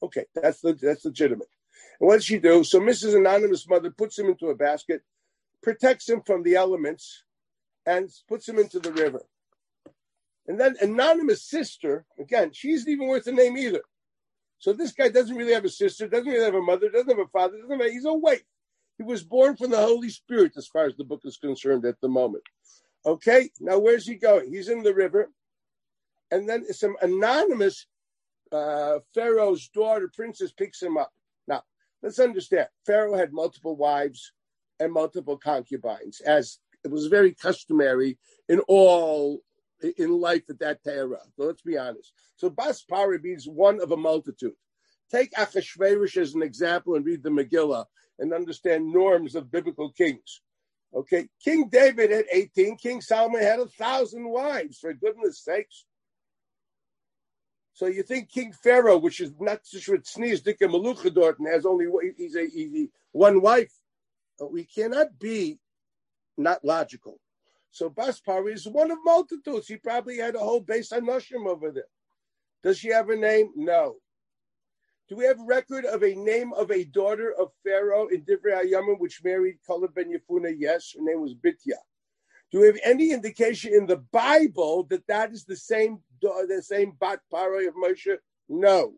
Okay, 0.00 0.26
that's 0.32 0.60
the, 0.60 0.74
that's 0.74 1.04
legitimate. 1.04 1.48
And 1.98 2.06
what 2.06 2.14
does 2.14 2.24
she 2.24 2.38
do? 2.38 2.62
So 2.62 2.78
Mrs. 2.78 3.16
Anonymous 3.16 3.68
Mother 3.68 3.90
puts 3.90 4.16
him 4.16 4.26
into 4.26 4.46
a 4.46 4.54
basket, 4.54 5.02
protects 5.60 6.08
him 6.08 6.22
from 6.24 6.44
the 6.44 6.54
elements, 6.54 7.24
and 7.84 8.08
puts 8.28 8.48
him 8.48 8.60
into 8.60 8.78
the 8.78 8.92
river. 8.92 9.22
And 10.46 10.60
then 10.60 10.76
Anonymous 10.80 11.42
sister, 11.42 12.06
again, 12.16 12.52
she 12.52 12.70
isn't 12.70 12.88
even 12.88 13.08
worth 13.08 13.26
a 13.26 13.32
name 13.32 13.58
either. 13.58 13.82
So 14.60 14.72
this 14.72 14.92
guy 14.92 15.08
doesn't 15.08 15.34
really 15.34 15.54
have 15.54 15.64
a 15.64 15.70
sister, 15.70 16.06
doesn't 16.06 16.30
really 16.30 16.44
have 16.44 16.54
a 16.54 16.62
mother, 16.62 16.90
doesn't 16.90 17.10
have 17.10 17.18
a 17.18 17.26
father, 17.26 17.56
doesn't 17.56 17.72
have 17.72 17.88
a, 17.88 17.90
he's 17.90 18.04
a 18.04 18.12
waif. 18.12 18.44
He 18.98 19.02
was 19.02 19.24
born 19.24 19.56
from 19.56 19.72
the 19.72 19.78
Holy 19.78 20.10
Spirit, 20.10 20.52
as 20.56 20.68
far 20.68 20.86
as 20.86 20.94
the 20.94 21.02
book 21.02 21.22
is 21.24 21.38
concerned 21.38 21.84
at 21.84 22.00
the 22.00 22.08
moment. 22.08 22.44
Okay, 23.04 23.50
now 23.58 23.80
where's 23.80 24.06
he 24.06 24.14
going? 24.14 24.52
He's 24.52 24.68
in 24.68 24.84
the 24.84 24.94
river 24.94 25.28
and 26.30 26.48
then 26.48 26.70
some 26.72 26.96
anonymous 27.00 27.86
uh, 28.52 28.98
Pharaoh's 29.14 29.68
daughter, 29.68 30.10
princess, 30.14 30.52
picks 30.52 30.82
him 30.82 30.96
up. 30.96 31.12
Now, 31.46 31.62
let's 32.02 32.18
understand 32.18 32.68
Pharaoh 32.86 33.16
had 33.16 33.32
multiple 33.32 33.76
wives 33.76 34.32
and 34.80 34.92
multiple 34.92 35.36
concubines, 35.36 36.20
as 36.20 36.58
it 36.84 36.90
was 36.90 37.06
very 37.06 37.34
customary 37.34 38.18
in 38.48 38.60
all 38.68 39.42
in 39.96 40.20
life 40.20 40.42
at 40.48 40.58
that 40.58 40.80
era. 40.86 41.18
So 41.36 41.44
let's 41.44 41.62
be 41.62 41.76
honest. 41.76 42.12
So 42.36 42.50
Bas 42.50 42.84
means 43.22 43.46
one 43.46 43.80
of 43.80 43.92
a 43.92 43.96
multitude. 43.96 44.54
Take 45.10 45.32
Achashverosh 45.32 46.16
as 46.16 46.34
an 46.34 46.42
example 46.42 46.94
and 46.94 47.04
read 47.04 47.22
the 47.22 47.30
Megillah 47.30 47.86
and 48.18 48.32
understand 48.32 48.92
norms 48.92 49.34
of 49.34 49.50
biblical 49.50 49.90
kings. 49.92 50.42
Okay, 50.94 51.28
King 51.42 51.68
David 51.70 52.10
had 52.10 52.24
18, 52.32 52.76
King 52.76 53.00
Solomon 53.00 53.42
had 53.42 53.60
a 53.60 53.66
thousand 53.66 54.28
wives, 54.28 54.78
for 54.78 54.92
goodness 54.94 55.44
sakes. 55.44 55.84
So 57.78 57.86
you 57.86 58.02
think 58.02 58.28
King 58.28 58.50
Pharaoh, 58.50 58.98
which 58.98 59.20
is 59.20 59.30
not 59.38 59.64
sneeze 59.64 60.42
dika 60.42 60.62
maluchadort 60.62 61.38
and 61.38 61.46
has 61.46 61.64
only 61.64 61.86
he's 62.16 62.34
a, 62.34 62.44
he's 62.48 62.88
one 63.12 63.40
wife. 63.40 63.72
We 64.50 64.64
cannot 64.64 65.16
be 65.16 65.60
not 66.36 66.64
logical. 66.64 67.20
So 67.70 67.88
Baspari 67.88 68.54
is 68.54 68.66
one 68.66 68.90
of 68.90 68.98
multitudes. 69.04 69.68
He 69.68 69.76
probably 69.76 70.16
had 70.18 70.34
a 70.34 70.40
whole 70.40 70.58
base 70.58 70.90
on 70.90 71.02
Nushim 71.02 71.46
over 71.46 71.70
there. 71.70 71.84
Does 72.64 72.78
she 72.80 72.88
have 72.88 73.10
a 73.10 73.16
name? 73.16 73.52
No. 73.54 73.98
Do 75.08 75.14
we 75.14 75.26
have 75.26 75.38
record 75.38 75.84
of 75.84 76.02
a 76.02 76.16
name 76.16 76.52
of 76.54 76.72
a 76.72 76.82
daughter 76.82 77.32
of 77.38 77.52
Pharaoh 77.62 78.08
in 78.08 78.22
Divrei 78.22 78.60
Hayamim 78.60 78.98
which 78.98 79.22
married 79.22 79.58
Kaleb 79.64 79.94
ben 79.94 80.12
Yefuna? 80.12 80.52
Yes, 80.58 80.94
her 80.98 81.04
name 81.04 81.20
was 81.20 81.34
Bitya. 81.34 81.78
Do 82.50 82.60
we 82.60 82.66
have 82.66 82.80
any 82.82 83.12
indication 83.12 83.72
in 83.72 83.86
the 83.86 83.98
Bible 83.98 84.82
that 84.90 85.06
that 85.06 85.30
is 85.32 85.44
the 85.44 85.54
same 85.56 86.00
the 86.20 86.62
same 86.62 86.92
bat 86.98 87.20
paroi 87.32 87.68
of 87.68 87.74
Moshe? 87.74 88.16
No. 88.48 88.94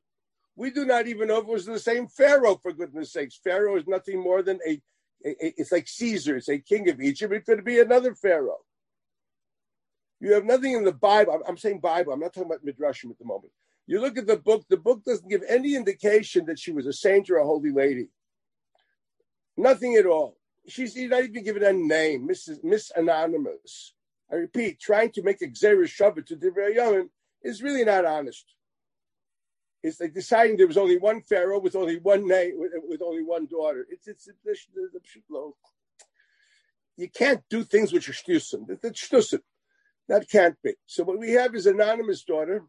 We 0.56 0.70
do 0.70 0.84
not 0.84 1.06
even 1.06 1.28
know 1.28 1.38
if 1.38 1.44
it 1.44 1.50
was 1.50 1.66
the 1.66 1.78
same 1.78 2.06
Pharaoh, 2.06 2.56
for 2.56 2.72
goodness 2.72 3.12
sakes. 3.12 3.40
Pharaoh 3.42 3.76
is 3.76 3.86
nothing 3.86 4.20
more 4.20 4.42
than 4.42 4.58
a, 4.66 4.80
a, 5.24 5.30
a 5.30 5.54
it's 5.56 5.72
like 5.72 5.88
Caesar, 5.88 6.36
it's 6.36 6.48
a 6.48 6.58
king 6.58 6.88
of 6.90 7.00
Egypt. 7.00 7.32
It 7.32 7.46
could 7.46 7.64
be 7.64 7.80
another 7.80 8.14
Pharaoh. 8.14 8.64
You 10.20 10.34
have 10.34 10.44
nothing 10.44 10.72
in 10.72 10.84
the 10.84 10.92
Bible. 10.92 11.32
I'm, 11.32 11.42
I'm 11.48 11.56
saying 11.56 11.80
Bible. 11.80 12.12
I'm 12.12 12.20
not 12.20 12.34
talking 12.34 12.50
about 12.50 12.64
Midrashim 12.64 13.10
at 13.10 13.18
the 13.18 13.24
moment. 13.24 13.52
You 13.86 14.00
look 14.00 14.18
at 14.18 14.26
the 14.26 14.36
book. 14.36 14.64
The 14.68 14.76
book 14.76 15.02
doesn't 15.04 15.30
give 15.30 15.42
any 15.48 15.74
indication 15.74 16.44
that 16.46 16.58
she 16.58 16.72
was 16.72 16.86
a 16.86 16.92
saint 16.92 17.30
or 17.30 17.38
a 17.38 17.44
holy 17.44 17.72
lady. 17.72 18.08
Nothing 19.56 19.96
at 19.96 20.06
all. 20.06 20.36
She's 20.68 20.94
not 20.94 21.24
even 21.24 21.42
given 21.42 21.62
a 21.62 21.72
name, 21.72 22.28
Mrs. 22.28 22.62
Miss 22.62 22.92
Anonymous. 22.94 23.94
I 24.32 24.36
repeat, 24.36 24.80
trying 24.80 25.10
to 25.12 25.22
make 25.22 25.42
a 25.42 25.48
Xeris 25.48 25.96
Shabbat 25.96 26.26
to 26.26 26.36
Divrei 26.36 26.76
Yomim 26.76 27.08
is 27.42 27.62
really 27.62 27.84
not 27.84 28.04
honest. 28.04 28.44
It's 29.82 30.00
like 30.00 30.12
deciding 30.14 30.56
there 30.56 30.66
was 30.66 30.76
only 30.76 30.98
one 30.98 31.22
pharaoh 31.22 31.58
with 31.58 31.74
only 31.74 31.98
one 31.98 32.28
name, 32.28 32.52
with, 32.56 32.72
with 32.86 33.02
only 33.02 33.22
one 33.22 33.46
daughter. 33.46 33.86
It's 33.88 34.06
it's, 34.06 34.26
the, 34.26 34.32
the, 34.92 35.52
You 36.96 37.08
can't 37.08 37.42
do 37.48 37.64
things 37.64 37.92
which 37.92 38.08
are 38.08 38.12
shtusim. 38.12 38.66
That's. 38.80 39.34
That 40.10 40.28
can't 40.28 40.56
be. 40.62 40.74
So 40.86 41.04
what 41.04 41.20
we 41.20 41.30
have 41.32 41.54
is 41.54 41.66
anonymous 41.66 42.24
daughter, 42.24 42.64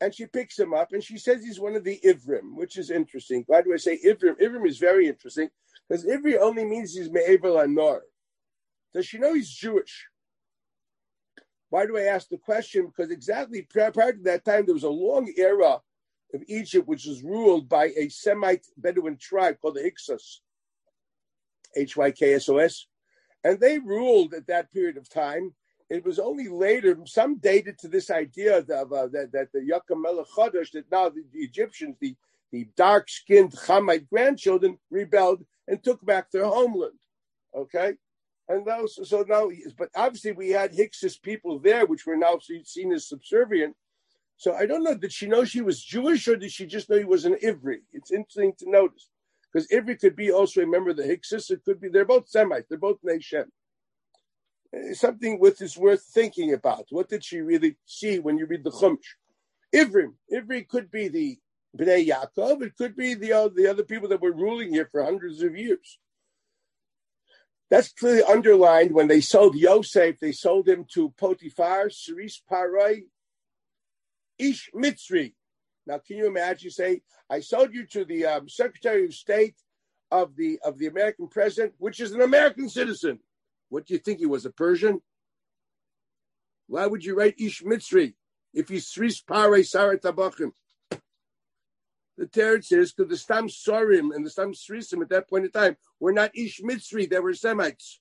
and 0.00 0.14
she 0.14 0.26
picks 0.26 0.56
him 0.56 0.72
up, 0.72 0.92
and 0.92 1.02
she 1.02 1.18
says 1.18 1.42
he's 1.42 1.58
one 1.58 1.74
of 1.74 1.82
the 1.82 1.98
Ivrim, 2.04 2.54
which 2.54 2.78
is 2.78 2.92
interesting. 2.92 3.42
Why 3.48 3.60
do 3.60 3.74
I 3.74 3.76
say 3.76 3.98
Ivrim? 4.06 4.40
Ivrim 4.40 4.64
is 4.66 4.78
very 4.78 5.08
interesting 5.08 5.48
because 5.88 6.04
Ivri 6.04 6.38
only 6.38 6.64
means 6.64 6.94
he's 6.94 7.10
Me'evel 7.10 7.56
Anor. 7.56 8.00
Does 8.94 9.04
she 9.04 9.18
know 9.18 9.34
he's 9.34 9.50
Jewish? 9.50 10.06
Why 11.74 11.86
do 11.86 11.98
I 11.98 12.02
ask 12.02 12.28
the 12.28 12.38
question? 12.38 12.86
Because 12.86 13.10
exactly 13.10 13.62
prior, 13.62 13.90
to 13.90 14.22
that 14.22 14.44
time, 14.44 14.64
there 14.64 14.76
was 14.76 14.84
a 14.84 14.88
long 14.88 15.34
era 15.36 15.80
of 16.32 16.42
Egypt 16.46 16.86
which 16.86 17.04
was 17.04 17.24
ruled 17.24 17.68
by 17.68 17.86
a 17.96 18.08
Semite 18.10 18.64
Bedouin 18.76 19.16
tribe 19.16 19.58
called 19.60 19.74
the 19.74 19.82
Hyksos, 19.82 20.42
H 21.74 21.96
Y 21.96 22.12
K 22.12 22.34
S 22.34 22.48
O 22.48 22.58
S. 22.58 22.86
And 23.42 23.58
they 23.58 23.80
ruled 23.80 24.34
at 24.34 24.46
that 24.46 24.72
period 24.72 24.96
of 24.96 25.08
time. 25.08 25.52
It 25.90 26.04
was 26.04 26.20
only 26.20 26.46
later, 26.46 26.96
some 27.06 27.38
dated 27.38 27.76
to 27.80 27.88
this 27.88 28.08
idea 28.08 28.58
of, 28.58 28.92
uh, 28.92 29.08
that, 29.08 29.32
that 29.32 29.48
the 29.52 29.58
Yakam 29.58 30.00
Melech 30.00 30.28
Chodesh, 30.28 30.70
that 30.74 30.88
now 30.92 31.08
the, 31.08 31.24
the 31.32 31.40
Egyptians, 31.40 31.96
the, 32.00 32.14
the 32.52 32.68
dark 32.76 33.10
skinned 33.10 33.50
Hamite 33.50 34.08
grandchildren, 34.08 34.78
rebelled 34.92 35.44
and 35.66 35.82
took 35.82 36.06
back 36.06 36.30
their 36.30 36.44
homeland. 36.44 37.00
Okay? 37.52 37.94
And 38.48 38.66
those, 38.66 39.08
so 39.08 39.24
now, 39.26 39.50
but 39.78 39.88
obviously 39.96 40.32
we 40.32 40.50
had 40.50 40.74
Hyksos 40.74 41.16
people 41.16 41.58
there, 41.58 41.86
which 41.86 42.06
were 42.06 42.16
now 42.16 42.38
seen 42.38 42.92
as 42.92 43.08
subservient. 43.08 43.74
So 44.36 44.54
I 44.54 44.66
don't 44.66 44.82
know, 44.82 44.94
did 44.94 45.12
she 45.12 45.26
know 45.26 45.44
she 45.44 45.62
was 45.62 45.82
Jewish 45.82 46.28
or 46.28 46.36
did 46.36 46.52
she 46.52 46.66
just 46.66 46.90
know 46.90 46.98
he 46.98 47.04
was 47.04 47.24
an 47.24 47.36
Ivri? 47.42 47.78
It's 47.92 48.12
interesting 48.12 48.52
to 48.58 48.70
notice. 48.70 49.08
Because 49.50 49.68
Ivri 49.68 49.98
could 49.98 50.16
be 50.16 50.32
also 50.32 50.62
a 50.62 50.66
member 50.66 50.90
of 50.90 50.96
the 50.96 51.06
Hyksos. 51.06 51.50
It 51.50 51.64
could 51.64 51.80
be, 51.80 51.88
they're 51.88 52.04
both 52.04 52.28
Semites, 52.28 52.66
they're 52.68 52.76
both 52.76 52.98
nation. 53.02 53.44
Eh, 54.74 54.92
something 54.92 55.38
with 55.38 55.62
is 55.62 55.78
worth 55.78 56.02
thinking 56.02 56.52
about. 56.52 56.86
What 56.90 57.08
did 57.08 57.24
she 57.24 57.40
really 57.40 57.76
see 57.86 58.18
when 58.18 58.36
you 58.36 58.46
read 58.46 58.64
the 58.64 58.70
Chumash? 58.70 59.16
Ivrim. 59.74 60.14
Ivri 60.32 60.66
could 60.68 60.90
be 60.90 61.08
the 61.08 61.38
Bnei 61.78 62.08
Yaakov. 62.08 62.62
It 62.62 62.76
could 62.76 62.96
be 62.96 63.14
the, 63.14 63.32
uh, 63.32 63.48
the 63.48 63.68
other 63.68 63.84
people 63.84 64.08
that 64.08 64.20
were 64.20 64.32
ruling 64.32 64.72
here 64.72 64.88
for 64.90 65.02
hundreds 65.02 65.42
of 65.42 65.56
years. 65.56 65.98
That's 67.74 67.92
clearly 67.92 68.22
underlined 68.22 68.92
when 68.92 69.08
they 69.08 69.20
sold 69.20 69.56
Yosef. 69.56 70.20
They 70.20 70.30
sold 70.30 70.68
him 70.68 70.86
to 70.94 71.12
Potiphar, 71.18 71.90
Cerise 71.90 72.40
Parai, 72.48 73.06
Ish 74.38 74.70
Mitzri. 74.72 75.34
Now, 75.84 75.98
can 75.98 76.18
you 76.18 76.28
imagine? 76.28 76.70
Say, 76.70 77.02
I 77.28 77.40
sold 77.40 77.74
you 77.74 77.84
to 77.86 78.04
the 78.04 78.26
um, 78.26 78.48
Secretary 78.48 79.04
of 79.06 79.12
State 79.12 79.56
of 80.12 80.36
the 80.36 80.60
of 80.64 80.78
the 80.78 80.86
American 80.86 81.26
president, 81.26 81.74
which 81.78 81.98
is 81.98 82.12
an 82.12 82.20
American 82.20 82.68
citizen. 82.68 83.18
What 83.70 83.86
do 83.86 83.94
you 83.94 83.98
think 83.98 84.20
he 84.20 84.26
was 84.26 84.46
a 84.46 84.50
Persian? 84.50 85.02
Why 86.68 86.86
would 86.86 87.04
you 87.04 87.18
write 87.18 87.40
Ish 87.40 87.64
Mitzri? 87.64 88.14
if 88.52 88.68
he's 88.68 88.86
Sris 88.86 89.20
Pare 89.26 89.64
Sarat 89.64 90.02
Tabachim. 90.02 90.52
The 92.16 92.26
teretz 92.26 92.72
is 92.72 92.92
because 92.92 93.10
the 93.10 93.16
Stam 93.16 93.48
Sorim 93.48 94.14
and 94.14 94.24
the 94.24 94.30
Stam 94.30 94.52
Srisim 94.52 95.02
at 95.02 95.08
that 95.08 95.28
point 95.28 95.46
in 95.46 95.50
time 95.50 95.76
were 95.98 96.12
not 96.12 96.36
Ish 96.36 96.60
Mitzri, 96.60 97.08
they 97.08 97.18
were 97.18 97.34
Semites. 97.34 98.00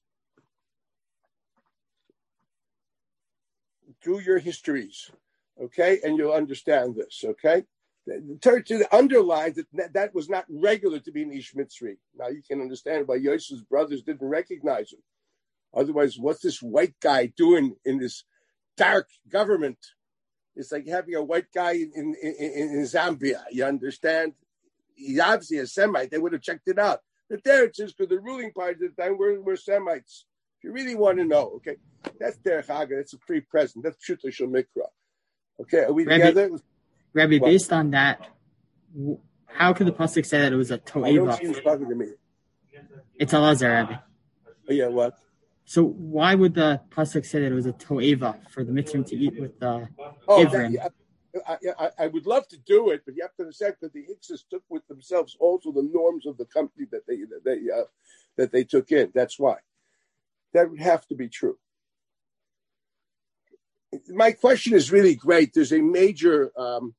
Do 4.03 4.20
your 4.20 4.38
histories, 4.38 5.09
okay, 5.61 5.99
and 6.03 6.18
you'll 6.18 6.34
understand 6.34 6.95
this, 6.95 7.24
okay? 7.26 7.64
The 8.05 8.38
teretz 8.39 8.84
underlines 8.91 9.57
that 9.74 9.93
that 9.93 10.14
was 10.14 10.30
not 10.30 10.45
regular 10.49 10.99
to 10.99 11.11
be 11.11 11.24
an 11.24 11.32
Ish 11.32 11.53
Mitzri. 11.53 11.97
Now 12.16 12.28
you 12.28 12.43
can 12.47 12.61
understand 12.61 13.07
why 13.07 13.16
Yosef's 13.16 13.61
brothers 13.61 14.03
didn't 14.03 14.28
recognize 14.28 14.91
him. 14.91 14.99
Otherwise, 15.74 16.20
what's 16.20 16.41
this 16.41 16.61
white 16.61 16.93
guy 16.99 17.28
doing 17.28 17.76
in 17.86 17.97
this 17.97 18.26
dark 18.78 19.09
government? 19.30 19.80
It's 20.56 20.72
like 20.72 20.88
having 20.88 21.16
a 21.16 21.24
white 21.24 21.51
guy 21.54 21.74
in, 21.74 22.16
in, 22.22 22.36
in, 22.41 22.82
Zambia. 22.84 23.43
You 23.51 23.66
understand? 23.66 24.34
He's 24.95 25.20
obviously 25.20 25.58
a 25.58 25.68
Semite. 25.68 26.12
They 26.12 26.20
would 26.20 26.34
have 26.34 26.41
checked 26.41 26.68
it 26.68 26.78
out. 26.78 26.99
But 27.30 27.43
there 27.43 27.66
it 27.66 27.76
is, 27.80 27.93
because 27.93 28.10
the 28.10 28.20
ruling 28.20 28.51
party 28.51 28.86
at 28.86 28.95
the 28.95 29.01
time 29.01 29.18
were, 29.18 29.41
were 29.41 29.56
Semites. 29.56 30.26
If 30.60 30.66
you 30.66 30.72
really 30.72 30.95
want 30.95 31.18
to 31.18 31.26
know, 31.26 31.54
okay, 31.56 31.78
that's 32.20 32.38
Derech 32.38 32.68
Haga. 32.68 32.97
That's 32.97 33.14
a 33.14 33.18
free 33.26 33.41
present. 33.41 33.84
That's 33.84 33.97
Pshuta 33.97 34.26
Mikra. 34.41 34.88
Okay, 35.62 35.80
are 35.80 35.93
we 35.93 36.06
Rabbi, 36.06 36.28
together? 36.28 36.60
Rabbi, 37.14 37.39
based 37.39 37.74
on 37.74 37.91
that, 37.91 38.28
how 39.47 39.74
could 39.74 39.88
the 39.88 39.91
pasuk 39.91 40.26
say 40.26 40.39
that 40.39 40.54
it 40.54 40.56
was 40.56 40.72
a 40.72 40.78
toeva? 40.78 41.39
who's 41.39 41.60
talking 41.62 41.89
to 41.89 41.95
me. 41.95 42.08
It's 43.16 43.34
Elazar, 43.34 43.72
Rabbi. 43.72 43.95
Oh, 44.70 44.74
yeah, 44.74 44.88
what? 44.88 45.18
So 45.66 45.84
why 45.84 46.36
would 46.36 46.55
the 46.55 46.82
pasuk 46.89 47.26
say 47.26 47.41
that 47.41 47.51
it 47.51 47.55
was 47.55 47.66
a 47.66 47.74
toeva 47.74 48.38
for 48.49 48.64
the 48.64 48.72
mitzvah 48.72 49.03
to 49.03 49.16
eat 49.16 49.39
with 49.39 49.59
the 49.59 49.88
Oh, 50.28 50.45
Ivrim? 50.45 50.76
I, 51.47 51.57
I, 51.80 51.89
I 51.99 52.07
would 52.07 52.28
love 52.28 52.47
to 52.49 52.57
do 52.57 52.91
it, 52.91 53.01
but 53.05 53.16
you 53.16 53.24
have 53.24 53.36
to 53.36 53.43
understand 53.43 53.76
that 53.82 53.93
the 53.93 54.05
Hyksos 54.07 54.45
took 54.49 54.64
with 54.70 54.88
themselves 54.88 55.36
also 55.39 55.72
the 55.72 55.89
norms 55.91 56.28
of 56.28 56.38
the 56.38 56.45
company 56.45 56.86
that 56.91 57.07
they 57.07 57.18
that 57.18 57.43
they 57.43 57.72
uh, 57.74 57.86
that 58.38 58.51
they 58.51 58.64
took 58.64 58.91
in. 58.91 59.11
That's 59.16 59.39
why 59.39 59.57
that 60.53 60.70
would 60.70 60.80
have 60.80 61.07
to 61.07 61.16
be 61.16 61.30
true. 61.30 61.57
My 64.09 64.32
question 64.32 64.74
is 64.74 64.91
really 64.91 65.16
great. 65.16 65.53
There's 65.53 65.74
a 65.74 65.82
major 65.82 66.51
um, 66.57 66.93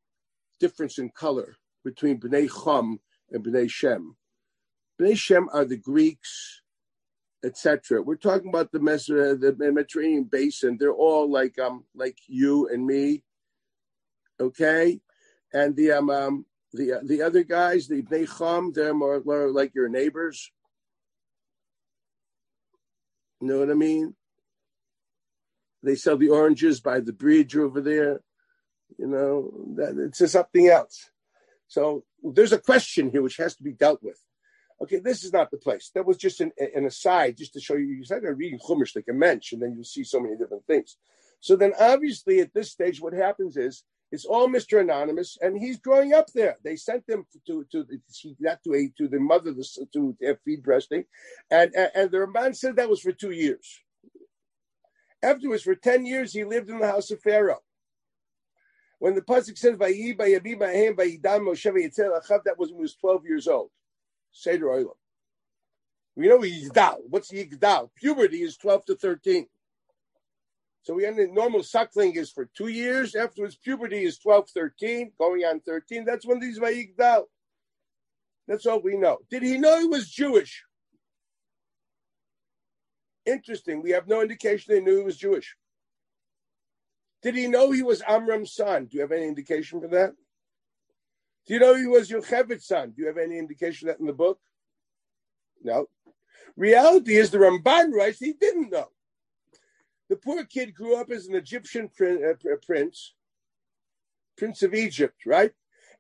difference 0.60 0.98
in 0.98 1.10
color 1.10 1.56
between 1.84 2.20
Bnei 2.20 2.48
Chum 2.48 3.00
and 3.30 3.44
Bnei 3.44 3.70
Shem. 3.70 4.16
Bnei 5.00 5.16
Shem 5.16 5.48
are 5.52 5.64
the 5.64 5.76
Greeks, 5.76 6.62
etc. 7.45 8.03
We're 8.03 8.16
talking 8.16 8.49
about 8.49 8.72
the, 8.72 8.78
uh, 8.78 9.53
Mediterranean 9.59 10.24
basin. 10.24 10.76
They're 10.78 10.92
all 10.92 11.30
like 11.30 11.59
um 11.59 11.84
like 11.95 12.18
you 12.26 12.68
and 12.68 12.86
me, 12.86 13.22
okay? 14.40 15.01
And 15.53 15.76
the 15.76 15.92
um, 15.92 16.11
um 16.11 16.47
the 16.72 17.01
the 17.05 17.22
other 17.22 17.45
guys, 17.45 17.86
the 17.86 18.03
Bnei 18.03 18.26
Chum, 18.38 18.72
they're 18.72 18.95
more, 18.95 19.22
more 19.24 19.51
like 19.51 19.74
your 19.74 19.88
neighbors. 19.88 20.51
You 23.40 23.49
know 23.49 23.59
what 23.59 23.70
I 23.70 23.74
mean? 23.74 24.16
They 25.82 25.97
sell 25.97 26.16
the 26.16 26.30
oranges 26.30 26.80
by 26.80 27.01
the 27.01 27.12
bridge 27.12 27.57
over 27.57 27.80
there. 27.80 28.20
You 28.99 29.07
know, 29.07 29.53
that 29.76 29.97
it's 29.99 30.18
just 30.18 30.32
something 30.32 30.68
else. 30.68 31.11
So 31.66 32.05
there's 32.22 32.53
a 32.53 32.59
question 32.59 33.11
here 33.11 33.22
which 33.22 33.36
has 33.36 33.57
to 33.57 33.62
be 33.62 33.72
dealt 33.72 34.03
with. 34.03 34.24
Okay, 34.85 34.99
this 34.99 35.24
is 35.24 35.32
not 35.32 35.51
the 35.51 35.57
place. 35.57 35.91
That 35.95 36.05
was 36.05 36.18
just 36.18 36.43
an, 36.43 36.53
an 36.59 36.85
aside, 36.85 37.39
just 37.39 37.55
to 37.55 37.61
show 37.61 37.74
you. 37.74 37.87
You 37.87 38.05
started 38.05 38.35
reading 38.35 38.59
Chumash 38.59 38.95
like 38.95 39.07
a 39.09 39.14
mensch, 39.14 39.53
and 39.53 39.62
then 39.62 39.72
you'll 39.74 39.85
see 39.85 40.05
so 40.05 40.20
many 40.20 40.37
different 40.37 40.66
things. 40.66 40.99
So 41.41 41.57
then, 41.57 41.72
obviously, 41.80 42.41
at 42.41 42.53
this 42.53 42.70
stage, 42.70 43.01
what 43.01 43.14
happens 43.14 43.57
is 43.57 43.82
it's 44.12 44.26
all 44.26 44.47
Mr. 44.47 44.78
Anonymous, 44.82 45.39
and 45.41 45.59
he's 45.59 45.78
growing 45.78 46.12
up 46.12 46.26
there. 46.35 46.57
They 46.62 46.76
sent 46.76 47.09
him 47.09 47.24
to 47.47 47.64
to 47.72 47.87
not 48.41 48.62
to 48.64 48.74
a 48.74 48.93
to 48.99 49.09
the 49.09 49.18
mother 49.18 49.55
to, 49.55 49.87
to 49.95 50.16
have 50.22 50.39
feed 50.45 50.62
breasting, 50.62 51.07
and 51.51 51.74
and, 51.74 52.11
the 52.11 52.18
Ramban 52.18 52.55
said 52.55 52.76
that 52.76 52.91
was 52.91 53.01
for 53.01 53.12
two 53.12 53.30
years. 53.30 53.80
Afterwards, 55.22 55.62
for 55.62 55.74
ten 55.74 56.05
years, 56.05 56.35
he 56.35 56.45
lived 56.45 56.68
in 56.68 56.78
the 56.78 56.87
house 56.87 57.11
of 57.11 57.22
Pharaoh. 57.22 57.62
When 58.99 59.14
the 59.14 59.22
pasuk 59.22 59.57
says 59.57 59.76
"Vayi 59.76 60.14
Vayabi 60.14 60.59
Bahem 60.59 60.95
Vayidam 60.95 61.41
Moshe 61.41 61.72
Vayitzel 61.72 62.20
Achav," 62.20 62.45
that 62.45 62.59
was 62.59 62.68
when 62.68 62.80
he 62.80 62.82
was 62.82 62.97
twelve 62.97 63.24
years 63.24 63.49
old. 63.49 63.70
Seder 64.35 64.66
Olam. 64.66 64.97
We 66.16 66.28
know 66.28 66.41
Yigdal. 66.41 66.99
What's 67.09 67.32
Yigdal? 67.32 67.91
Puberty 67.97 68.43
is 68.43 68.57
12 68.57 68.85
to 68.87 68.95
13. 68.97 69.47
So 70.82 70.93
we 70.93 71.07
end 71.07 71.18
normal 71.32 71.62
suckling 71.62 72.14
is 72.14 72.30
for 72.30 72.45
two 72.55 72.68
years. 72.68 73.14
Afterwards, 73.14 73.57
puberty 73.57 74.05
is 74.05 74.18
12, 74.18 74.51
13, 74.51 75.12
going 75.18 75.43
on 75.43 75.61
13. 75.61 76.05
That's 76.05 76.26
when 76.26 76.41
these 76.41 76.59
Vayigdal. 76.59 77.24
That's 78.47 78.66
all 78.66 78.82
we 78.82 78.99
know. 78.99 79.18
Did 79.30 79.43
he 79.43 79.57
know 79.57 79.80
he 79.80 79.87
was 79.87 80.11
Jewish? 80.11 80.62
Interesting. 83.24 83.82
We 83.82 83.93
have 83.93 84.07
no 84.07 84.20
indication 84.20 84.74
they 84.74 84.82
knew 84.82 84.99
he 84.99 85.05
was 85.05 85.16
Jewish. 85.16 85.57
Did 87.22 87.35
he 87.35 87.47
know 87.47 87.70
he 87.70 87.82
was 87.82 88.03
Amram's 88.03 88.53
son? 88.53 88.85
Do 88.85 88.99
you 88.99 89.01
have 89.01 89.12
any 89.12 89.26
indication 89.26 89.80
for 89.80 89.89
that? 89.89 90.12
Do 91.47 91.55
you 91.55 91.61
know 91.61 91.74
he 91.74 91.86
was 91.86 92.11
Yochevet's 92.11 92.66
son? 92.66 92.90
Do 92.90 93.03
you 93.03 93.09
have 93.09 93.18
any 93.18 93.38
indication 93.38 93.88
that 93.88 94.01
in 94.01 94.07
the 94.07 94.12
book? 94.12 94.38
No. 95.62 95.88
Reality 96.57 97.16
is 97.16 97.30
the 97.30 97.38
Ramban 97.38 97.92
writes 97.92 98.18
he 98.18 98.32
didn't 98.32 98.70
know. 98.70 98.88
The 100.09 100.16
poor 100.16 100.45
kid 100.45 100.74
grew 100.74 100.97
up 100.97 101.11
as 101.11 101.26
an 101.26 101.34
Egyptian 101.34 101.90
uh, 102.01 102.57
prince, 102.64 103.14
prince 104.36 104.62
of 104.62 104.74
Egypt, 104.74 105.26
right? 105.26 105.53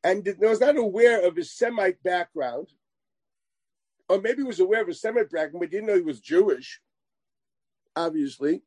And 0.02 0.28
was 0.38 0.60
not 0.60 0.76
aware 0.76 1.26
of 1.26 1.36
his 1.36 1.52
Semite 1.52 2.02
background, 2.02 2.68
or 4.08 4.20
maybe 4.20 4.38
he 4.38 4.42
was 4.42 4.60
aware 4.60 4.82
of 4.82 4.88
his 4.88 5.00
Semite 5.00 5.30
background, 5.30 5.60
but 5.60 5.70
didn't 5.70 5.86
know 5.86 5.94
he 5.94 6.02
was 6.02 6.20
Jewish. 6.20 6.80
Obviously, 7.96 8.62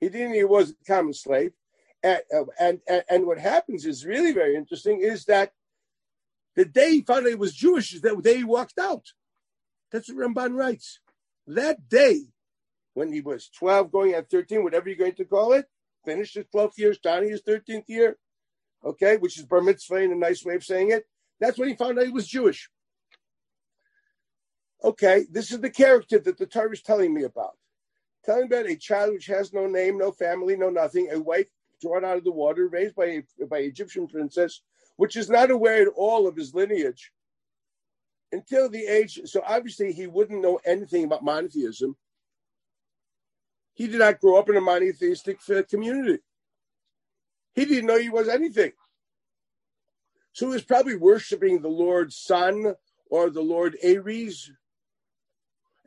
he 0.00 0.10
didn't 0.10 0.30
know 0.30 0.36
he 0.36 0.44
was 0.44 0.70
a 0.70 0.84
common 0.86 1.14
slave. 1.14 1.52
Uh, 2.04 2.18
and, 2.60 2.80
and 2.86 3.02
and 3.08 3.26
what 3.26 3.38
happens 3.38 3.86
is 3.86 4.04
really 4.04 4.32
very 4.32 4.54
interesting 4.54 5.00
is 5.00 5.24
that 5.24 5.52
the 6.56 6.64
day 6.64 6.90
he 6.90 7.02
found 7.02 7.26
out 7.26 7.30
he 7.30 7.34
was 7.36 7.54
Jewish 7.54 7.94
is 7.94 8.00
the 8.00 8.16
day 8.16 8.38
he 8.38 8.44
walked 8.44 8.78
out. 8.78 9.04
That's 9.92 10.12
what 10.12 10.18
Ramban 10.18 10.56
writes. 10.56 11.00
That 11.46 11.88
day, 11.88 12.22
when 12.94 13.12
he 13.12 13.20
was 13.20 13.48
12, 13.50 13.92
going 13.92 14.14
at 14.14 14.30
13, 14.30 14.64
whatever 14.64 14.88
you're 14.88 14.98
going 14.98 15.14
to 15.14 15.24
call 15.24 15.52
it, 15.52 15.66
finished 16.04 16.34
his 16.34 16.46
12th 16.46 16.78
year, 16.78 16.94
starting 16.94 17.30
his 17.30 17.42
13th 17.42 17.84
year, 17.88 18.16
okay, 18.84 19.18
which 19.18 19.38
is 19.38 19.44
bar 19.44 19.60
mitzvah 19.60 19.96
in 19.96 20.12
a 20.12 20.16
nice 20.16 20.44
way 20.44 20.54
of 20.54 20.64
saying 20.64 20.90
it. 20.90 21.04
That's 21.38 21.58
when 21.58 21.68
he 21.68 21.74
found 21.74 21.98
out 21.98 22.06
he 22.06 22.10
was 22.10 22.26
Jewish. 22.26 22.70
Okay, 24.82 25.26
this 25.30 25.52
is 25.52 25.60
the 25.60 25.70
character 25.70 26.18
that 26.18 26.38
the 26.38 26.46
Torah 26.46 26.72
is 26.72 26.82
telling 26.82 27.12
me 27.12 27.24
about. 27.24 27.56
Telling 28.24 28.46
about 28.46 28.66
a 28.66 28.76
child 28.76 29.12
which 29.12 29.26
has 29.26 29.52
no 29.52 29.66
name, 29.66 29.98
no 29.98 30.10
family, 30.10 30.56
no 30.56 30.70
nothing, 30.70 31.08
a 31.12 31.20
wife 31.20 31.46
drawn 31.82 32.04
out 32.04 32.16
of 32.16 32.24
the 32.24 32.32
water, 32.32 32.68
raised 32.68 32.94
by 32.94 33.04
a, 33.40 33.46
by 33.46 33.58
Egyptian 33.58 34.08
princess, 34.08 34.62
which 34.96 35.16
is 35.16 35.28
not 35.28 35.50
aware 35.50 35.82
at 35.82 35.88
all 35.94 36.26
of 36.26 36.36
his 36.36 36.54
lineage 36.54 37.12
until 38.32 38.68
the 38.68 38.86
age. 38.86 39.20
So 39.24 39.42
obviously, 39.46 39.92
he 39.92 40.06
wouldn't 40.06 40.42
know 40.42 40.58
anything 40.64 41.04
about 41.04 41.24
monotheism. 41.24 41.96
He 43.74 43.86
did 43.86 43.98
not 43.98 44.20
grow 44.20 44.38
up 44.38 44.48
in 44.48 44.56
a 44.56 44.60
monotheistic 44.60 45.38
uh, 45.50 45.62
community. 45.68 46.22
He 47.54 47.64
didn't 47.64 47.86
know 47.86 47.98
he 47.98 48.08
was 48.08 48.28
anything. 48.28 48.72
So 50.32 50.46
he 50.46 50.52
was 50.52 50.64
probably 50.64 50.96
worshiping 50.96 51.60
the 51.60 51.68
Lord 51.68 52.12
Sun 52.12 52.74
or 53.10 53.30
the 53.30 53.42
Lord 53.42 53.76
Ares. 53.84 54.50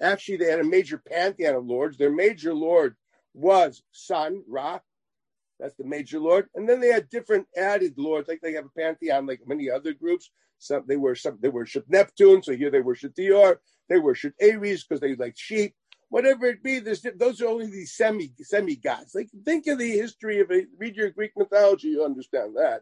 Actually, 0.01 0.38
they 0.38 0.49
had 0.49 0.60
a 0.60 0.64
major 0.64 0.97
pantheon 0.97 1.55
of 1.55 1.66
lords. 1.66 1.97
Their 1.97 2.12
major 2.12 2.53
lord 2.53 2.95
was 3.34 3.84
Sun, 3.91 4.43
Ra, 4.47 4.80
that's 5.60 5.76
the 5.76 5.84
major 5.84 6.20
lord. 6.20 6.47
And 6.55 6.68
then 6.68 6.80
they 6.80 6.88
had 6.88 7.10
different 7.10 7.47
added 7.57 7.95
lords, 7.97 8.28
like 8.28 8.41
they 8.41 8.53
have 8.53 8.66
a 8.66 8.80
pantheon, 8.80 9.26
like 9.26 9.41
many 9.45 9.70
other 9.70 9.93
groups. 9.93 10.32
Some 10.57 10.84
they 10.88 10.97
were 10.97 11.16
some 11.16 11.38
they 11.41 11.49
worship 11.49 11.86
Neptune, 11.88 12.43
so 12.43 12.55
here 12.55 12.72
they 12.72 12.82
worship 12.82 13.14
Dior. 13.16 13.57
They 13.88 13.99
worship 13.99 14.34
Ares 14.41 14.84
because 14.84 14.99
they 15.01 15.16
like 15.16 15.38
sheep. 15.38 15.76
Whatever 16.10 16.47
it 16.47 16.64
be, 16.64 16.80
those 16.80 17.41
are 17.41 17.47
only 17.47 17.68
these 17.68 17.93
semi 17.93 18.34
semi 18.41 18.76
gods. 18.76 19.14
Like 19.14 19.30
think 19.45 19.68
of 19.68 19.78
the 19.78 19.91
history 19.91 20.39
of 20.39 20.51
a 20.51 20.66
read 20.78 20.95
your 20.95 21.12
Greek 21.12 21.32
mythology, 21.38 21.89
you 21.89 22.03
understand 22.03 22.55
that. 22.55 22.82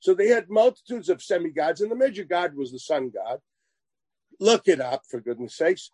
So 0.00 0.12
they 0.12 0.28
had 0.28 0.50
multitudes 0.50 1.08
of 1.08 1.22
semi 1.22 1.50
gods, 1.50 1.80
and 1.80 1.90
the 1.90 1.96
major 1.96 2.24
god 2.24 2.54
was 2.54 2.72
the 2.72 2.78
sun 2.78 3.10
god. 3.10 3.40
Look 4.40 4.68
it 4.68 4.80
up 4.80 5.02
for 5.08 5.20
goodness 5.20 5.56
sakes, 5.56 5.90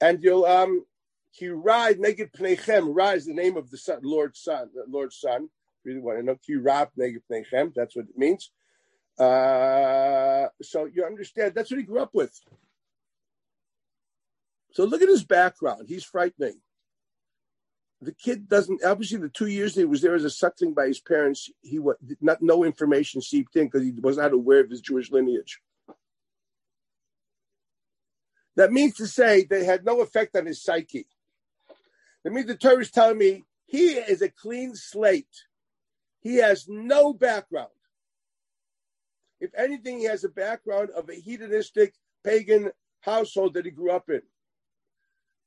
and 0.00 0.22
you'll 0.22 0.44
um. 0.44 0.84
He 1.34 1.48
ride 1.48 1.96
Neged 1.96 2.32
Pnechem. 2.32 2.88
Ra 2.94 3.12
is 3.12 3.24
the 3.24 3.32
name 3.32 3.56
of 3.56 3.70
the 3.70 3.78
son, 3.78 4.00
Lord's 4.02 4.38
son. 4.38 4.68
Lord's 4.86 5.18
son 5.18 5.48
really 5.84 6.00
want 6.00 6.18
to 6.18 6.24
know 6.24 6.36
Kirab 6.36 6.88
Negef 6.98 7.74
That's 7.74 7.96
what 7.96 8.06
it 8.06 8.18
means. 8.18 8.50
Uh, 9.18 10.48
so 10.62 10.86
you 10.86 11.04
understand 11.04 11.52
that's 11.54 11.70
what 11.70 11.78
he 11.78 11.84
grew 11.84 12.00
up 12.00 12.10
with. 12.14 12.38
So 14.72 14.84
look 14.84 15.02
at 15.02 15.08
his 15.08 15.24
background. 15.24 15.84
He's 15.88 16.04
frightening. 16.04 16.60
the 18.00 18.12
kid 18.12 18.48
doesn't 18.48 18.84
obviously 18.84 19.18
the 19.18 19.28
two 19.28 19.46
years 19.46 19.74
he 19.74 19.84
was 19.84 20.00
there 20.00 20.14
as 20.14 20.24
a 20.24 20.30
suckling 20.30 20.74
by 20.74 20.86
his 20.86 21.00
parents, 21.00 21.50
he 21.60 21.78
was 21.78 21.96
not 22.20 22.42
no 22.42 22.64
information 22.64 23.20
seeped 23.20 23.54
in 23.56 23.66
because 23.66 23.82
he 23.82 23.92
was 24.00 24.16
not 24.16 24.32
aware 24.32 24.60
of 24.60 24.70
his 24.70 24.80
Jewish 24.80 25.10
lineage. 25.10 25.60
That 28.56 28.72
means 28.72 28.94
to 28.96 29.06
say 29.06 29.44
they 29.44 29.64
had 29.64 29.84
no 29.84 30.00
effect 30.00 30.36
on 30.36 30.46
his 30.46 30.62
psyche. 30.62 31.06
That 32.24 32.32
means 32.32 32.46
the 32.46 32.56
Torah 32.56 32.80
is 32.80 32.90
telling 32.90 33.18
me 33.18 33.44
he 33.66 33.92
is 33.92 34.20
a 34.20 34.28
clean 34.28 34.74
slate. 34.74 35.26
He 36.22 36.36
has 36.36 36.66
no 36.68 37.12
background. 37.12 37.68
If 39.40 39.50
anything, 39.58 39.98
he 39.98 40.04
has 40.04 40.22
a 40.22 40.28
background 40.28 40.90
of 40.90 41.10
a 41.10 41.14
hedonistic 41.14 41.94
pagan 42.24 42.70
household 43.00 43.54
that 43.54 43.64
he 43.64 43.72
grew 43.72 43.90
up 43.90 44.08
in. 44.08 44.22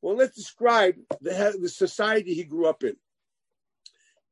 Well, 0.01 0.17
let's 0.17 0.35
describe 0.35 0.95
the, 1.21 1.57
the 1.59 1.69
society 1.69 2.33
he 2.33 2.43
grew 2.43 2.67
up 2.67 2.83
in. 2.83 2.97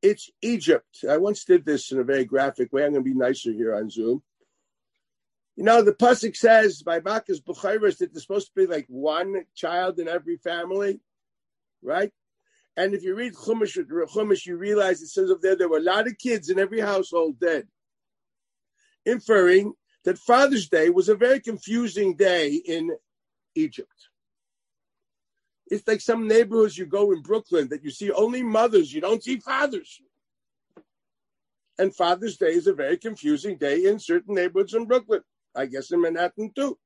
It's 0.01 0.29
Egypt. 0.41 1.05
I 1.09 1.15
once 1.15 1.45
did 1.45 1.65
this 1.65 1.93
in 1.93 1.99
a 1.99 2.03
very 2.03 2.25
graphic 2.25 2.73
way. 2.73 2.83
I'm 2.83 2.91
going 2.91 3.05
to 3.05 3.09
be 3.09 3.17
nicer 3.17 3.53
here 3.53 3.73
on 3.73 3.89
Zoom. 3.89 4.21
You 5.55 5.63
know, 5.63 5.81
the 5.81 5.93
Pusik 5.93 6.35
says 6.35 6.81
by 6.81 6.99
Makkas 6.99 7.41
Bechoros 7.41 7.99
that 7.99 8.11
there's 8.11 8.23
supposed 8.23 8.47
to 8.47 8.53
be 8.55 8.65
like 8.65 8.85
one 8.89 9.45
child 9.55 9.99
in 9.99 10.09
every 10.09 10.37
family, 10.37 10.99
right? 11.81 12.11
And 12.75 12.93
if 12.93 13.03
you 13.03 13.15
read 13.15 13.33
Chumash, 13.33 13.77
Chumash, 13.77 14.45
you 14.45 14.57
realize 14.57 15.01
it 15.01 15.07
says 15.07 15.29
up 15.29 15.41
there 15.41 15.55
there 15.55 15.69
were 15.69 15.77
a 15.77 15.81
lot 15.81 16.07
of 16.07 16.17
kids 16.17 16.49
in 16.49 16.57
every 16.57 16.79
household 16.79 17.39
dead, 17.39 17.67
inferring 19.05 19.73
that 20.05 20.17
Father's 20.17 20.67
Day 20.69 20.89
was 20.89 21.07
a 21.07 21.15
very 21.15 21.39
confusing 21.39 22.15
day 22.15 22.55
in 22.55 22.95
Egypt. 23.55 24.09
It's 25.67 25.87
like 25.87 26.01
some 26.01 26.27
neighborhoods 26.27 26.77
you 26.77 26.85
go 26.85 27.11
in 27.11 27.21
Brooklyn 27.21 27.69
that 27.69 27.83
you 27.83 27.91
see 27.91 28.11
only 28.11 28.43
mothers, 28.43 28.93
you 28.93 29.01
don't 29.01 29.23
see 29.23 29.39
fathers. 29.39 30.01
And 31.77 31.95
Father's 31.95 32.37
Day 32.37 32.51
is 32.51 32.67
a 32.67 32.73
very 32.73 32.97
confusing 32.97 33.57
day 33.57 33.85
in 33.85 33.99
certain 33.99 34.35
neighborhoods 34.35 34.73
in 34.73 34.85
Brooklyn. 34.85 35.21
I 35.55 35.67
guess 35.67 35.91
in 35.91 36.01
Manhattan 36.01 36.51
too. 36.55 36.77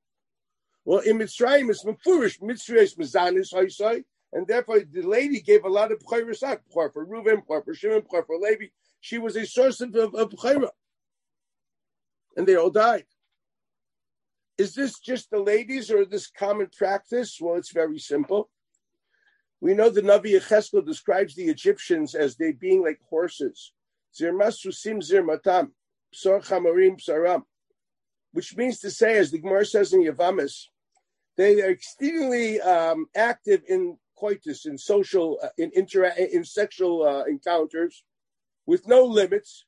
Well, 0.84 1.00
in 1.00 1.18
Mitzrayim, 1.18 1.70
it's 1.70 1.84
Mefurish, 1.84 2.40
Mitzrayim 2.40 2.82
is 2.82 2.94
Mizanis, 2.94 3.52
Haisai, 3.52 4.04
and 4.32 4.46
therefore 4.46 4.80
the 4.80 5.02
lady 5.02 5.40
gave 5.40 5.64
a 5.64 5.68
lot 5.68 5.92
of 5.92 6.00
Bchayrasak, 6.00 6.60
Bchar 6.74 6.92
for 6.92 7.06
Reuven, 7.06 7.42
for 7.46 7.74
Shimon, 7.74 8.02
for 8.10 8.24
Levi. 8.38 8.66
She 9.00 9.18
was 9.18 9.36
a 9.36 9.46
source 9.46 9.80
of, 9.80 9.94
of, 9.94 10.14
of. 10.14 10.32
And 12.36 12.46
they 12.46 12.56
all 12.56 12.70
died. 12.70 13.06
Is 14.58 14.74
this 14.74 14.98
just 14.98 15.30
the 15.30 15.38
ladies 15.38 15.90
or 15.90 16.04
this 16.04 16.28
common 16.28 16.68
practice? 16.76 17.38
Well, 17.40 17.56
it's 17.56 17.72
very 17.72 17.98
simple. 17.98 18.50
We 19.60 19.74
know 19.74 19.88
the 19.88 20.02
Navi 20.02 20.38
Yecheskel 20.38 20.84
describes 20.84 21.34
the 21.34 21.46
Egyptians 21.46 22.14
as 22.14 22.36
they 22.36 22.52
being 22.52 22.82
like 22.82 23.00
horses. 23.08 23.72
Zirmasusim 24.20 25.00
zirmatam, 25.00 25.70
psor 26.14 26.44
chamarim 26.44 27.00
psaram 27.00 27.42
which 28.32 28.56
means 28.56 28.78
to 28.80 28.90
say, 28.90 29.18
as 29.18 29.30
the 29.30 29.38
Gemara 29.38 29.64
says 29.64 29.92
in 29.92 30.04
Yavamis, 30.04 30.66
they 31.36 31.62
are 31.62 31.70
extremely 31.70 32.60
um, 32.60 33.06
active 33.16 33.62
in 33.68 33.96
coitus, 34.18 34.66
in 34.66 34.76
social, 34.78 35.38
uh, 35.42 35.48
in 35.56 35.70
intera- 35.72 36.16
in 36.16 36.44
sexual 36.44 37.04
uh, 37.04 37.24
encounters, 37.24 38.04
with 38.66 38.86
no 38.86 39.04
limits. 39.04 39.64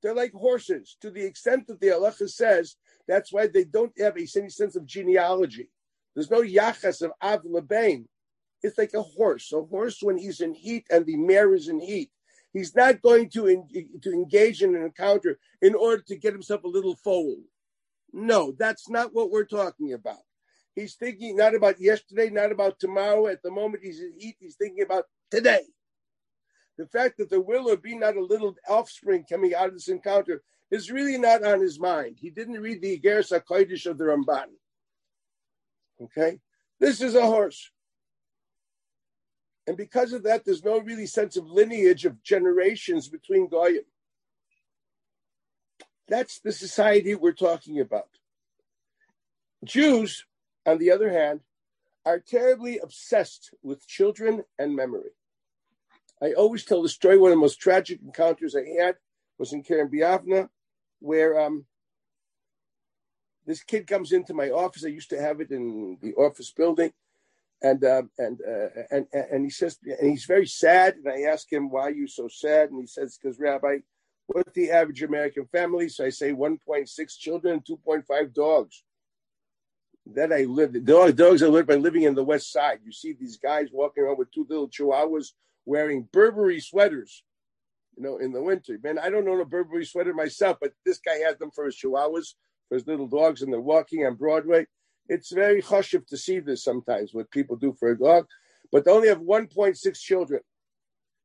They're 0.00 0.14
like 0.14 0.32
horses, 0.32 0.96
to 1.00 1.10
the 1.10 1.24
extent 1.24 1.66
that 1.66 1.80
the 1.80 1.88
halacha 1.88 2.28
says 2.30 2.76
that's 3.08 3.32
why 3.32 3.48
they 3.48 3.64
don't 3.64 3.92
have 3.98 4.16
a, 4.16 4.26
any 4.36 4.50
sense 4.50 4.76
of 4.76 4.86
genealogy. 4.86 5.70
There's 6.14 6.30
no 6.30 6.42
yachas 6.42 7.02
of 7.02 7.12
av 7.20 7.42
lebain. 7.44 8.04
It's 8.62 8.78
like 8.78 8.94
a 8.94 9.02
horse. 9.02 9.52
A 9.52 9.62
horse, 9.62 9.98
when 10.02 10.18
he's 10.18 10.40
in 10.40 10.54
heat 10.54 10.86
and 10.90 11.04
the 11.06 11.16
mare 11.16 11.54
is 11.54 11.68
in 11.68 11.80
heat, 11.80 12.10
he's 12.52 12.74
not 12.74 13.02
going 13.02 13.30
to 13.30 13.42
to 14.02 14.12
engage 14.12 14.62
in 14.62 14.74
an 14.76 14.82
encounter 14.82 15.38
in 15.62 15.74
order 15.74 16.02
to 16.08 16.16
get 16.16 16.32
himself 16.32 16.64
a 16.64 16.68
little 16.68 16.96
foal. 16.96 17.36
No, 18.12 18.52
that's 18.58 18.88
not 18.88 19.14
what 19.14 19.30
we're 19.30 19.44
talking 19.44 19.92
about. 19.92 20.27
He's 20.78 20.94
thinking 20.94 21.36
not 21.36 21.56
about 21.56 21.80
yesterday, 21.80 22.30
not 22.30 22.52
about 22.52 22.78
tomorrow. 22.78 23.26
At 23.26 23.42
the 23.42 23.50
moment 23.50 23.82
he's 23.82 24.00
he's 24.16 24.54
thinking 24.54 24.82
about 24.84 25.06
today. 25.28 25.62
The 26.76 26.86
fact 26.86 27.18
that 27.18 27.30
there 27.30 27.40
will 27.40 27.68
or 27.68 27.76
be 27.76 27.96
not 27.96 28.16
a 28.16 28.24
little 28.24 28.54
offspring 28.68 29.24
coming 29.28 29.54
out 29.54 29.66
of 29.66 29.74
this 29.74 29.88
encounter 29.88 30.42
is 30.70 30.92
really 30.92 31.18
not 31.18 31.44
on 31.44 31.60
his 31.60 31.80
mind. 31.80 32.18
He 32.20 32.30
didn't 32.30 32.60
read 32.60 32.80
the 32.80 32.96
Igeres 32.96 33.32
HaKodesh 33.32 33.86
of 33.86 33.98
the 33.98 34.04
Ramban. 34.04 34.46
Okay? 36.00 36.38
This 36.78 37.00
is 37.00 37.16
a 37.16 37.26
horse. 37.26 37.72
And 39.66 39.76
because 39.76 40.12
of 40.12 40.22
that, 40.22 40.44
there's 40.44 40.64
no 40.64 40.78
really 40.78 41.06
sense 41.06 41.36
of 41.36 41.50
lineage 41.50 42.04
of 42.04 42.22
generations 42.22 43.08
between 43.08 43.48
Goyim. 43.48 43.82
That's 46.06 46.38
the 46.38 46.52
society 46.52 47.16
we're 47.16 47.32
talking 47.32 47.80
about. 47.80 48.08
Jews, 49.64 50.24
on 50.68 50.78
the 50.78 50.90
other 50.90 51.10
hand, 51.10 51.40
are 52.04 52.20
terribly 52.20 52.78
obsessed 52.78 53.54
with 53.62 53.86
children 53.86 54.44
and 54.58 54.74
memory. 54.74 55.10
I 56.22 56.32
always 56.32 56.64
tell 56.64 56.82
the 56.82 56.88
story. 56.88 57.18
One 57.18 57.30
of 57.30 57.36
the 57.36 57.40
most 57.40 57.60
tragic 57.60 58.00
encounters 58.02 58.56
I 58.56 58.82
had 58.82 58.96
was 59.38 59.52
in 59.52 59.62
Kerem 59.62 59.92
B'Yavneh, 59.92 60.48
where 61.00 61.38
um, 61.38 61.66
this 63.46 63.62
kid 63.62 63.86
comes 63.86 64.12
into 64.12 64.34
my 64.34 64.50
office. 64.50 64.84
I 64.84 64.88
used 64.88 65.10
to 65.10 65.20
have 65.20 65.40
it 65.40 65.50
in 65.50 65.98
the 66.02 66.14
office 66.14 66.50
building, 66.50 66.92
and 67.62 67.84
um, 67.84 68.10
and, 68.18 68.40
uh, 68.40 68.82
and 68.90 69.06
and 69.12 69.44
he 69.44 69.50
says, 69.50 69.78
and 69.84 70.10
he's 70.10 70.24
very 70.24 70.46
sad. 70.46 70.96
And 70.96 71.08
I 71.08 71.30
ask 71.30 71.50
him, 71.52 71.70
"Why 71.70 71.82
are 71.82 71.90
you 71.90 72.08
so 72.08 72.28
sad?" 72.28 72.70
And 72.70 72.80
he 72.80 72.86
says, 72.86 73.18
"Because 73.20 73.38
Rabbi, 73.38 73.78
What's 74.28 74.52
the 74.52 74.70
average 74.70 75.02
American 75.02 75.46
family? 75.46 75.88
So 75.88 76.04
I 76.04 76.10
say 76.10 76.32
1.6 76.32 77.18
children, 77.18 77.62
2.5 77.66 78.34
dogs. 78.34 78.84
Then 80.10 80.32
I 80.32 80.44
lived, 80.44 80.86
dogs 80.86 81.42
I 81.42 81.46
lived 81.46 81.68
by 81.68 81.74
living 81.74 82.04
in 82.04 82.14
the 82.14 82.24
West 82.24 82.50
Side. 82.50 82.78
You 82.82 82.92
see 82.92 83.12
these 83.12 83.36
guys 83.36 83.68
walking 83.70 84.04
around 84.04 84.18
with 84.18 84.32
two 84.32 84.46
little 84.48 84.68
chihuahuas 84.68 85.32
wearing 85.66 86.08
Burberry 86.12 86.60
sweaters, 86.60 87.22
you 87.94 88.02
know, 88.02 88.16
in 88.16 88.32
the 88.32 88.42
winter. 88.42 88.78
Man, 88.82 88.98
I 88.98 89.10
don't 89.10 89.28
own 89.28 89.40
a 89.40 89.44
Burberry 89.44 89.84
sweater 89.84 90.14
myself, 90.14 90.56
but 90.60 90.72
this 90.86 90.98
guy 90.98 91.16
has 91.26 91.36
them 91.36 91.50
for 91.54 91.66
his 91.66 91.76
chihuahuas, 91.76 92.34
for 92.68 92.74
his 92.76 92.86
little 92.86 93.06
dogs, 93.06 93.42
and 93.42 93.52
they're 93.52 93.60
walking 93.60 94.06
on 94.06 94.14
Broadway. 94.14 94.66
It's 95.08 95.30
very 95.30 95.60
chushiv 95.60 96.06
to 96.06 96.16
see 96.16 96.40
this 96.40 96.64
sometimes, 96.64 97.12
what 97.12 97.30
people 97.30 97.56
do 97.56 97.74
for 97.78 97.90
a 97.90 97.98
dog. 97.98 98.26
But 98.72 98.84
they 98.84 98.90
only 98.90 99.08
have 99.08 99.20
1.6 99.20 100.00
children. 100.00 100.40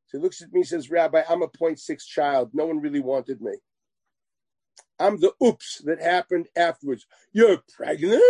So 0.08 0.18
he 0.18 0.24
looks 0.24 0.42
at 0.42 0.52
me 0.52 0.60
and 0.60 0.68
says, 0.68 0.92
Rabbi, 0.92 1.24
I'm 1.30 1.42
a 1.42 1.48
0.6 1.48 2.06
child. 2.06 2.52
No 2.54 2.66
one 2.66 2.82
really 2.82 3.00
wanted 3.00 3.42
me. 3.42 3.54
I'm 5.00 5.20
the 5.20 5.34
oops 5.42 5.82
that 5.86 6.02
happened 6.02 6.48
afterwards. 6.56 7.06
You're 7.32 7.62
pregnant? 7.76 8.22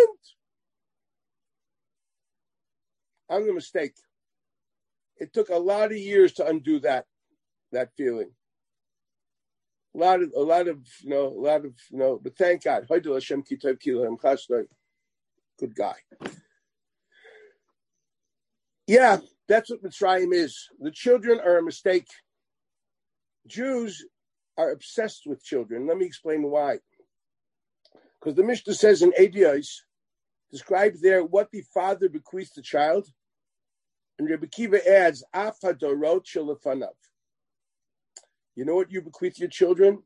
I'm 3.30 3.46
the 3.46 3.54
mistake. 3.54 3.94
It 5.18 5.34
took 5.34 5.50
a 5.50 5.58
lot 5.58 5.92
of 5.92 5.98
years 5.98 6.34
to 6.34 6.48
undo 6.48 6.80
that, 6.82 7.06
that 7.72 7.90
feeling. 7.96 8.32
A 9.96 9.98
lot 9.98 10.24
of, 10.24 10.32
a 10.36 10.42
lot 10.42 10.68
of, 10.68 10.80
you 11.02 11.10
know, 11.10 11.28
a 11.28 11.40
lot 11.40 11.66
of, 11.66 11.74
you 11.92 12.00
know, 12.00 12.20
but 12.22 12.36
thank 12.36 12.64
God. 12.64 12.88
Good 15.60 15.76
guy. 15.76 15.96
Yeah, 18.88 19.20
that's 19.48 19.70
what 19.70 19.84
Mitzrayim 19.84 20.34
is. 20.34 20.68
The 20.80 20.92
children 20.92 21.40
are 21.40 21.58
a 21.58 21.64
mistake. 21.64 22.08
Jews 23.48 24.06
are 24.58 24.72
obsessed 24.72 25.24
with 25.26 25.44
children. 25.44 25.88
Let 25.88 25.98
me 25.98 26.06
explain 26.06 26.44
why. 26.44 26.80
Because 28.20 28.36
the 28.36 28.44
Mishnah 28.44 28.74
says 28.74 29.02
in 29.02 29.12
Eduyos, 29.12 29.82
describes 30.54 31.02
there 31.02 31.26
what 31.26 31.50
the 31.52 31.64
father 31.74 32.08
bequeaths 32.08 32.54
the 32.54 32.62
child. 32.62 33.08
And 34.20 34.30
Rebbe 34.30 34.46
Kiva 34.46 34.88
adds, 34.88 35.24
Afadorot 35.36 36.26
shalafanav. 36.26 36.94
You 38.56 38.64
know 38.64 38.76
what 38.76 38.92
you 38.92 39.02
bequeath 39.02 39.40
your 39.40 39.50
children? 39.50 40.04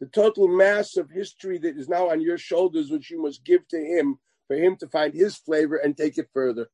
The 0.00 0.06
total 0.06 0.48
mass 0.48 0.96
of 0.96 1.08
history 1.08 1.58
that 1.58 1.78
is 1.78 1.88
now 1.88 2.10
on 2.10 2.20
your 2.20 2.36
shoulders, 2.36 2.90
which 2.90 3.12
you 3.12 3.22
must 3.22 3.44
give 3.44 3.66
to 3.68 3.78
him 3.78 4.18
for 4.48 4.56
him 4.56 4.76
to 4.78 4.88
find 4.88 5.14
his 5.14 5.36
flavor 5.36 5.76
and 5.76 5.96
take 5.96 6.18
it 6.18 6.28
further. 6.34 6.66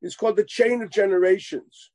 It's 0.00 0.14
called 0.14 0.36
the 0.36 0.44
chain 0.44 0.82
of 0.82 0.90
generations, 0.90 1.90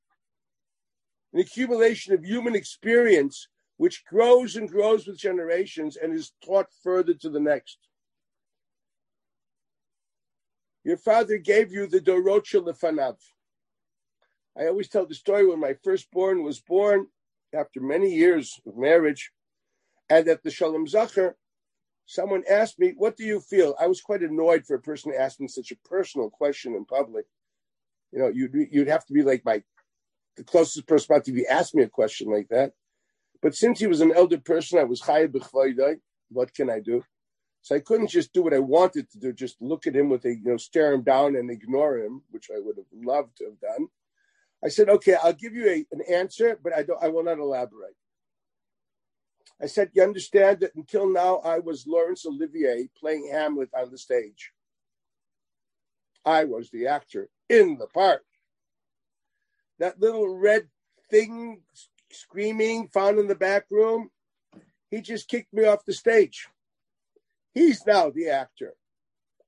an 1.33 1.39
accumulation 1.39 2.13
of 2.13 2.25
human 2.25 2.55
experience 2.55 3.47
which 3.77 4.03
grows 4.05 4.57
and 4.57 4.69
grows 4.69 5.07
with 5.07 5.17
generations 5.17 5.95
and 5.95 6.13
is 6.13 6.33
taught 6.45 6.67
further 6.83 7.13
to 7.13 7.29
the 7.29 7.39
next. 7.39 7.77
Your 10.89 10.97
father 10.97 11.37
gave 11.37 11.71
you 11.71 11.85
the 11.85 11.99
Dorocha 11.99 12.65
Lefanav. 12.65 13.17
I 14.57 14.65
always 14.65 14.89
tell 14.89 15.05
the 15.05 15.13
story 15.13 15.45
when 15.45 15.59
my 15.59 15.75
firstborn 15.83 16.43
was 16.43 16.59
born 16.59 17.07
after 17.53 17.79
many 17.79 18.11
years 18.11 18.59
of 18.65 18.75
marriage, 18.75 19.31
and 20.09 20.27
at 20.27 20.41
the 20.41 20.49
Shalom 20.49 20.87
Zacher, 20.87 21.35
someone 22.07 22.43
asked 22.49 22.79
me, 22.79 22.93
What 22.97 23.15
do 23.17 23.23
you 23.23 23.39
feel? 23.39 23.75
I 23.79 23.85
was 23.85 24.01
quite 24.01 24.23
annoyed 24.23 24.65
for 24.65 24.75
a 24.75 24.81
person 24.81 25.13
asking 25.15 25.49
such 25.49 25.71
a 25.71 25.77
personal 25.87 26.31
question 26.31 26.73
in 26.73 26.85
public 26.85 27.25
you 28.11 28.19
know, 28.19 28.29
you'd 28.29 28.55
you'd 28.71 28.87
have 28.87 29.05
to 29.05 29.13
be 29.13 29.21
like 29.21 29.45
my 29.45 29.61
the 30.37 30.43
closest 30.43 30.87
person 30.87 31.13
about 31.13 31.25
to 31.25 31.31
be 31.31 31.45
asked 31.45 31.75
me 31.75 31.83
a 31.83 31.89
question 31.89 32.31
like 32.31 32.47
that. 32.49 32.71
But 33.41 33.55
since 33.55 33.79
he 33.79 33.87
was 33.87 34.01
an 34.01 34.11
elder 34.15 34.39
person, 34.39 34.79
I 34.79 34.83
was 34.85 35.01
chayav 35.01 35.27
b'chvaydai. 35.27 35.97
What 36.31 36.53
can 36.53 36.69
I 36.69 36.79
do? 36.79 37.03
So 37.61 37.75
I 37.75 37.79
couldn't 37.79 38.09
just 38.09 38.33
do 38.33 38.41
what 38.41 38.53
I 38.53 38.59
wanted 38.59 39.09
to 39.11 39.19
do, 39.19 39.33
just 39.33 39.61
look 39.61 39.85
at 39.85 39.95
him 39.95 40.09
with 40.09 40.25
a, 40.25 40.29
you 40.29 40.43
know, 40.43 40.57
stare 40.57 40.93
him 40.93 41.03
down 41.03 41.35
and 41.35 41.51
ignore 41.51 41.97
him, 41.97 42.23
which 42.31 42.49
I 42.53 42.59
would 42.59 42.77
have 42.77 42.85
loved 42.93 43.37
to 43.37 43.45
have 43.45 43.59
done. 43.59 43.87
I 44.63 44.69
said, 44.69 44.89
okay, 44.89 45.15
I'll 45.21 45.33
give 45.33 45.53
you 45.53 45.69
a, 45.69 45.85
an 45.91 46.01
answer, 46.09 46.57
but 46.61 46.73
I 46.73 46.83
don't, 46.83 47.01
I 47.01 47.09
will 47.09 47.23
not 47.23 47.37
elaborate. 47.37 47.95
I 49.61 49.65
said, 49.65 49.91
you 49.93 50.03
understand 50.03 50.61
that 50.61 50.75
until 50.75 51.09
now 51.09 51.37
I 51.37 51.59
was 51.59 51.85
Laurence 51.85 52.25
Olivier 52.25 52.89
playing 52.97 53.29
Hamlet 53.31 53.69
on 53.77 53.91
the 53.91 53.97
stage. 53.97 54.51
I 56.25 56.45
was 56.45 56.69
the 56.69 56.87
actor 56.87 57.29
in 57.49 57.77
the 57.77 57.87
part. 57.87 58.23
That 59.79 59.99
little 59.99 60.37
red 60.37 60.67
thing 61.09 61.61
screaming 62.11 62.87
found 62.87 63.19
in 63.19 63.27
the 63.27 63.35
back 63.35 63.65
room, 63.69 64.11
he 64.91 65.01
just 65.01 65.27
kicked 65.27 65.53
me 65.53 65.65
off 65.65 65.85
the 65.85 65.93
stage. 65.93 66.47
He's 67.53 67.85
now 67.85 68.09
the 68.09 68.29
actor. 68.29 68.73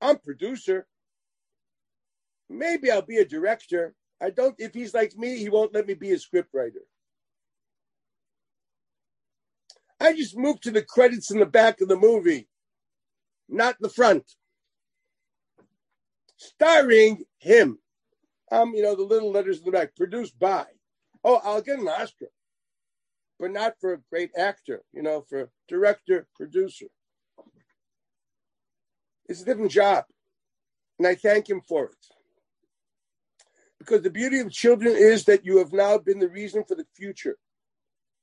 I'm 0.00 0.18
producer. 0.18 0.86
Maybe 2.48 2.90
I'll 2.90 3.02
be 3.02 3.18
a 3.18 3.24
director. 3.24 3.94
I 4.20 4.30
don't, 4.30 4.54
if 4.58 4.74
he's 4.74 4.94
like 4.94 5.16
me, 5.16 5.38
he 5.38 5.48
won't 5.48 5.74
let 5.74 5.86
me 5.86 5.94
be 5.94 6.12
a 6.12 6.16
scriptwriter. 6.16 6.84
I 10.00 10.14
just 10.14 10.36
moved 10.36 10.64
to 10.64 10.70
the 10.70 10.82
credits 10.82 11.30
in 11.30 11.38
the 11.38 11.46
back 11.46 11.80
of 11.80 11.88
the 11.88 11.96
movie, 11.96 12.48
not 13.48 13.76
the 13.80 13.88
front. 13.88 14.24
Starring 16.36 17.24
him. 17.38 17.78
Um, 18.50 18.74
you 18.74 18.82
know, 18.82 18.96
the 18.96 19.02
little 19.02 19.30
letters 19.30 19.60
in 19.60 19.64
the 19.64 19.70
back, 19.70 19.94
produced 19.96 20.38
by. 20.38 20.66
Oh, 21.24 21.40
I'll 21.44 21.62
get 21.62 21.78
an 21.78 21.88
Oscar, 21.88 22.26
but 23.38 23.52
not 23.52 23.74
for 23.80 23.94
a 23.94 24.00
great 24.10 24.32
actor, 24.36 24.82
you 24.92 25.02
know, 25.02 25.24
for 25.28 25.50
director, 25.68 26.26
producer. 26.34 26.86
It's 29.32 29.40
a 29.40 29.46
different 29.46 29.70
job. 29.70 30.04
And 30.98 31.08
I 31.08 31.14
thank 31.14 31.48
him 31.48 31.62
for 31.66 31.86
it. 31.86 32.06
Because 33.78 34.02
the 34.02 34.10
beauty 34.10 34.40
of 34.40 34.52
children 34.52 34.94
is 34.94 35.24
that 35.24 35.44
you 35.44 35.56
have 35.56 35.72
now 35.72 35.96
been 35.96 36.18
the 36.18 36.28
reason 36.28 36.64
for 36.64 36.74
the 36.74 36.84
future. 36.94 37.38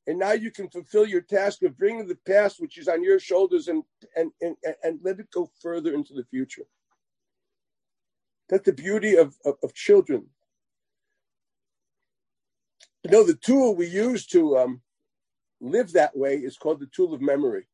And 0.06 0.20
now 0.20 0.34
you 0.34 0.52
can 0.52 0.70
fulfill 0.70 1.08
your 1.08 1.22
task 1.22 1.64
of 1.64 1.80
bringing 1.80 2.08
the 2.08 2.20
past, 2.28 2.62
which 2.62 2.78
is 2.78 2.88
on 2.88 3.04
your 3.04 3.20
shoulders, 3.20 3.68
and, 3.68 3.84
and, 4.16 4.32
and, 4.42 4.56
and 4.84 5.00
let 5.04 5.20
it 5.20 5.32
go 5.32 5.50
further 5.60 5.94
into 5.96 6.14
the 6.14 6.26
future. 6.26 6.66
That's 8.48 8.66
the 8.66 8.74
beauty 8.74 9.16
of, 9.16 9.36
of, 9.46 9.56
of 9.64 9.74
children. 9.74 10.28
You 13.04 13.10
know, 13.10 13.26
the 13.26 13.34
tool 13.34 13.76
we 13.76 13.88
use 13.88 14.28
to 14.28 14.60
um, 14.60 14.82
live 15.60 15.92
that 15.94 16.16
way 16.16 16.36
is 16.36 16.56
called 16.56 16.80
the 16.80 16.90
tool 16.94 17.16
of 17.16 17.22
memory. 17.22 17.66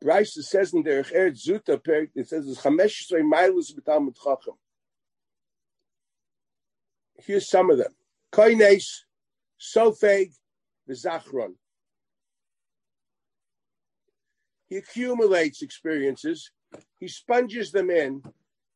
Bryce 0.00 0.36
says 0.48 0.72
in 0.72 0.82
Derech 0.82 1.14
Eretz 1.14 1.46
Zuta, 1.46 2.08
it 2.14 2.28
says 2.28 2.48
it's 2.48 2.62
Chamesh 2.62 3.10
Miles 3.22 3.72
B'Talmud 3.72 4.16
Chacham. 4.16 4.54
Here's 7.16 7.48
some 7.48 7.70
of 7.70 7.78
them: 7.78 7.94
Koines, 8.32 8.86
Sofeg, 9.60 10.32
V'Zachron. 10.88 11.54
He 14.68 14.76
accumulates 14.76 15.62
experiences, 15.62 16.50
he 16.98 17.08
sponges 17.08 17.72
them 17.72 17.90
in, 17.90 18.22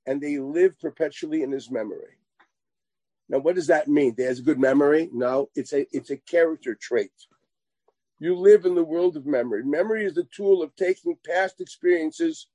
and 0.06 0.20
they 0.20 0.38
live 0.38 0.78
perpetually 0.80 1.42
in 1.42 1.52
his 1.52 1.70
memory. 1.70 2.18
Now, 3.28 3.38
what 3.38 3.54
does 3.54 3.68
that 3.68 3.88
mean? 3.88 4.14
He 4.16 4.24
has 4.24 4.40
a 4.40 4.42
good 4.42 4.58
memory? 4.58 5.08
No, 5.12 5.48
it's 5.54 5.72
a 5.72 5.86
it's 5.92 6.10
a 6.10 6.18
character 6.18 6.74
trait. 6.74 7.12
You 8.18 8.36
live 8.36 8.64
in 8.64 8.74
the 8.74 8.84
world 8.84 9.16
of 9.16 9.26
memory. 9.26 9.64
Memory 9.64 10.04
is 10.04 10.14
the 10.14 10.24
tool 10.24 10.62
of 10.62 10.74
taking 10.76 11.16
past 11.26 11.60
experiences, 11.60 12.46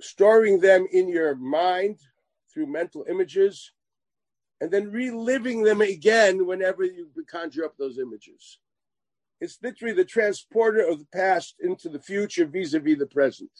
storing 0.00 0.60
them 0.60 0.86
in 0.92 1.08
your 1.08 1.34
mind 1.36 1.98
through 2.52 2.66
mental 2.66 3.04
images, 3.08 3.72
and 4.60 4.70
then 4.70 4.90
reliving 4.90 5.62
them 5.62 5.80
again 5.80 6.46
whenever 6.46 6.84
you 6.84 7.08
conjure 7.30 7.64
up 7.64 7.76
those 7.78 7.98
images. 7.98 8.58
It's 9.40 9.58
literally 9.62 9.94
the 9.94 10.04
transporter 10.04 10.80
of 10.80 10.98
the 10.98 11.06
past 11.12 11.54
into 11.60 11.88
the 11.88 12.00
future 12.00 12.44
vis 12.44 12.74
a 12.74 12.80
vis 12.80 12.98
the 12.98 13.06
present. 13.06 13.52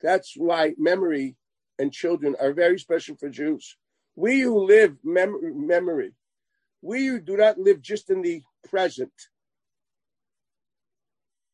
That's 0.00 0.34
why 0.36 0.74
memory 0.76 1.36
and 1.78 1.92
children 1.92 2.34
are 2.40 2.52
very 2.52 2.78
special 2.80 3.16
for 3.16 3.28
Jews. 3.28 3.76
We 4.16 4.40
who 4.40 4.64
live 4.64 4.96
mem- 5.04 5.66
memory 5.66 6.12
we 6.82 7.18
do 7.20 7.36
not 7.36 7.58
live 7.58 7.80
just 7.80 8.10
in 8.10 8.22
the 8.22 8.42
present, 8.68 9.12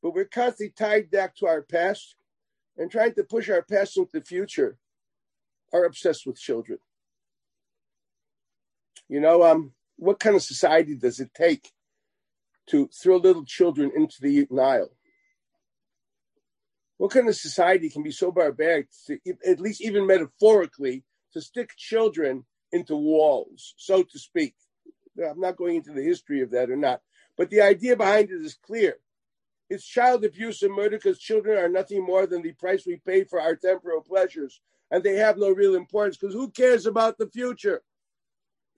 but 0.02 0.14
we're 0.14 0.24
constantly 0.24 0.72
tied 0.76 1.10
back 1.10 1.36
to 1.36 1.46
our 1.46 1.62
past 1.62 2.16
and 2.76 2.90
trying 2.90 3.14
to 3.14 3.24
push 3.24 3.48
our 3.50 3.62
past 3.62 3.96
into 3.96 4.10
the 4.12 4.24
future 4.24 4.78
are 5.72 5.84
obsessed 5.84 6.26
with 6.26 6.40
children. 6.40 6.78
You 9.08 9.20
know, 9.20 9.42
um, 9.42 9.72
what 9.96 10.18
kind 10.18 10.34
of 10.34 10.42
society 10.42 10.94
does 10.94 11.20
it 11.20 11.34
take 11.34 11.72
to 12.68 12.88
throw 12.88 13.16
little 13.16 13.44
children 13.44 13.90
into 13.94 14.16
the 14.20 14.46
Nile? 14.50 14.90
What 16.96 17.10
kind 17.10 17.28
of 17.28 17.36
society 17.36 17.90
can 17.90 18.02
be 18.02 18.10
so 18.10 18.32
barbaric, 18.32 18.88
to, 19.06 19.18
at 19.46 19.60
least 19.60 19.82
even 19.82 20.06
metaphorically, 20.06 21.04
to 21.32 21.40
stick 21.40 21.70
children 21.76 22.44
into 22.72 22.96
walls, 22.96 23.74
so 23.76 24.02
to 24.02 24.18
speak? 24.18 24.54
I'm 25.24 25.40
not 25.40 25.56
going 25.56 25.76
into 25.76 25.92
the 25.92 26.02
history 26.02 26.42
of 26.42 26.50
that 26.50 26.70
or 26.70 26.76
not, 26.76 27.00
but 27.36 27.50
the 27.50 27.60
idea 27.60 27.96
behind 27.96 28.30
it 28.30 28.42
is 28.42 28.54
clear. 28.54 28.98
It's 29.70 29.86
child 29.86 30.24
abuse 30.24 30.62
and 30.62 30.74
murder 30.74 30.96
because 30.96 31.18
children 31.18 31.58
are 31.58 31.68
nothing 31.68 32.04
more 32.04 32.26
than 32.26 32.42
the 32.42 32.52
price 32.52 32.86
we 32.86 32.96
pay 32.96 33.24
for 33.24 33.40
our 33.40 33.54
temporal 33.54 34.00
pleasures, 34.00 34.60
and 34.90 35.02
they 35.02 35.16
have 35.16 35.36
no 35.36 35.50
real 35.50 35.74
importance 35.74 36.16
because 36.16 36.34
who 36.34 36.50
cares 36.50 36.86
about 36.86 37.18
the 37.18 37.28
future? 37.28 37.82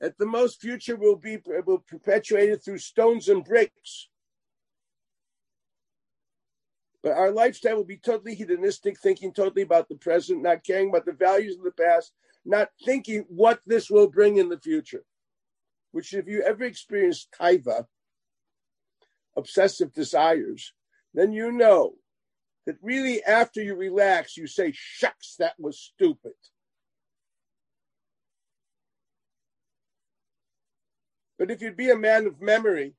At 0.01 0.18
the 0.18 0.26
most, 0.26 0.61
future 0.61 0.97
will 0.97 1.16
be 1.16 1.38
will 1.66 1.78
perpetuated 1.78 2.64
through 2.64 2.78
stones 2.78 3.28
and 3.28 3.45
bricks. 3.45 4.09
But 7.03 7.12
our 7.12 7.30
lifestyle 7.30 7.76
will 7.76 7.84
be 7.84 7.99
totally 7.99 8.34
hedonistic, 8.34 8.99
thinking 8.99 9.32
totally 9.32 9.62
about 9.62 9.88
the 9.88 9.95
present, 9.95 10.43
not 10.43 10.64
caring 10.64 10.88
about 10.88 11.07
the 11.07 11.12
values 11.12 11.57
of 11.57 11.64
the 11.64 11.70
past, 11.70 12.12
not 12.45 12.70
thinking 12.84 13.24
what 13.28 13.61
this 13.66 13.91
will 13.91 14.09
bring 14.09 14.38
in 14.38 14.49
the 14.49 14.59
future 14.59 15.05
which 15.93 16.14
if 16.14 16.26
you 16.28 16.43
ever 16.43 16.64
experience 16.64 17.26
taiva, 17.38 17.86
obsessive 19.36 19.93
desires, 19.93 20.72
then 21.14 21.32
you 21.32 21.53
know 21.53 21.95
that 22.66 22.76
really 22.82 23.22
after 23.24 23.62
you 23.62 23.74
relax, 23.74 24.36
you 24.36 24.47
say, 24.47 24.72
shucks, 24.74 25.36
that 25.38 25.55
was 25.59 25.78
stupid. 25.78 26.32
But 31.38 31.51
if 31.51 31.62
you'd 31.62 31.76
be 31.76 31.91
a 31.91 31.97
man 31.97 32.26
of 32.26 32.41
memory, 32.41 32.95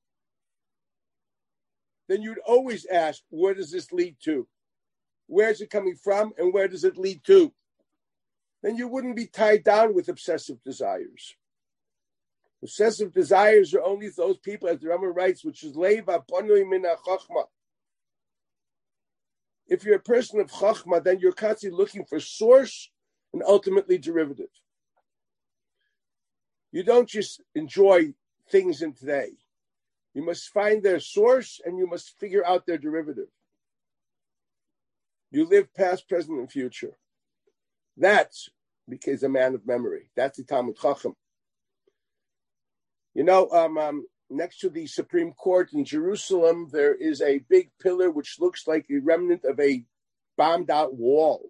then 2.09 2.23
you'd 2.23 2.39
always 2.39 2.85
ask, 2.87 3.21
where 3.29 3.53
does 3.53 3.71
this 3.71 3.91
lead 3.91 4.17
to? 4.23 4.47
Where's 5.27 5.61
it 5.61 5.69
coming 5.69 5.95
from 5.95 6.33
and 6.37 6.51
where 6.51 6.67
does 6.67 6.83
it 6.83 6.97
lead 6.97 7.23
to? 7.25 7.53
Then 8.63 8.75
you 8.75 8.87
wouldn't 8.87 9.15
be 9.15 9.27
tied 9.27 9.63
down 9.63 9.93
with 9.95 10.09
obsessive 10.09 10.61
desires. 10.63 11.35
Obsessive 12.63 13.11
desires 13.11 13.73
are 13.73 13.83
only 13.83 14.09
those 14.09 14.37
people, 14.37 14.69
as 14.69 14.79
the 14.79 14.89
Rama 14.89 15.09
writes, 15.09 15.43
which 15.43 15.63
is 15.63 15.75
leiva 15.75 16.23
chachma. 16.29 17.45
If 19.67 19.83
you're 19.83 19.95
a 19.95 19.99
person 19.99 20.39
of 20.39 20.51
chachma, 20.51 21.03
then 21.03 21.19
you're 21.19 21.31
constantly 21.31 21.77
looking 21.77 22.05
for 22.05 22.19
source 22.19 22.91
and 23.33 23.41
ultimately 23.45 23.97
derivative. 23.97 24.49
You 26.71 26.83
don't 26.83 27.09
just 27.09 27.41
enjoy 27.55 28.13
things 28.49 28.81
in 28.81 28.93
today. 28.93 29.31
You 30.13 30.23
must 30.23 30.49
find 30.49 30.83
their 30.83 30.99
source 30.99 31.59
and 31.65 31.77
you 31.77 31.87
must 31.87 32.19
figure 32.19 32.45
out 32.45 32.65
their 32.65 32.77
derivative. 32.77 33.29
You 35.31 35.45
live 35.45 35.73
past, 35.73 36.07
present, 36.09 36.37
and 36.39 36.51
future. 36.51 36.97
That's 37.97 38.49
because 38.87 39.23
a 39.23 39.29
man 39.29 39.55
of 39.55 39.65
memory. 39.65 40.09
That's 40.15 40.37
the 40.37 40.43
Talmud 40.43 40.77
Chacham. 40.77 41.15
You 43.13 43.23
know, 43.23 43.49
um, 43.49 43.77
um, 43.77 44.05
next 44.29 44.59
to 44.59 44.69
the 44.69 44.87
Supreme 44.87 45.33
Court 45.33 45.69
in 45.73 45.83
Jerusalem, 45.83 46.69
there 46.71 46.95
is 46.95 47.21
a 47.21 47.43
big 47.49 47.69
pillar 47.81 48.09
which 48.09 48.37
looks 48.39 48.67
like 48.67 48.85
a 48.89 48.99
remnant 48.99 49.43
of 49.43 49.59
a 49.59 49.83
bombed 50.37 50.71
out 50.71 50.95
wall. 50.95 51.49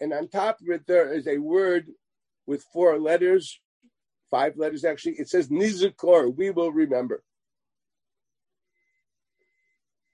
And 0.00 0.12
on 0.12 0.28
top 0.28 0.60
of 0.60 0.68
it, 0.68 0.86
there 0.86 1.12
is 1.12 1.28
a 1.28 1.38
word 1.38 1.86
with 2.46 2.64
four 2.72 2.98
letters, 2.98 3.60
five 4.30 4.56
letters 4.56 4.84
actually. 4.84 5.14
It 5.18 5.28
says 5.28 5.48
Nizikor, 5.48 6.36
we 6.36 6.50
will 6.50 6.72
remember. 6.72 7.22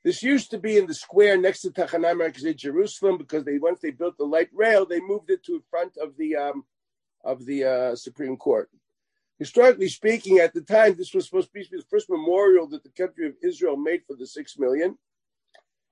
This 0.04 0.22
used 0.22 0.50
to 0.50 0.58
be 0.58 0.76
in 0.76 0.86
the 0.86 0.94
square 0.94 1.36
next 1.36 1.62
to 1.62 1.70
Tachanah 1.70 2.14
Merkazei 2.14 2.56
Jerusalem 2.56 3.18
because 3.18 3.44
they 3.44 3.58
once 3.58 3.80
they 3.80 3.90
built 3.90 4.16
the 4.16 4.24
light 4.24 4.48
rail, 4.54 4.86
they 4.86 5.00
moved 5.00 5.30
it 5.30 5.42
to 5.44 5.56
in 5.56 5.62
front 5.70 5.96
of 6.00 6.16
the 6.16 6.36
um, 6.36 6.64
of 7.24 7.44
the 7.46 7.64
uh, 7.64 7.96
Supreme 7.96 8.36
Court. 8.36 8.70
Historically 9.38 9.88
speaking, 9.88 10.38
at 10.38 10.52
the 10.52 10.60
time, 10.60 10.96
this 10.96 11.14
was 11.14 11.26
supposed 11.26 11.48
to 11.48 11.52
be 11.52 11.66
the 11.70 11.84
first 11.88 12.10
memorial 12.10 12.66
that 12.68 12.82
the 12.82 12.90
country 12.90 13.26
of 13.26 13.34
Israel 13.42 13.76
made 13.76 14.02
for 14.06 14.16
the 14.16 14.26
six 14.26 14.58
million. 14.58 14.98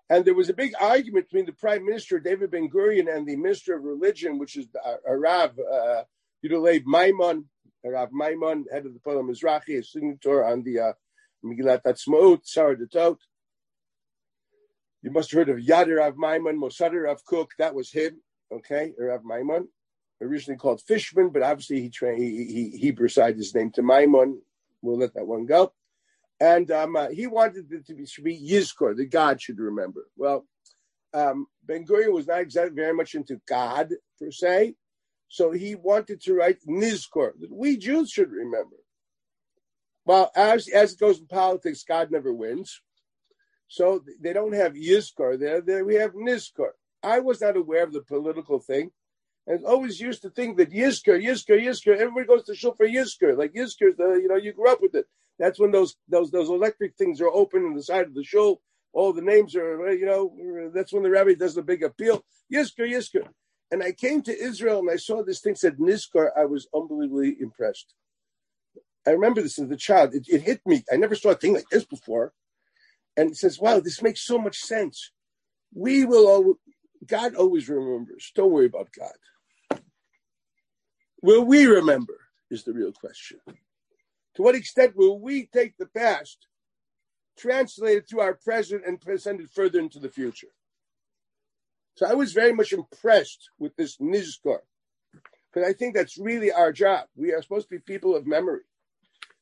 And 0.08 0.24
there 0.24 0.34
was 0.34 0.48
a 0.48 0.54
big 0.54 0.72
argument 0.80 1.28
between 1.28 1.46
the 1.46 1.52
Prime 1.52 1.84
Minister 1.84 2.18
David 2.18 2.50
Ben 2.50 2.68
Gurion 2.68 3.12
and 3.12 3.26
the 3.26 3.36
Minister 3.36 3.76
of 3.76 3.84
Religion, 3.84 4.38
which 4.38 4.56
is 4.56 4.66
uh, 4.84 4.94
Arav 5.08 5.58
uh, 5.58 6.02
Yudalev 6.44 6.84
Maimon, 6.84 7.44
Arav 7.84 8.10
Maimon, 8.10 8.64
head 8.72 8.86
of 8.86 8.94
the 8.94 9.00
Polam 9.00 9.30
Mizrahi, 9.30 9.78
a 9.78 9.82
signature 9.82 10.44
on 10.44 10.62
the 10.62 10.80
uh, 10.80 10.92
Megillat 11.44 11.82
Atzmaut, 11.82 12.40
Sarah 12.44 12.76
Datot. 12.76 13.18
You 15.02 15.10
must 15.10 15.30
have 15.30 15.38
heard 15.38 15.48
of 15.48 15.64
Yad 15.64 15.94
Rav 15.96 16.16
Maimon, 16.16 16.60
Mossad 16.60 17.00
Rav 17.00 17.24
Kook. 17.24 17.50
That 17.58 17.74
was 17.74 17.92
him, 17.92 18.20
okay, 18.52 18.92
Rav 18.98 19.22
Maimon, 19.24 19.68
originally 20.20 20.58
called 20.58 20.82
Fishman, 20.82 21.30
but 21.30 21.42
obviously 21.42 21.80
he 21.80 21.90
trained 21.90 22.18
he, 22.22 22.70
he 22.76 22.92
Hebraicized 22.92 23.36
his 23.36 23.54
name 23.54 23.70
to 23.72 23.82
Maimon. 23.82 24.40
We'll 24.82 24.98
let 24.98 25.14
that 25.14 25.26
one 25.26 25.46
go. 25.46 25.72
And 26.38 26.70
um, 26.70 26.96
uh, 26.96 27.08
he 27.08 27.26
wanted 27.26 27.72
it 27.72 27.86
to 27.86 27.94
be, 27.94 28.06
should 28.06 28.24
be 28.24 28.38
Yizkor, 28.38 28.96
the 28.96 29.06
God 29.06 29.40
should 29.40 29.58
remember. 29.58 30.06
Well, 30.16 30.46
um, 31.14 31.46
Ben 31.64 31.86
Gurion 31.86 32.12
was 32.12 32.26
not 32.26 32.40
exactly 32.40 32.74
very 32.74 32.92
much 32.92 33.14
into 33.14 33.40
God 33.48 33.94
per 34.20 34.30
se, 34.30 34.74
so 35.28 35.50
he 35.50 35.74
wanted 35.74 36.20
to 36.22 36.34
write 36.34 36.58
Nizkor, 36.68 37.32
that 37.40 37.50
we 37.50 37.78
Jews 37.78 38.10
should 38.10 38.30
remember. 38.30 38.76
Well, 40.04 40.30
as, 40.36 40.68
as 40.68 40.92
it 40.92 41.00
goes 41.00 41.18
in 41.18 41.26
politics, 41.26 41.84
God 41.86 42.10
never 42.10 42.32
wins. 42.32 42.80
So 43.68 44.04
they 44.20 44.32
don't 44.32 44.54
have 44.54 44.74
Yizkor 44.74 45.38
there. 45.38 45.60
there 45.60 45.84
we 45.84 45.96
have 45.96 46.12
Nizkor. 46.12 46.70
I 47.02 47.20
was 47.20 47.40
not 47.40 47.56
aware 47.56 47.82
of 47.82 47.92
the 47.92 48.02
political 48.02 48.60
thing. 48.60 48.92
And 49.46 49.64
always 49.64 50.00
used 50.00 50.22
to 50.22 50.30
think 50.30 50.56
that 50.56 50.72
Yizkor, 50.72 51.22
Yizkor, 51.22 51.60
Yizkor, 51.62 51.96
everybody 51.96 52.26
goes 52.26 52.44
to 52.44 52.54
shul 52.54 52.74
for 52.74 52.86
Yizkor. 52.86 53.38
Like 53.38 53.54
Yizkor, 53.54 53.96
the, 53.96 54.18
you 54.20 54.26
know, 54.28 54.36
you 54.36 54.52
grew 54.52 54.70
up 54.70 54.82
with 54.82 54.94
it. 54.94 55.06
That's 55.38 55.60
when 55.60 55.70
those 55.70 55.94
those 56.08 56.30
those 56.30 56.48
electric 56.48 56.96
things 56.96 57.20
are 57.20 57.28
open 57.28 57.64
on 57.64 57.74
the 57.74 57.82
side 57.82 58.06
of 58.06 58.14
the 58.14 58.24
shul. 58.24 58.60
All 58.92 59.12
the 59.12 59.22
names 59.22 59.54
are, 59.54 59.92
you 59.92 60.06
know, 60.06 60.70
that's 60.74 60.92
when 60.92 61.02
the 61.02 61.10
rabbi 61.10 61.34
does 61.34 61.54
the 61.54 61.62
big 61.62 61.82
appeal. 61.82 62.24
Yizkor, 62.52 62.90
Yizkor. 62.90 63.28
And 63.70 63.82
I 63.82 63.92
came 63.92 64.22
to 64.22 64.36
Israel 64.36 64.78
and 64.78 64.90
I 64.90 64.96
saw 64.96 65.22
this 65.22 65.40
thing 65.40 65.54
said 65.54 65.76
Nizkor. 65.76 66.30
I 66.36 66.46
was 66.46 66.66
unbelievably 66.74 67.36
impressed. 67.40 67.94
I 69.06 69.10
remember 69.10 69.42
this 69.42 69.58
as 69.58 69.70
a 69.70 69.76
child. 69.76 70.14
It, 70.14 70.26
it 70.28 70.42
hit 70.42 70.60
me. 70.66 70.82
I 70.92 70.96
never 70.96 71.14
saw 71.14 71.30
a 71.30 71.34
thing 71.34 71.54
like 71.54 71.68
this 71.70 71.84
before. 71.84 72.32
And 73.16 73.30
it 73.30 73.36
says, 73.36 73.58
wow, 73.58 73.80
this 73.80 74.02
makes 74.02 74.26
so 74.26 74.38
much 74.38 74.58
sense. 74.58 75.12
We 75.74 76.04
will, 76.04 76.26
all, 76.26 76.54
God 77.06 77.34
always 77.34 77.68
remembers. 77.68 78.32
Don't 78.34 78.50
worry 78.50 78.66
about 78.66 78.88
God. 78.98 79.12
Will 81.22 81.44
we 81.44 81.66
remember 81.66 82.18
is 82.50 82.64
the 82.64 82.72
real 82.72 82.92
question. 82.92 83.40
To 84.36 84.42
what 84.42 84.54
extent 84.54 84.96
will 84.96 85.18
we 85.18 85.46
take 85.46 85.76
the 85.76 85.86
past, 85.86 86.46
translate 87.38 87.98
it 87.98 88.08
to 88.10 88.20
our 88.20 88.34
present, 88.34 88.82
and 88.86 89.00
send 89.20 89.40
it 89.40 89.50
further 89.50 89.78
into 89.78 89.98
the 89.98 90.10
future? 90.10 90.48
So 91.94 92.06
I 92.06 92.12
was 92.12 92.34
very 92.34 92.52
much 92.52 92.72
impressed 92.72 93.48
with 93.58 93.74
this 93.76 93.96
Nizkor, 93.96 94.58
because 95.50 95.68
I 95.68 95.72
think 95.72 95.94
that's 95.94 96.18
really 96.18 96.52
our 96.52 96.70
job. 96.70 97.06
We 97.16 97.32
are 97.32 97.40
supposed 97.40 97.68
to 97.70 97.76
be 97.76 97.80
people 97.80 98.14
of 98.14 98.26
memory. 98.26 98.60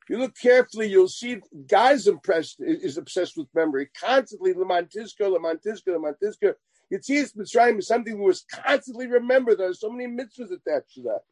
If 0.05 0.11
you 0.11 0.19
look 0.19 0.37
carefully, 0.41 0.89
you'll 0.89 1.09
see 1.09 1.41
guys 1.67 2.07
impressed 2.07 2.57
is 2.61 2.99
obsessed 2.99 3.37
with 3.37 3.49
memory 3.55 3.89
constantly. 3.99 4.53
Lamantiska, 4.55 5.23
Lamantiska, 5.23 5.89
Lamantiska. 5.89 6.55
Yetzias 6.93 7.35
Mitzrayim 7.35 7.79
is 7.79 7.89
something 7.89 8.19
we 8.19 8.27
was 8.27 8.45
constantly 8.53 9.07
remembered. 9.07 9.59
There 9.59 9.71
are 9.71 9.75
so 9.75 9.91
many 9.91 10.07
mitzvahs 10.07 10.53
attached 10.53 10.95
to 10.95 11.03
that. 11.05 11.23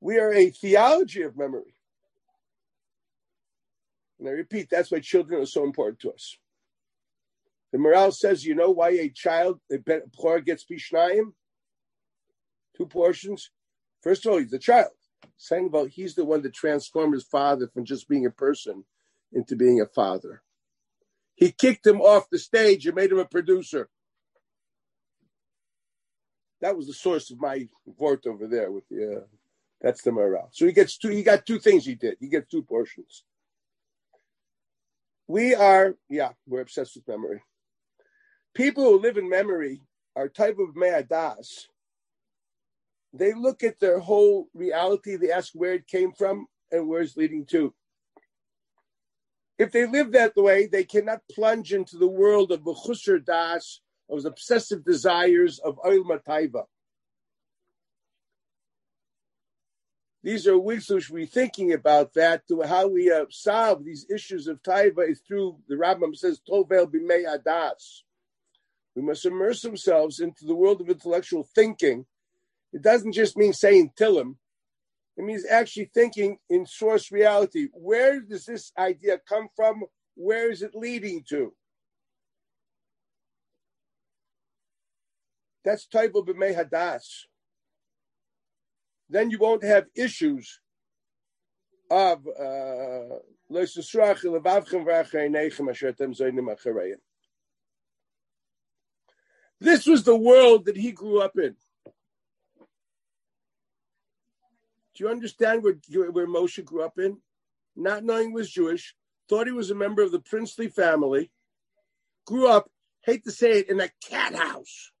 We 0.00 0.18
are 0.18 0.32
a 0.32 0.50
theology 0.50 1.22
of 1.22 1.36
memory. 1.36 1.74
And 4.18 4.28
I 4.28 4.32
repeat, 4.32 4.68
that's 4.70 4.90
why 4.90 5.00
children 5.00 5.42
are 5.42 5.46
so 5.46 5.64
important 5.64 6.00
to 6.00 6.12
us. 6.12 6.36
The 7.72 7.78
morale 7.78 8.12
says, 8.12 8.44
you 8.44 8.54
know 8.54 8.70
why 8.70 8.90
a 8.90 9.08
child, 9.08 9.60
a 9.70 9.78
poor 10.14 10.40
gets 10.40 10.64
bishnayim? 10.64 11.32
Two 12.76 12.86
portions. 12.86 13.50
First 14.02 14.26
of 14.26 14.32
all, 14.32 14.38
he's 14.38 14.52
a 14.52 14.58
child. 14.58 14.90
Second 15.36 15.66
of 15.66 15.74
all, 15.74 15.84
he's 15.86 16.14
the 16.14 16.24
one 16.24 16.42
that 16.42 16.54
transformed 16.54 17.14
his 17.14 17.24
father 17.24 17.68
from 17.68 17.84
just 17.84 18.08
being 18.08 18.26
a 18.26 18.30
person 18.30 18.84
into 19.32 19.56
being 19.56 19.80
a 19.80 19.86
father. 19.86 20.42
He 21.34 21.52
kicked 21.52 21.86
him 21.86 22.00
off 22.00 22.28
the 22.30 22.38
stage 22.38 22.86
and 22.86 22.94
made 22.94 23.12
him 23.12 23.18
a 23.18 23.24
producer. 23.24 23.88
That 26.60 26.76
was 26.76 26.86
the 26.86 26.92
source 26.92 27.30
of 27.30 27.40
my 27.40 27.68
vote 27.86 28.26
over 28.26 28.46
there 28.46 28.70
with 28.70 28.86
the. 28.88 29.22
Uh, 29.22 29.26
that's 29.80 30.02
the 30.02 30.12
morale. 30.12 30.50
So 30.52 30.66
he 30.66 30.72
gets 30.72 30.98
two. 30.98 31.08
He 31.08 31.22
got 31.22 31.46
two 31.46 31.58
things. 31.58 31.84
He 31.86 31.94
did. 31.94 32.16
He 32.20 32.28
gets 32.28 32.50
two 32.50 32.62
portions. 32.62 33.24
We 35.26 35.54
are, 35.54 35.94
yeah, 36.08 36.30
we're 36.46 36.60
obsessed 36.60 36.96
with 36.96 37.08
memory. 37.08 37.42
People 38.54 38.84
who 38.84 39.00
live 39.00 39.16
in 39.16 39.28
memory 39.28 39.80
are 40.16 40.28
type 40.28 40.58
of 40.58 40.74
me'adas 40.74 41.68
they 43.12 43.32
look 43.32 43.62
at 43.62 43.80
their 43.80 43.98
whole 43.98 44.48
reality, 44.54 45.16
they 45.16 45.32
ask 45.32 45.52
where 45.54 45.74
it 45.74 45.86
came 45.86 46.12
from 46.12 46.46
and 46.70 46.88
where 46.88 47.02
it's 47.02 47.16
leading 47.16 47.44
to. 47.46 47.74
If 49.58 49.72
they 49.72 49.86
live 49.86 50.12
that 50.12 50.36
way, 50.36 50.66
they 50.66 50.84
cannot 50.84 51.20
plunge 51.30 51.72
into 51.72 51.98
the 51.98 52.08
world 52.08 52.52
of 52.52 52.60
Bechusar 52.60 53.24
Das, 53.24 53.80
of 54.08 54.24
obsessive 54.24 54.84
desires 54.84 55.58
of 55.58 55.78
Oil 55.84 56.04
Mataiva. 56.04 56.64
These 60.22 60.46
are 60.46 60.58
weeks 60.58 60.90
we 60.90 61.00
should 61.00 61.16
be 61.16 61.26
thinking 61.26 61.72
about 61.72 62.12
that, 62.14 62.46
to 62.48 62.62
how 62.62 62.88
we 62.88 63.10
uh, 63.10 63.24
solve 63.30 63.84
these 63.84 64.06
issues 64.14 64.46
of 64.48 64.62
Taiva 64.62 65.08
is 65.08 65.20
through, 65.20 65.58
the 65.66 65.76
Rambam 65.76 66.14
says, 66.14 66.40
Tovel 66.46 66.86
Bimei 66.86 67.24
Adas. 67.24 68.02
We 68.94 69.02
must 69.02 69.24
immerse 69.24 69.64
ourselves 69.64 70.20
into 70.20 70.44
the 70.44 70.54
world 70.54 70.80
of 70.80 70.90
intellectual 70.90 71.48
thinking 71.54 72.04
it 72.72 72.82
doesn't 72.82 73.12
just 73.12 73.36
mean 73.36 73.52
saying 73.52 73.92
Tillim. 73.98 74.36
It 75.16 75.24
means 75.24 75.44
actually 75.50 75.90
thinking 75.92 76.38
in 76.48 76.66
source 76.66 77.10
reality. 77.10 77.68
Where 77.72 78.20
does 78.20 78.46
this 78.46 78.72
idea 78.78 79.18
come 79.28 79.48
from? 79.54 79.84
Where 80.14 80.50
is 80.50 80.62
it 80.62 80.74
leading 80.74 81.24
to? 81.30 81.52
That's 85.64 85.86
of 85.92 86.12
B'mei. 86.12 86.54
Then 89.10 89.30
you 89.30 89.38
won't 89.38 89.64
have 89.64 89.86
issues 89.96 90.60
of 91.90 92.26
uh, 92.28 93.18
this 99.60 99.86
was 99.86 100.04
the 100.04 100.16
world 100.16 100.66
that 100.66 100.76
he 100.76 100.92
grew 100.92 101.20
up 101.20 101.36
in. 101.36 101.56
Do 104.94 105.04
you 105.04 105.08
understand 105.08 105.64
where, 105.64 105.74
where 106.10 106.28
Moshe 106.28 106.64
grew 106.64 106.82
up 106.82 106.98
in? 106.98 107.18
Not 107.74 108.04
knowing 108.04 108.28
he 108.28 108.34
was 108.34 108.50
Jewish, 108.50 108.94
thought 109.28 109.48
he 109.48 109.52
was 109.52 109.70
a 109.70 109.74
member 109.74 110.02
of 110.02 110.12
the 110.12 110.20
princely 110.20 110.68
family, 110.68 111.32
grew 112.26 112.46
up, 112.46 112.70
hate 113.02 113.24
to 113.24 113.32
say 113.32 113.58
it, 113.58 113.68
in 113.70 113.80
a 113.80 113.90
cat 114.08 114.34
house, 114.36 114.92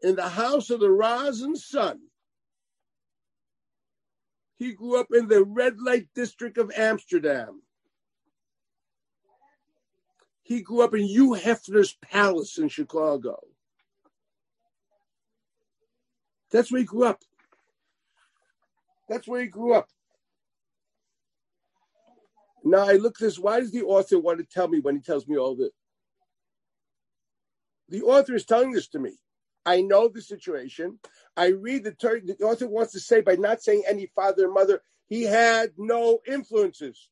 in 0.00 0.16
the 0.16 0.30
house 0.30 0.70
of 0.70 0.80
the 0.80 0.90
Razin 0.90 1.56
son. 1.56 2.00
He 4.62 4.74
grew 4.74 5.00
up 5.00 5.08
in 5.12 5.26
the 5.26 5.42
red 5.42 5.80
light 5.80 6.06
district 6.14 6.56
of 6.56 6.70
Amsterdam. 6.76 7.62
He 10.44 10.60
grew 10.60 10.82
up 10.82 10.94
in 10.94 11.02
Hugh 11.02 11.30
Hefner's 11.30 11.94
palace 12.00 12.58
in 12.58 12.68
Chicago. 12.68 13.40
That's 16.52 16.70
where 16.70 16.78
he 16.78 16.84
grew 16.84 17.06
up. 17.06 17.22
That's 19.08 19.26
where 19.26 19.40
he 19.40 19.48
grew 19.48 19.74
up. 19.74 19.88
Now 22.62 22.88
I 22.88 22.92
look 22.92 23.18
this. 23.18 23.40
Why 23.40 23.58
does 23.58 23.72
the 23.72 23.82
author 23.82 24.20
want 24.20 24.38
to 24.38 24.44
tell 24.44 24.68
me 24.68 24.78
when 24.78 24.94
he 24.94 25.02
tells 25.02 25.26
me 25.26 25.36
all 25.36 25.56
this? 25.56 25.72
The 27.88 28.02
author 28.02 28.36
is 28.36 28.44
telling 28.44 28.70
this 28.70 28.86
to 28.90 29.00
me. 29.00 29.18
I 29.64 29.82
know 29.82 30.08
the 30.08 30.22
situation. 30.22 30.98
I 31.36 31.48
read 31.48 31.84
the 31.84 31.94
the 32.38 32.44
author 32.44 32.66
wants 32.66 32.92
to 32.92 33.00
say 33.00 33.20
by 33.20 33.36
not 33.36 33.62
saying 33.62 33.84
any 33.86 34.06
father 34.06 34.44
and 34.44 34.54
mother, 34.54 34.82
he 35.08 35.22
had 35.22 35.72
no 35.76 36.20
influences. 36.26 37.08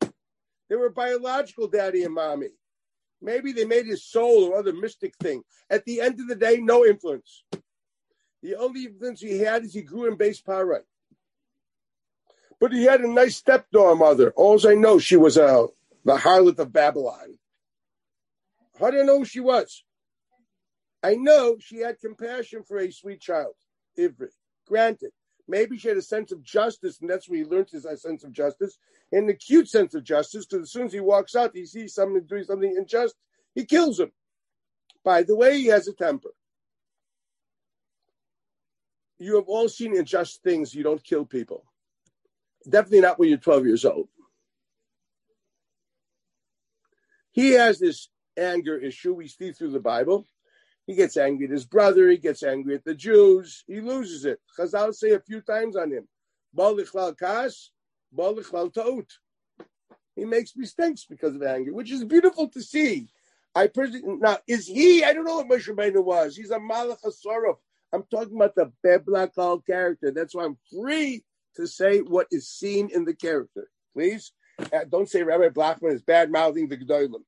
They 0.69 0.77
were 0.77 0.91
biological 0.91 1.69
daddy 1.69 2.05
and 2.05 2.15
mommy. 2.15 2.51
Maybe 3.23 3.53
they 3.53 3.65
made 3.65 3.87
his 3.87 4.05
soul 4.05 4.45
or 4.45 4.59
other 4.59 4.73
mystic 4.73 5.15
thing. 5.17 5.43
At 5.69 5.85
the 5.85 6.01
end 6.01 6.21
of 6.21 6.29
the 6.29 6.37
day, 6.37 6.59
no 6.59 6.87
influence. 6.87 7.45
The 8.43 8.57
only 8.57 8.87
influence 8.87 9.21
he 9.21 9.39
had 9.39 9.65
is 9.65 9.75
he 9.75 9.83
grew 9.83 10.07
in 10.07 10.17
base 10.17 10.41
power. 10.41 10.85
But 12.59 12.73
he 12.73 12.85
had 12.85 13.01
a 13.01 13.09
nice 13.09 13.37
stepdaughter 13.37 13.97
mother. 13.97 14.33
All 14.37 14.67
I 14.67 14.75
know, 14.75 14.99
she 14.99 15.17
was 15.17 15.37
a 15.37 15.67
the 16.05 16.17
harlot 16.17 16.59
of 16.59 16.73
Babylon. 16.73 17.39
How 18.79 18.91
do 18.91 19.01
I 19.01 19.05
know 19.05 19.19
who 19.19 19.25
she 19.25 19.41
was? 19.41 19.85
I 21.03 21.15
know 21.15 21.57
she 21.59 21.79
had 21.79 22.01
compassion 22.01 22.63
for 22.63 22.79
a 22.79 22.91
sweet 22.91 23.21
child, 23.21 23.55
Ivri. 23.99 24.29
Granted, 24.69 25.13
maybe 25.49 25.79
she 25.79 25.89
had 25.89 25.97
a 25.97 26.03
sense 26.03 26.31
of 26.31 26.43
justice, 26.43 27.01
and 27.01 27.09
that's 27.09 27.29
where 27.29 27.39
he 27.39 27.45
learned 27.45 27.71
his 27.71 27.87
sense 28.01 28.23
of 28.23 28.33
justice, 28.33 28.79
an 29.11 29.29
acute 29.29 29.69
sense 29.69 29.95
of 29.95 30.05
justice, 30.05 30.47
because 30.47 30.65
as 30.65 30.73
soon 30.73 30.87
as 30.87 30.93
he 30.93 31.01
walks 31.01 31.35
out, 31.35 31.53
he 31.55 31.67
sees 31.67 31.95
someone 31.95 32.23
doing 32.25 32.45
something 32.45 32.77
unjust, 32.77 33.15
he 33.55 33.65
kills 33.65 33.99
him. 33.99 34.13
By 35.03 35.23
the 35.23 35.35
way, 35.35 35.59
he 35.59 35.67
has 35.67 35.89
a 35.89 35.95
temper. 35.95 36.31
You 39.19 39.37
have 39.37 39.49
all 39.49 39.69
seen 39.69 39.97
unjust 39.97 40.43
things. 40.43 40.75
You 40.75 40.83
don't 40.83 41.03
kill 41.03 41.25
people. 41.25 41.65
Definitely 42.69 43.01
not 43.01 43.19
when 43.19 43.31
you're 43.31 43.39
12 43.39 43.67
years 43.67 43.85
old. 43.85 44.09
He 47.33 47.53
has 47.53 47.79
this 47.79 48.09
anger 48.37 48.77
issue 48.79 49.15
we 49.15 49.29
see 49.29 49.53
through 49.53 49.71
the 49.71 49.81
Bible. 49.81 50.27
He 50.91 50.97
gets 50.97 51.17
angry 51.17 51.47
at 51.47 51.53
his 51.53 51.67
brother. 51.67 52.09
He 52.09 52.17
gets 52.17 52.43
angry 52.43 52.75
at 52.75 52.85
the 52.85 52.97
Jews. 52.97 53.63
He 53.69 53.81
loses 53.81 54.25
it. 54.25 54.41
Chazal 54.59 54.93
say 54.93 55.13
a 55.13 55.21
few 55.21 55.41
times 55.41 55.77
on 55.77 55.93
him, 55.93 56.09
kas. 57.17 57.71
He 60.17 60.25
makes 60.25 60.57
mistakes 60.57 61.07
because 61.09 61.37
of 61.37 61.45
anger, 61.45 61.73
which 61.73 61.93
is 61.93 62.03
beautiful 62.03 62.49
to 62.49 62.61
see. 62.61 63.07
I 63.55 63.69
personally 63.69 64.17
now 64.19 64.39
is 64.49 64.67
he? 64.67 65.05
I 65.05 65.13
don't 65.13 65.25
know 65.25 65.37
what 65.37 65.49
Moshe 65.49 65.69
Rabbeinu 65.69 66.05
was. 66.05 66.35
He's 66.35 66.51
a 66.51 66.59
Malach. 66.59 66.99
I'm 67.93 68.03
talking 68.11 68.35
about 68.35 68.57
the 68.57 68.73
biblical 68.83 69.61
character. 69.61 70.11
That's 70.11 70.35
why 70.35 70.45
I'm 70.45 70.59
free 70.73 71.23
to 71.55 71.69
say 71.69 72.01
what 72.01 72.27
is 72.33 72.49
seen 72.49 72.91
in 72.93 73.05
the 73.05 73.15
character. 73.15 73.69
Please 73.95 74.33
uh, 74.73 74.81
don't 74.91 75.09
say 75.09 75.23
Rabbi 75.23 75.51
Blackman 75.51 75.93
is 75.93 76.03
bad 76.03 76.33
mouthing 76.33 76.69
the 76.69 76.77
Gedolim 76.77 77.23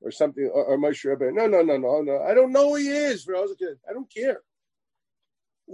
or 0.00 0.10
something 0.10 0.50
or, 0.52 0.64
or 0.64 0.78
Moshe 0.78 1.04
Rabbeinu. 1.04 1.34
No, 1.34 1.46
no, 1.46 1.62
no, 1.62 1.76
no, 1.76 2.02
no. 2.02 2.22
I 2.22 2.34
don't 2.34 2.52
know 2.52 2.70
who 2.70 2.76
he 2.76 2.88
is. 2.88 3.24
For 3.24 3.36
I 3.36 3.40
was 3.40 3.52
a 3.52 3.56
kid. 3.56 3.78
I 3.88 3.92
don't 3.92 4.12
care. 4.12 4.40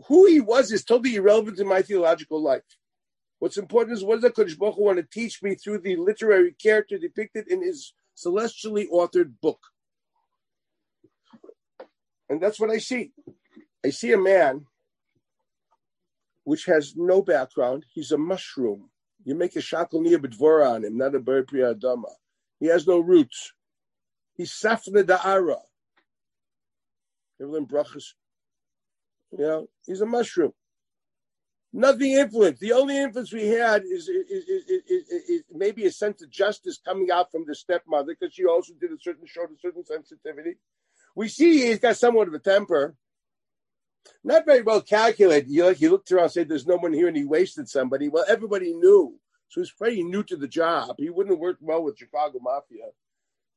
Who 0.08 0.26
he 0.26 0.40
was 0.40 0.72
is 0.72 0.84
totally 0.84 1.16
irrelevant 1.16 1.60
in 1.60 1.68
my 1.68 1.82
theological 1.82 2.42
life. 2.42 2.62
What's 3.38 3.58
important 3.58 3.96
is 3.96 4.04
what 4.04 4.20
does 4.20 4.32
Kodesh 4.32 4.58
Baruch 4.58 4.78
want 4.78 4.98
to 4.98 5.02
teach 5.04 5.42
me 5.42 5.54
through 5.54 5.80
the 5.80 5.96
literary 5.96 6.52
character 6.52 6.98
depicted 6.98 7.48
in 7.48 7.62
his 7.62 7.92
celestially 8.14 8.88
authored 8.92 9.34
book. 9.40 9.60
And 12.28 12.40
that's 12.40 12.58
what 12.58 12.70
I 12.70 12.78
see. 12.78 13.12
I 13.84 13.90
see 13.90 14.12
a 14.12 14.18
man 14.18 14.66
which 16.44 16.64
has 16.66 16.94
no 16.96 17.22
background. 17.22 17.84
He's 17.92 18.12
a 18.12 18.18
mushroom. 18.18 18.90
You 19.24 19.34
make 19.34 19.56
a 19.56 19.60
shakalniya 19.60 20.18
b'dvora 20.18 20.70
on 20.72 20.84
him, 20.84 20.96
not 20.96 21.14
a 21.14 21.20
ber 21.20 21.44
adama. 21.44 22.10
He 22.60 22.66
has 22.66 22.86
no 22.86 22.98
roots. 22.98 23.52
He's 24.36 24.50
safna 24.50 25.02
da'ara. 25.04 25.60
Evelyn 27.40 27.66
brachas. 27.66 28.14
You 29.32 29.38
know, 29.38 29.66
he's 29.86 30.00
a 30.00 30.06
mushroom. 30.06 30.52
Nothing 31.72 32.12
influence. 32.12 32.60
The 32.60 32.72
only 32.72 32.96
influence 32.96 33.32
we 33.32 33.48
had 33.48 33.82
is, 33.82 34.08
is, 34.08 34.30
is, 34.30 34.68
is, 35.28 35.42
maybe 35.52 35.84
a 35.86 35.90
sense 35.90 36.22
of 36.22 36.30
justice 36.30 36.78
coming 36.84 37.10
out 37.10 37.32
from 37.32 37.44
the 37.46 37.54
stepmother 37.54 38.14
because 38.18 38.32
she 38.32 38.44
also 38.44 38.72
did 38.80 38.92
a 38.92 38.96
certain 39.00 39.26
showed 39.26 39.50
a 39.50 39.58
certain 39.60 39.84
sensitivity. 39.84 40.56
We 41.16 41.28
see 41.28 41.66
he's 41.66 41.80
got 41.80 41.96
somewhat 41.96 42.28
of 42.28 42.34
a 42.34 42.38
temper. 42.38 42.94
Not 44.22 44.46
very 44.46 44.62
well 44.62 44.82
calculated. 44.82 45.50
You 45.50 45.64
like 45.64 45.78
he 45.78 45.88
looked 45.88 46.12
around 46.12 46.24
and 46.24 46.32
said 46.32 46.48
there's 46.48 46.66
no 46.66 46.76
one 46.76 46.92
here 46.92 47.08
and 47.08 47.16
he 47.16 47.24
wasted 47.24 47.68
somebody. 47.68 48.08
Well, 48.08 48.24
everybody 48.28 48.72
knew. 48.72 49.18
So 49.48 49.60
he's 49.60 49.72
pretty 49.72 50.04
new 50.04 50.22
to 50.24 50.36
the 50.36 50.48
job. 50.48 50.96
He 50.98 51.10
wouldn't 51.10 51.34
have 51.34 51.40
worked 51.40 51.62
well 51.62 51.82
with 51.82 51.98
Chicago 51.98 52.38
Mafia. 52.40 52.86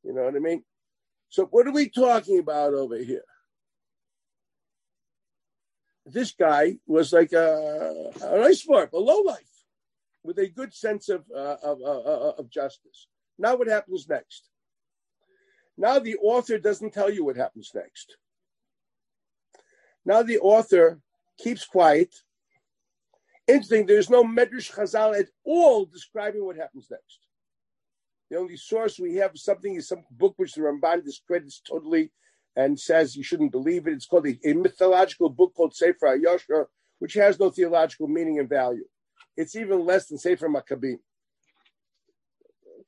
You 0.08 0.14
know 0.14 0.24
what 0.24 0.38
I 0.38 0.40
mean? 0.40 0.64
So 1.28 1.48
what 1.48 1.68
are 1.68 1.74
we 1.74 1.90
talking 1.90 2.40
about 2.40 2.74
over 2.74 2.96
here? 2.96 3.26
This 6.06 6.32
guy 6.32 6.78
was 6.88 7.12
like 7.12 7.34
a, 7.34 8.12
an 8.24 8.42
iceberg, 8.42 8.94
a 8.94 9.00
low 9.00 9.20
life, 9.20 9.66
with 10.24 10.40
a 10.40 10.48
good 10.48 10.74
sense 10.74 11.10
of, 11.10 11.26
uh, 11.36 11.58
of, 11.62 11.82
uh, 11.82 12.00
uh 12.00 12.34
of 12.38 12.50
justice. 12.50 13.08
Now 13.38 13.58
what 13.58 13.68
happens 13.68 14.08
next? 14.08 14.48
Now 15.78 16.00
the 16.00 16.16
author 16.16 16.58
doesn't 16.58 16.94
tell 16.94 17.12
you 17.12 17.26
what 17.26 17.36
happens 17.36 17.72
next. 17.76 18.16
Now 20.06 20.24
the 20.24 20.40
author 20.40 21.02
keeps 21.38 21.66
quiet. 21.66 22.16
Interesting, 23.46 23.86
there's 23.86 24.10
no 24.10 24.24
Medrash 24.24 24.72
Chazal 24.74 25.20
at 25.20 25.28
all 25.44 25.86
describing 25.86 26.46
what 26.46 26.56
happens 26.56 26.88
next. 26.90 27.27
The 28.30 28.38
only 28.38 28.58
source 28.58 29.00
we 29.00 29.16
have 29.16 29.32
something 29.36 29.76
is 29.76 29.88
some 29.88 30.04
book 30.12 30.34
which 30.38 30.54
the 30.54 30.62
Ramban 30.62 31.04
discredits 31.04 31.62
totally 31.62 32.12
and 32.56 32.80
says 32.80 33.16
you 33.16 33.24
shouldn't 33.24 33.52
believe 33.52 33.88
it. 33.88 33.94
It's 33.94 34.06
called 34.06 34.28
a, 34.28 34.38
a 34.44 34.54
mythological 34.54 35.30
book 35.30 35.54
called 35.56 35.76
Sefer 35.76 36.18
Yoshua, 36.18 36.66
which 37.00 37.14
has 37.14 37.40
no 37.40 37.50
theological 37.50 38.08
meaning 38.08 38.40
and 38.40 38.50
value. 38.50 38.86
It's 39.38 39.56
even 39.56 39.86
less 39.86 40.08
than 40.08 40.18
Sefer 40.18 40.50
Maccabim. 40.50 40.98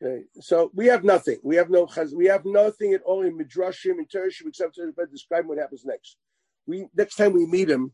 Okay, 0.01 0.23
so 0.39 0.71
we 0.73 0.87
have 0.87 1.03
nothing. 1.03 1.39
We 1.43 1.57
have 1.57 1.69
no 1.69 1.87
we 2.15 2.25
have 2.25 2.45
nothing 2.45 2.93
at 2.93 3.01
all 3.03 3.21
in 3.21 3.37
midrashim 3.37 3.99
in 3.99 4.05
Tereshim 4.05 4.47
except 4.47 4.75
to 4.75 4.93
describe 5.11 5.45
what 5.45 5.57
happens 5.57 5.83
next. 5.85 6.15
We 6.65 6.87
next 6.95 7.15
time 7.15 7.33
we 7.33 7.45
meet 7.45 7.69
him 7.69 7.93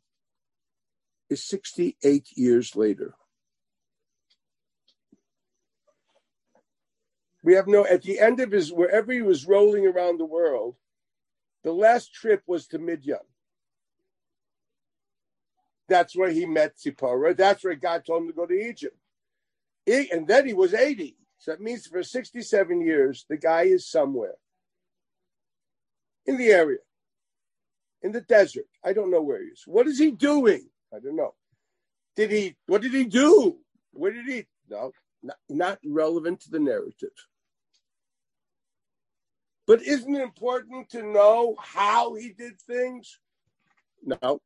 is 1.30 1.44
68 1.48 2.28
years 2.36 2.76
later. 2.76 3.16
We 7.46 7.54
have 7.54 7.68
no 7.68 7.86
at 7.86 8.02
the 8.02 8.20
end 8.20 8.40
of 8.40 8.52
his 8.52 8.74
wherever 8.74 9.14
he 9.14 9.22
was 9.22 9.46
rolling 9.46 9.86
around 9.86 10.18
the 10.18 10.26
world, 10.26 10.78
the 11.64 11.72
last 11.72 12.12
trip 12.12 12.42
was 12.48 12.66
to 12.68 12.80
Midian. 12.80 13.20
That's 15.88 16.16
where 16.16 16.32
he 16.32 16.48
met 16.48 16.80
Zipporah. 16.80 17.36
That's 17.36 17.64
where 17.64 17.76
God 17.76 18.04
told 18.04 18.24
him 18.24 18.30
to 18.30 18.34
go 18.34 18.48
to 18.48 18.70
Egypt. 18.70 18.98
And 19.86 20.28
then 20.28 20.48
he 20.48 20.54
was 20.54 20.74
80. 20.74 21.16
So 21.38 21.52
that 21.52 21.62
means 21.62 21.86
for 21.86 22.02
67 22.02 22.82
years, 22.82 23.28
the 23.30 23.38
guy 23.38 23.64
is 23.64 23.88
somewhere 23.88 24.34
in 26.26 26.38
the 26.38 26.48
area, 26.48 26.80
in 28.02 28.12
the 28.12 28.22
desert. 28.22 28.66
I 28.84 28.94
don't 28.94 29.12
know 29.12 29.22
where 29.22 29.44
he 29.44 29.50
is. 29.50 29.62
What 29.68 29.86
is 29.86 30.00
he 30.00 30.10
doing? 30.10 30.68
I 30.92 30.98
don't 30.98 31.16
know. 31.16 31.36
Did 32.16 32.32
he, 32.32 32.56
what 32.66 32.82
did 32.82 32.94
he 32.94 33.06
do? 33.06 33.58
Where 33.92 34.12
did 34.12 34.26
he? 34.26 34.48
No, 34.68 34.94
not, 35.22 35.38
not 35.48 35.80
relevant 35.86 36.40
to 36.42 36.50
the 36.50 36.60
narrative. 36.60 37.12
But 39.68 39.82
isn't 39.82 40.16
it 40.16 40.22
important 40.22 40.90
to 40.92 41.04
know 41.04 41.56
how 41.60 42.14
he 42.16 42.30
did 42.30 42.60
things? 42.62 43.20
No. 44.04 44.40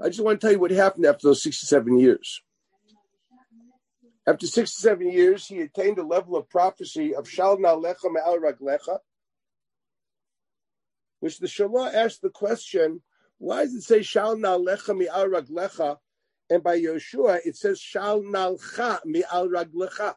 I 0.00 0.08
just 0.08 0.20
want 0.20 0.40
to 0.40 0.46
tell 0.46 0.52
you 0.52 0.60
what 0.60 0.70
happened 0.70 1.06
after 1.06 1.28
those 1.28 1.42
67 1.42 1.98
years. 1.98 2.40
After 4.26 4.46
67 4.46 5.10
years, 5.10 5.46
he 5.46 5.60
attained 5.60 5.98
a 5.98 6.06
level 6.06 6.36
of 6.36 6.48
prophecy 6.48 7.14
of 7.14 7.28
Shal 7.28 7.56
Nalecha 7.56 8.10
Me'al 8.12 8.38
Raglecha, 8.38 8.98
which 11.18 11.38
the 11.38 11.48
Shalah 11.48 11.92
asked 11.92 12.22
the 12.22 12.30
question, 12.30 13.02
why 13.38 13.64
does 13.64 13.74
it 13.74 13.82
say 13.82 14.02
Shal 14.02 14.36
Nalecha 14.36 14.96
Me'al 14.96 15.28
Raglecha, 15.28 15.98
and 16.48 16.62
by 16.62 16.78
Yeshua 16.78 17.40
it 17.44 17.56
says 17.56 17.80
Shal 17.80 18.22
Nalcha 18.22 19.04
Me'al 19.04 19.48
Raglecha? 19.48 20.14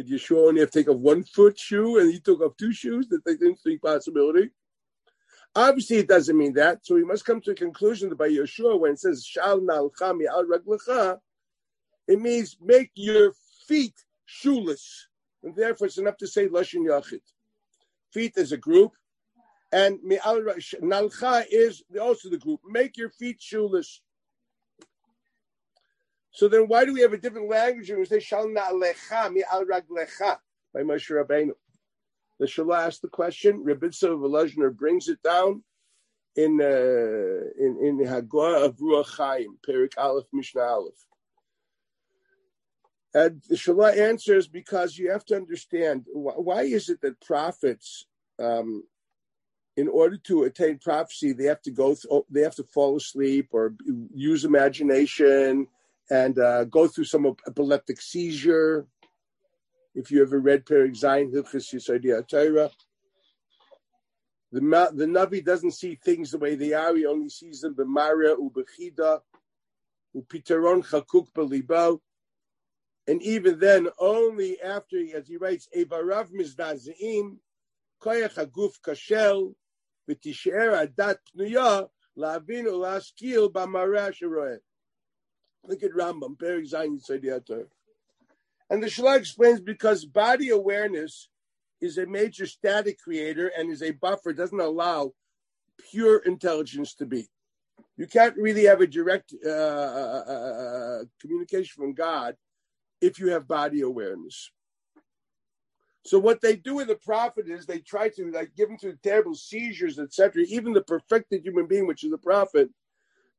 Did 0.00 0.08
Yeshua 0.08 0.48
only 0.48 0.60
have 0.60 0.70
to 0.70 0.78
take 0.78 0.88
off 0.88 0.96
one 0.96 1.24
foot 1.24 1.58
shoe 1.58 1.98
and 1.98 2.10
he 2.10 2.20
took 2.20 2.40
off 2.40 2.56
two 2.56 2.72
shoes? 2.72 3.06
That 3.08 3.22
they 3.26 3.36
didn't 3.36 3.56
think 3.56 3.82
possibility. 3.82 4.48
Obviously, 5.54 5.98
it 5.98 6.08
doesn't 6.08 6.38
mean 6.38 6.54
that. 6.54 6.86
So 6.86 6.94
we 6.94 7.04
must 7.04 7.26
come 7.26 7.42
to 7.42 7.50
a 7.50 7.54
conclusion 7.54 8.08
that 8.08 8.16
by 8.16 8.30
Yeshua, 8.30 8.80
when 8.80 8.92
it 8.92 8.98
says 8.98 9.26
Shal 9.26 9.60
Nalcha 9.60 10.16
Me'al 10.16 10.46
Raglecha, 10.46 11.18
it 12.08 12.18
means 12.18 12.56
make 12.62 12.90
your 12.94 13.34
feet 13.68 13.92
shoeless. 14.24 15.08
And 15.42 15.54
therefore, 15.54 15.88
it's 15.88 15.98
enough 15.98 16.16
to 16.18 16.26
say 16.26 16.48
Lashon 16.48 16.86
Yachid. 16.86 17.20
Feet 18.10 18.32
is 18.36 18.52
a 18.52 18.56
group, 18.56 18.92
and 19.70 19.98
Nalcha 20.00 21.44
is 21.50 21.82
also 22.00 22.30
the 22.30 22.38
group. 22.38 22.60
Make 22.66 22.96
your 22.96 23.10
feet 23.10 23.36
shoeless. 23.38 24.00
So 26.32 26.48
then, 26.48 26.62
why 26.68 26.84
do 26.84 26.92
we 26.94 27.00
have 27.00 27.12
a 27.12 27.18
different 27.18 27.50
language 27.50 27.90
when 27.90 27.98
we 27.98 28.04
say 28.04 28.20
Shal 28.20 28.46
Na'alecha 28.46 29.32
mi'al 29.32 29.64
raglecha 29.64 30.38
by 30.72 30.80
Moshe 30.82 31.10
Rabbeinu? 31.10 31.52
The 32.38 32.46
Shalah 32.46 32.86
asked 32.86 33.02
the 33.02 33.08
question. 33.08 33.64
Rebitza 33.64 34.08
Volozhiner 34.08 34.74
brings 34.74 35.08
it 35.08 35.22
down 35.22 35.62
in 36.36 36.60
uh, 36.60 37.62
in 37.62 37.78
in 37.84 37.98
Hagor 37.98 38.64
of 38.64 38.76
Ruach 38.76 39.18
Perik 39.66 39.92
Aleph 39.98 40.26
Mishnah 40.32 40.62
Aleph. 40.62 41.06
And 43.12 43.42
the 43.48 43.56
Shalah 43.56 43.98
answers 43.98 44.46
because 44.46 44.96
you 44.96 45.10
have 45.10 45.24
to 45.26 45.36
understand 45.36 46.06
why 46.12 46.62
is 46.62 46.88
it 46.88 47.00
that 47.00 47.20
prophets, 47.20 48.06
um, 48.38 48.84
in 49.76 49.88
order 49.88 50.16
to 50.16 50.44
attain 50.44 50.78
prophecy, 50.78 51.32
they 51.32 51.44
have 51.44 51.60
to 51.62 51.72
go, 51.72 51.94
th- 51.94 52.24
they 52.30 52.42
have 52.42 52.54
to 52.54 52.64
fall 52.64 52.96
asleep 52.96 53.48
or 53.50 53.74
use 54.14 54.44
imagination 54.44 55.66
and 56.10 56.38
uh, 56.38 56.64
go 56.64 56.88
through 56.88 57.04
some 57.04 57.34
epileptic 57.46 58.00
seizure. 58.00 58.86
If 59.94 60.10
you 60.10 60.22
ever 60.22 60.38
read 60.38 60.66
Perik 60.66 60.92
Zayin 60.92 61.32
Hilchis 61.32 61.72
Yisodei 61.74 62.26
Torah, 62.28 62.70
the 64.52 64.60
the 64.92 65.06
Navi 65.06 65.44
doesn't 65.44 65.72
see 65.72 65.94
things 65.94 66.32
the 66.32 66.38
way 66.38 66.56
they 66.56 66.72
are. 66.72 66.94
He 66.94 67.06
only 67.06 67.28
sees 67.28 67.60
them 67.60 67.74
b'mara 67.74 68.36
ubechida 68.36 69.20
upitaron 70.16 70.84
chakuk 70.84 71.32
belibo. 71.32 72.00
And 73.06 73.22
even 73.22 73.58
then, 73.58 73.88
only 73.98 74.60
after, 74.60 74.98
as 75.16 75.26
he 75.28 75.36
writes, 75.36 75.68
Evarav 75.76 76.30
mizdazeim, 76.30 77.36
koyach 78.02 78.34
haguf 78.34 78.80
kashel, 78.84 79.54
v'tisher 80.08 80.86
adat 80.86 81.16
pnuya, 81.36 81.88
la'avin 82.16 82.66
u'laskil 82.66 83.52
b'mara 83.52 84.12
sheroeh. 84.12 84.58
Look 85.66 85.82
at 85.82 85.92
Rambam, 85.92 86.36
Perik 86.38 86.70
Zayin 86.70 87.00
Yisodei 87.00 87.66
And 88.68 88.82
the 88.82 88.86
Shlah 88.88 89.18
explains 89.18 89.60
because 89.60 90.04
body 90.04 90.50
awareness 90.50 91.28
is 91.80 91.98
a 91.98 92.06
major 92.06 92.46
static 92.46 92.98
creator 92.98 93.50
and 93.56 93.70
is 93.70 93.82
a 93.82 93.92
buffer, 93.92 94.32
doesn't 94.32 94.60
allow 94.60 95.12
pure 95.90 96.18
intelligence 96.18 96.94
to 96.94 97.06
be. 97.06 97.28
You 97.96 98.06
can't 98.06 98.36
really 98.36 98.64
have 98.64 98.80
a 98.80 98.86
direct 98.86 99.34
uh, 99.44 99.48
uh, 99.48 100.24
uh, 100.26 100.32
uh, 100.32 101.04
communication 101.20 101.82
from 101.82 101.94
God 101.94 102.36
if 103.00 103.18
you 103.18 103.28
have 103.28 103.48
body 103.48 103.82
awareness. 103.82 104.50
So 106.04 106.18
what 106.18 106.40
they 106.40 106.56
do 106.56 106.76
with 106.76 106.88
the 106.88 106.96
prophet 106.96 107.48
is 107.48 107.66
they 107.66 107.80
try 107.80 108.08
to 108.10 108.30
like 108.30 108.52
give 108.56 108.70
him 108.70 108.78
to 108.78 108.96
terrible 109.02 109.34
seizures, 109.34 109.98
etc. 109.98 110.44
Even 110.48 110.72
the 110.72 110.82
perfected 110.82 111.44
human 111.44 111.66
being, 111.66 111.86
which 111.86 112.04
is 112.04 112.10
the 112.10 112.18
prophet, 112.18 112.70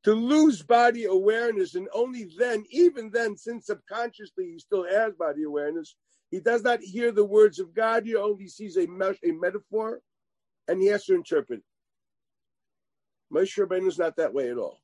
to 0.04 0.12
lose 0.12 0.62
body 0.62 1.04
awareness, 1.04 1.74
and 1.74 1.88
only 1.94 2.28
then, 2.36 2.64
even 2.70 3.10
then, 3.10 3.36
since 3.36 3.66
subconsciously 3.66 4.52
he 4.52 4.58
still 4.58 4.84
has 4.84 5.14
body 5.14 5.44
awareness, 5.44 5.94
he 6.30 6.40
does 6.40 6.62
not 6.62 6.80
hear 6.80 7.12
the 7.12 7.24
words 7.24 7.58
of 7.60 7.74
God. 7.74 8.04
He 8.04 8.16
only 8.16 8.48
sees 8.48 8.76
a, 8.76 8.84
a 8.84 9.32
metaphor, 9.32 10.00
and 10.66 10.80
he 10.80 10.88
has 10.88 11.04
to 11.04 11.14
interpret. 11.14 11.62
Moshe 13.32 13.58
Rabbeinu 13.58 13.88
is 13.88 13.98
not 13.98 14.16
that 14.16 14.34
way 14.34 14.50
at 14.50 14.58
all. 14.58 14.80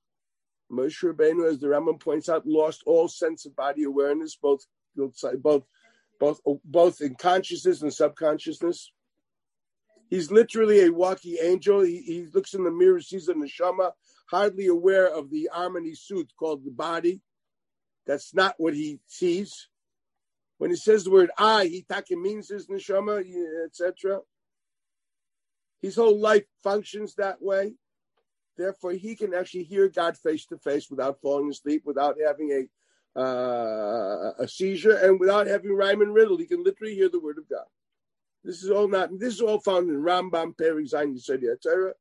Moshe 0.71 1.03
Rabbeinu, 1.03 1.51
as 1.51 1.59
the 1.59 1.66
Rambam 1.66 2.01
points 2.01 2.29
out, 2.29 2.47
lost 2.47 2.83
all 2.87 3.09
sense 3.09 3.47
of 3.47 3.57
body 3.57 3.85
awareness, 3.85 4.37
both 4.41 4.64
both 4.95 5.64
both 6.21 6.41
both 6.64 7.01
in 7.01 7.14
consciousness 7.14 7.83
and 7.83 7.93
subconsciousness. 7.93 8.93
He's 10.11 10.31
literally 10.31 10.85
a 10.85 10.93
walking 10.93 11.37
angel. 11.41 11.81
He, 11.81 12.01
he 12.03 12.27
looks 12.33 12.55
in 12.55 12.64
the 12.64 12.71
mirror, 12.71 13.01
sees 13.01 13.27
the 13.27 13.35
neshama, 13.35 13.93
hardly 14.31 14.66
aware 14.66 15.07
of 15.07 15.31
the 15.31 15.49
harmony 15.53 15.95
suit 15.95 16.33
called 16.39 16.64
the 16.64 16.70
body. 16.70 17.20
That's 18.07 18.35
not 18.35 18.55
what 18.59 18.74
he 18.74 19.01
sees. 19.07 19.68
When 20.59 20.70
he 20.70 20.76
says 20.76 21.05
the 21.05 21.11
word 21.11 21.31
I, 21.39 21.66
he 21.66 21.83
taka 21.89 22.16
means 22.16 22.49
his 22.49 22.66
neshama, 22.66 23.24
etc. 23.66 24.20
His 25.81 25.97
whole 25.97 26.18
life 26.18 26.45
functions 26.62 27.14
that 27.14 27.41
way. 27.41 27.74
Therefore, 28.57 28.93
he 28.93 29.14
can 29.14 29.35
actually 29.35 29.62
hear 29.62 29.89
God 29.89 30.16
face 30.16 30.45
to 30.47 30.59
face 30.59 30.91
without 30.91 31.20
falling 31.22 31.49
asleep, 31.49 31.83
without 31.85 32.16
having 32.24 32.51
a 32.51 32.68
uh, 33.18 34.33
a 34.39 34.47
seizure, 34.47 34.97
and 34.97 35.18
without 35.18 35.47
having 35.47 35.72
rhyme 35.72 36.03
and 36.03 36.14
riddle. 36.14 36.37
He 36.37 36.47
can 36.47 36.62
literally 36.64 36.95
hear 36.95 37.09
the 37.09 37.20
word 37.20 37.39
of 37.39 37.49
God. 37.49 37.66
This 38.45 38.62
is 38.62 38.70
all 38.70 38.89
not. 38.89 39.16
This 39.18 39.35
is 39.35 39.41
all 39.41 39.61
found 39.61 39.91
in 39.91 39.97
Rambam 39.97 40.57
Perik 40.57 40.91
Zayin 40.91 41.14
Yisodei 41.16 41.61
Torah. 41.62 41.95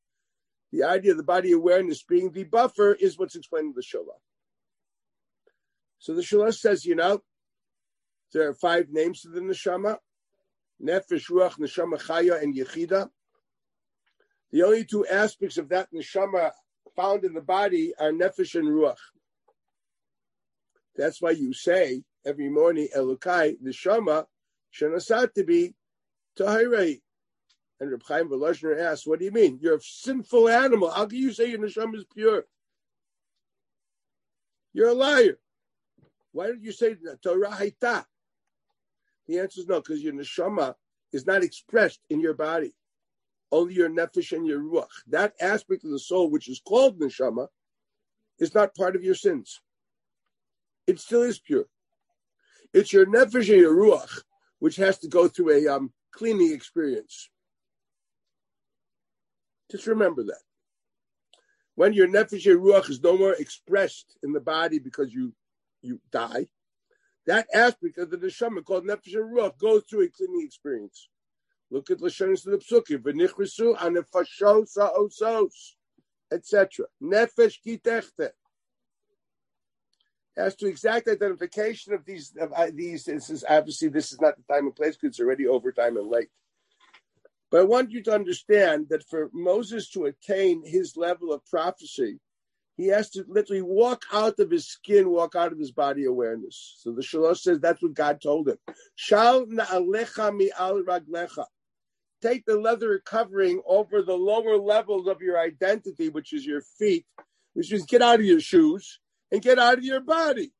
The 0.71 0.83
idea 0.83 1.11
of 1.11 1.17
the 1.17 1.23
body 1.23 1.51
awareness 1.51 2.03
being 2.03 2.31
the 2.31 2.43
buffer 2.43 2.93
is 2.93 3.17
what's 3.17 3.35
explained 3.35 3.67
in 3.67 3.73
the 3.73 3.81
Sholah. 3.81 4.19
So 5.99 6.13
the 6.13 6.21
Sholah 6.21 6.53
says, 6.53 6.85
you 6.85 6.95
know, 6.95 7.21
there 8.33 8.49
are 8.49 8.53
five 8.53 8.89
names 8.89 9.21
to 9.21 9.29
the 9.29 9.39
neshama: 9.39 9.97
nefesh, 10.83 11.29
ruach, 11.31 11.57
neshama, 11.57 11.97
chaya, 12.01 12.41
and 12.41 12.55
yechida. 12.55 13.09
The 14.51 14.63
only 14.63 14.85
two 14.85 15.07
aspects 15.07 15.57
of 15.57 15.69
that 15.69 15.89
neshama 15.93 16.51
found 16.95 17.23
in 17.23 17.33
the 17.33 17.41
body 17.41 17.93
are 17.99 18.11
nefesh 18.11 18.55
and 18.55 18.67
ruach. 18.67 18.97
That's 20.95 21.21
why 21.21 21.31
you 21.31 21.53
say 21.53 22.03
every 22.25 22.49
morning, 22.49 22.89
Elokai, 22.95 23.57
neshama, 23.61 24.25
shenasat 24.73 25.33
to 25.35 25.43
be 25.43 25.75
tahirei. 26.37 27.01
And 27.79 27.91
Reb 27.91 28.03
Chaim 28.07 28.29
Volozhiner 28.29 28.79
asks, 28.79 29.05
"What 29.05 29.19
do 29.19 29.25
you 29.25 29.31
mean? 29.31 29.59
You're 29.61 29.75
a 29.75 29.81
sinful 29.81 30.49
animal. 30.49 30.89
How 30.89 31.05
can 31.05 31.19
you 31.19 31.31
say 31.31 31.49
your 31.49 31.59
neshama 31.59 31.95
is 31.95 32.05
pure? 32.13 32.45
You're 34.73 34.89
a 34.89 34.93
liar. 34.93 35.39
Why 36.31 36.47
did 36.47 36.63
you 36.63 36.71
say 36.71 36.95
Torah 37.23 37.49
haita? 37.49 38.05
The 39.27 39.39
answer 39.39 39.61
is 39.61 39.67
no, 39.67 39.79
because 39.79 40.03
your 40.03 40.13
neshama 40.13 40.75
is 41.11 41.25
not 41.25 41.43
expressed 41.43 41.99
in 42.09 42.19
your 42.19 42.33
body. 42.33 42.73
Only 43.51 43.75
your 43.75 43.89
nefesh 43.89 44.35
and 44.35 44.45
your 44.45 44.59
ruach. 44.59 44.87
That 45.07 45.33
aspect 45.39 45.83
of 45.83 45.91
the 45.91 45.99
soul, 45.99 46.29
which 46.29 46.49
is 46.49 46.59
called 46.59 46.99
neshama, 46.99 47.47
is 48.39 48.53
not 48.53 48.75
part 48.75 48.95
of 48.95 49.03
your 49.03 49.15
sins. 49.15 49.61
It 50.85 50.99
still 50.99 51.23
is 51.23 51.39
pure. 51.39 51.65
It's 52.73 52.91
your 52.91 53.05
nefesh 53.05 53.49
and 53.49 53.61
your 53.61 53.75
ruach, 53.75 54.21
which 54.59 54.75
has 54.77 54.99
to 54.99 55.07
go 55.07 55.27
through 55.27 55.51
a 55.51 55.75
um, 55.75 55.93
cleaning 56.11 56.53
experience. 56.53 57.29
Just 59.69 59.87
remember 59.87 60.23
that. 60.23 60.41
When 61.75 61.93
your 61.93 62.07
nefesh 62.07 62.45
ruach 62.45 62.89
is 62.89 63.01
no 63.01 63.17
more 63.17 63.33
expressed 63.33 64.17
in 64.23 64.33
the 64.33 64.39
body 64.39 64.79
because 64.79 65.13
you 65.13 65.33
you 65.81 65.99
die, 66.11 66.47
that 67.27 67.47
aspect 67.53 67.97
of 67.97 68.09
the 68.09 68.17
neshama 68.17 68.63
called 68.63 68.85
nefesh 68.85 69.15
ruach 69.15 69.57
goes 69.57 69.83
through 69.89 70.05
a 70.05 70.09
cleaning 70.09 70.43
experience. 70.45 71.09
Look 71.69 71.91
at 71.91 71.99
Lashonis 71.99 72.47
of 72.47 72.53
the 72.53 72.57
Psukim, 72.59 73.03
v'nichrisu 73.03 73.77
anefashos 73.77 74.77
ha'osos, 74.77 75.75
etc. 76.31 76.85
Nefesh 77.03 77.57
kitechte. 77.65 78.29
As 80.37 80.55
to 80.55 80.67
exact 80.67 81.07
identification 81.07 81.93
of 81.93 82.05
these, 82.05 82.31
of 82.39 82.53
uh, 82.53 82.67
these, 82.73 83.05
this 83.05 83.29
is 83.29 83.43
obviously 83.49 83.89
this 83.89 84.13
is 84.13 84.21
not 84.21 84.35
the 84.37 84.53
time 84.53 84.65
and 84.65 84.75
place 84.75 84.95
because 84.95 85.15
it's 85.15 85.19
already 85.19 85.47
overtime 85.47 85.97
and 85.97 86.07
late. 86.07 86.29
But 87.49 87.61
I 87.61 87.63
want 87.63 87.91
you 87.91 88.03
to 88.03 88.13
understand 88.13 88.87
that 88.89 89.07
for 89.07 89.29
Moses 89.33 89.89
to 89.91 90.05
attain 90.05 90.63
his 90.65 90.97
level 90.97 91.31
of 91.31 91.45
prophecy, 91.45 92.19
he 92.75 92.87
has 92.87 93.09
to 93.11 93.25
literally 93.27 93.61
walk 93.61 94.03
out 94.13 94.39
of 94.39 94.51
his 94.51 94.67
skin, 94.67 95.09
walk 95.09 95.35
out 95.35 95.51
of 95.51 95.57
his 95.57 95.71
body 95.71 96.05
awareness. 96.05 96.75
So 96.79 96.91
the 96.91 97.01
Shlah 97.01 97.35
says 97.37 97.59
that's 97.59 97.81
what 97.81 97.93
God 97.95 98.21
told 98.21 98.49
him. 98.49 98.57
Shal 98.95 99.47
na'alecha 99.47 100.35
mi 100.35 100.51
al 100.57 100.83
raglecha. 100.83 101.45
Take 102.21 102.45
the 102.45 102.57
leather 102.57 102.99
covering 103.03 103.61
over 103.65 104.01
the 104.01 104.15
lower 104.17 104.57
levels 104.57 105.07
of 105.07 105.21
your 105.21 105.39
identity, 105.39 106.09
which 106.09 106.33
is 106.33 106.45
your 106.45 106.61
feet, 106.61 107.05
which 107.53 107.71
means 107.71 107.85
get 107.85 108.01
out 108.01 108.19
of 108.19 108.25
your 108.25 108.39
shoes 108.39 108.99
and 109.31 109.41
get 109.41 109.59
out 109.59 109.77
of 109.77 109.83
your 109.83 110.01
body. 110.01 110.51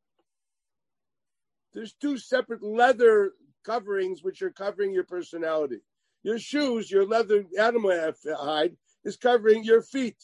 There's 1.74 1.94
two 1.94 2.18
separate 2.18 2.64
leather 2.64 3.32
coverings 3.66 4.24
which 4.24 4.42
are 4.42 4.52
covering 4.52 4.94
your 4.94 5.04
personality. 5.04 5.82
Your 6.24 6.40
shoes, 6.40 6.92
your 6.92 7.06
leather 7.06 7.46
animal 7.60 8.14
hide, 8.26 8.76
is 9.04 9.18
covering 9.18 9.64
your 9.64 9.82
feet 9.82 10.18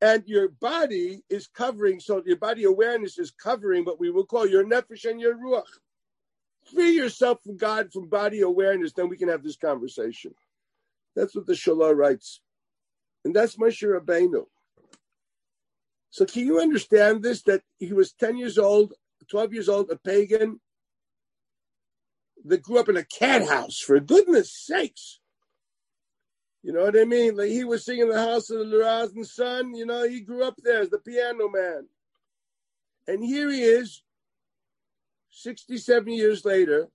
and 0.00 0.22
your 0.26 0.48
body 0.48 1.22
is 1.28 1.48
covering, 1.48 2.00
so 2.00 2.22
your 2.24 2.36
body 2.36 2.64
awareness 2.64 3.18
is 3.18 3.30
covering 3.30 3.84
what 3.84 3.98
we 3.98 4.10
will 4.10 4.26
call 4.26 4.46
your 4.46 4.64
nefesh 4.64 5.04
and 5.04 5.20
your 5.20 5.36
ruach. 5.36 5.64
Free 6.72 6.92
yourself 6.92 7.42
from 7.42 7.56
God, 7.56 7.92
from 7.92 8.08
body 8.08 8.40
awareness, 8.42 8.92
then 8.92 9.08
we 9.08 9.16
can 9.16 9.28
have 9.28 9.42
this 9.42 9.56
conversation. 9.56 10.34
That's 11.16 11.34
what 11.34 11.46
the 11.46 11.54
Shalah 11.54 11.96
writes. 11.96 12.40
And 13.24 13.34
that's 13.34 13.56
Moshe 13.56 13.82
Rabbeinu. 13.82 14.44
So 16.10 16.24
can 16.24 16.46
you 16.46 16.60
understand 16.60 17.22
this, 17.22 17.42
that 17.42 17.62
he 17.78 17.92
was 17.92 18.12
10 18.12 18.36
years 18.36 18.58
old, 18.58 18.94
12 19.30 19.52
years 19.52 19.68
old, 19.68 19.90
a 19.90 19.96
pagan, 19.96 20.60
that 22.48 22.62
grew 22.62 22.78
up 22.78 22.88
in 22.88 22.96
a 22.96 23.04
cat 23.04 23.46
house, 23.46 23.78
for 23.78 23.98
goodness 24.00 24.52
sakes. 24.52 25.20
You 26.62 26.72
know 26.72 26.84
what 26.84 26.98
I 26.98 27.04
mean? 27.04 27.36
Like 27.36 27.50
he 27.50 27.64
was 27.64 27.84
singing 27.84 28.08
the 28.08 28.18
house 28.18 28.50
of 28.50 28.58
the 28.58 28.64
Lurazan 28.64 29.24
son. 29.24 29.74
You 29.74 29.86
know, 29.86 30.08
he 30.08 30.20
grew 30.20 30.44
up 30.44 30.54
there 30.62 30.80
as 30.80 30.90
the 30.90 30.98
piano 30.98 31.48
man. 31.48 31.88
And 33.06 33.24
here 33.24 33.50
he 33.50 33.62
is, 33.62 34.02
67 35.30 36.12
years 36.12 36.44
later, 36.44 36.88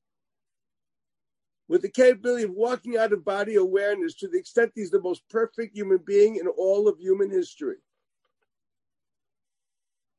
with 1.68 1.82
the 1.82 1.90
capability 1.90 2.44
of 2.44 2.52
walking 2.52 2.98
out 2.98 3.14
of 3.14 3.26
body 3.26 3.56
awareness 3.56 4.14
to 4.16 4.28
the 4.28 4.38
extent 4.38 4.74
he's 4.76 4.92
the 4.92 5.02
most 5.02 5.28
perfect 5.30 5.76
human 5.76 6.00
being 6.06 6.36
in 6.36 6.48
all 6.48 6.88
of 6.88 7.00
human 7.00 7.32
history. 7.32 7.78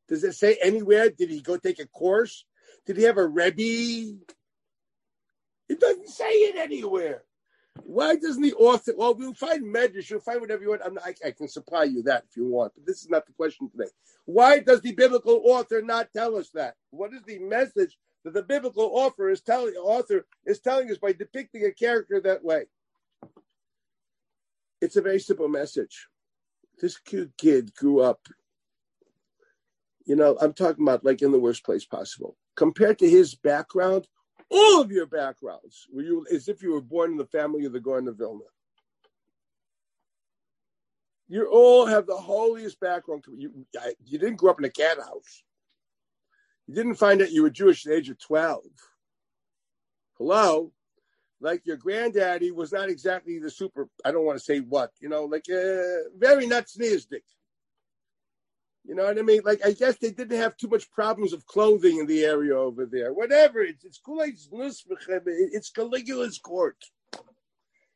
Does 0.09 0.25
it 0.25 0.35
say 0.35 0.59
anywhere? 0.63 1.11
Did 1.11 1.31
he 1.31 1.41
go 1.41 1.57
take 1.57 1.79
a 1.79 1.87
course? 1.87 2.45
Did 2.87 2.97
he 2.97 3.05
have 3.05 3.19
a 3.19 3.27
Rebbe? 3.27 4.19
It 5.69 5.81
doesn't 5.81 6.09
say 6.09 6.25
it 6.25 6.57
anywhere. 6.57 7.23
Why 7.83 8.17
doesn't 8.17 8.43
the 8.43 8.55
author? 8.55 8.93
Well, 8.97 9.15
we'll 9.15 9.35
find 9.35 9.65
medrash. 9.65 10.09
You'll 10.09 10.21
find 10.21 10.41
whatever 10.41 10.63
you 10.63 10.71
want. 10.71 10.83
Not, 10.95 11.05
I, 11.05 11.15
I, 11.27 11.31
can 11.33 11.49
supply 11.49 11.85
you 11.85 12.03
that 12.05 12.25
if 12.31 12.37
you 12.37 12.47
want, 12.47 12.73
but 12.75 12.87
this 12.87 13.03
is 13.03 13.11
not 13.11 13.27
the 13.27 13.33
question 13.33 13.69
today. 13.69 13.91
Why 14.27 14.61
does 14.61 14.81
the 14.81 14.93
biblical 14.93 15.43
author 15.45 15.83
not 15.83 16.13
tell 16.13 16.37
us 16.37 16.51
that? 16.51 16.75
What 16.91 17.13
is 17.13 17.23
the 17.27 17.41
message 17.41 17.99
that 18.25 18.35
the 18.35 18.43
biblical 18.43 18.91
author 18.95 19.29
is 19.29 19.43
telling 19.43 19.75
author 19.75 20.27
is 20.47 20.59
telling 20.59 20.91
us 20.91 20.99
by 20.99 21.13
depicting 21.13 21.65
a 21.65 21.73
character 21.73 22.21
that 22.21 22.43
way. 22.43 22.65
It's 24.81 24.97
a 24.97 25.03
very 25.03 25.21
simple 25.21 25.49
message. 25.49 26.09
This 26.81 26.99
cute 26.99 27.33
kid 27.39 27.75
grew 27.75 28.01
up. 28.01 28.21
You 30.07 30.17
know, 30.17 30.37
I'm 30.41 30.53
talking 30.53 30.85
about 30.85 31.05
like 31.05 31.23
in 31.23 31.33
the 31.33 31.39
worst 31.39 31.65
place 31.65 31.85
possible. 31.85 32.37
Compared 32.57 32.99
to 32.99 33.09
his 33.09 33.35
background, 33.35 34.07
all 34.55 34.81
of 34.81 34.93
your 34.93 35.07
backgrounds 35.07 35.87
were 35.93 36.03
you 36.03 36.25
as 36.33 36.49
if 36.49 36.63
you 36.63 36.73
were 36.73 36.81
born 36.81 37.11
in 37.13 37.17
the 37.17 37.27
family 37.27 37.65
of 37.65 37.73
the 37.73 37.81
Gaon 37.81 38.07
of 38.07 38.17
Vilna. 38.17 38.45
You 41.29 41.47
all 41.47 41.87
have 41.87 42.07
the 42.07 42.17
holiest 42.17 42.79
background. 42.79 43.25
You, 43.37 43.67
you 44.05 44.19
didn't 44.19 44.37
grow 44.37 44.53
up 44.53 44.61
in 44.61 44.65
a 44.65 44.71
cat 44.71 44.99
house. 44.99 45.43
You 46.67 46.75
didn't 46.75 46.95
find 46.95 47.21
out 47.21 47.33
you 47.33 47.43
were 47.43 47.51
Jewish 47.51 47.85
at 47.85 47.91
the 47.91 47.97
age 47.97 48.11
of 48.11 48.19
12. 48.19 48.63
Hello? 50.19 50.73
Like 51.41 51.63
your 51.67 51.77
granddaddy 51.77 52.53
was 52.53 52.73
not 52.73 52.89
exactly 52.89 53.39
the 53.39 53.51
super, 53.51 53.89
I 54.05 54.13
don't 54.13 54.25
want 54.25 54.39
to 54.39 54.45
say 54.45 54.61
what, 54.61 54.93
you 55.01 55.09
know, 55.09 55.25
like 55.25 55.47
uh, 55.51 56.09
very 56.17 56.47
Natsniistic. 56.47 57.23
You 58.87 58.95
know 58.95 59.05
what 59.05 59.19
I 59.19 59.23
mean? 59.23 59.41
Like, 59.45 59.65
I 59.65 59.73
guess 59.73 59.97
they 59.97 60.11
didn't 60.11 60.39
have 60.39 60.57
too 60.57 60.69
much 60.69 60.91
problems 60.91 61.33
of 61.33 61.47
clothing 61.47 61.99
in 61.99 62.07
the 62.07 62.25
area 62.25 62.57
over 62.57 62.85
there. 62.85 63.15
Whatever. 63.15 63.63
It's, 63.63 63.83
it's 63.85 64.01
It's 64.07 65.71
Caligula's 65.71 66.39
court. 66.39 66.77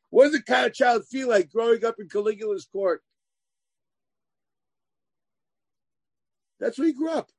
What 0.09 0.25
does 0.25 0.35
a 0.35 0.43
kind 0.43 0.65
of 0.65 0.73
child 0.73 1.05
feel 1.05 1.29
like 1.29 1.51
growing 1.51 1.85
up 1.85 1.95
in 1.99 2.09
Caligula's 2.09 2.65
court? 2.65 3.03
That's 6.59 6.79
where 6.79 6.87
he 6.87 6.93
grew 6.93 7.11
up. 7.11 7.29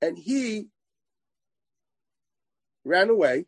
And 0.00 0.16
he 0.16 0.68
ran 2.84 3.10
away. 3.10 3.46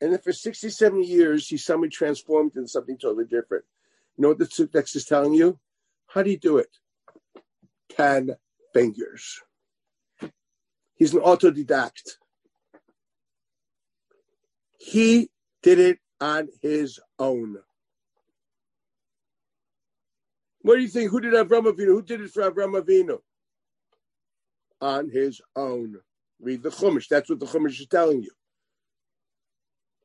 And 0.00 0.12
then 0.12 0.20
for 0.20 0.32
60, 0.32 0.70
70 0.70 1.04
years, 1.04 1.48
he 1.48 1.56
suddenly 1.56 1.88
transformed 1.88 2.52
into 2.54 2.68
something 2.68 2.96
totally 2.96 3.24
different. 3.24 3.64
You 4.16 4.22
know 4.22 4.28
what 4.28 4.38
the 4.38 4.68
text 4.72 4.94
is 4.94 5.04
telling 5.04 5.34
you? 5.34 5.58
How 6.18 6.24
do 6.24 6.30
you 6.32 6.36
do 6.36 6.58
it? 6.58 6.76
10 7.90 8.34
fingers. 8.74 9.40
He's 10.96 11.14
an 11.14 11.20
autodidact. 11.20 12.16
He 14.80 15.30
did 15.62 15.78
it 15.78 16.00
on 16.20 16.48
his 16.60 16.98
own. 17.20 17.58
What 20.62 20.74
do 20.74 20.82
you 20.82 20.88
think? 20.88 21.12
Who 21.12 21.20
did 21.20 21.34
Avram 21.34 21.72
Avinu? 21.72 21.86
Who 21.86 22.02
did 22.02 22.20
it 22.20 22.32
for 22.32 22.50
Avram 22.50 22.82
Avinu? 22.82 23.18
On 24.80 25.08
his 25.08 25.40
own. 25.54 25.98
Read 26.40 26.64
the 26.64 26.70
Chumash. 26.70 27.06
That's 27.06 27.30
what 27.30 27.38
the 27.38 27.46
Chumash 27.46 27.80
is 27.80 27.86
telling 27.86 28.24
you. 28.24 28.32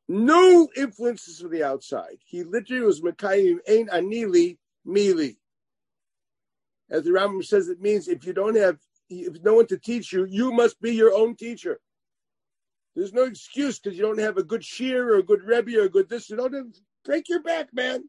No 0.06 0.68
influences 0.76 1.40
from 1.40 1.50
the 1.50 1.64
outside. 1.64 2.18
He 2.24 2.44
literally 2.44 2.84
was 2.84 3.00
Mekayim 3.00 3.56
Ein 3.68 3.88
Anili 3.88 4.58
Mili. 4.86 5.38
As 6.90 7.04
the 7.04 7.10
Rambam 7.10 7.44
says, 7.44 7.68
it 7.68 7.80
means 7.80 8.08
if 8.08 8.26
you 8.26 8.32
don't 8.32 8.56
have, 8.56 8.78
if 9.08 9.42
no 9.42 9.54
one 9.54 9.66
to 9.68 9.78
teach 9.78 10.12
you, 10.12 10.26
you 10.26 10.52
must 10.52 10.80
be 10.80 10.94
your 10.94 11.14
own 11.14 11.34
teacher. 11.36 11.80
There's 12.94 13.12
no 13.12 13.24
excuse 13.24 13.78
because 13.78 13.96
you 13.98 14.04
don't 14.04 14.20
have 14.20 14.36
a 14.36 14.44
good 14.44 14.62
shiur 14.62 15.06
or 15.06 15.16
a 15.16 15.22
good 15.22 15.42
rebbe 15.42 15.78
or 15.78 15.84
a 15.84 15.88
good 15.88 16.08
this. 16.08 16.30
You 16.30 16.36
don't 16.36 16.54
have, 16.54 16.66
break 17.04 17.28
your 17.28 17.42
back, 17.42 17.68
man. 17.72 18.04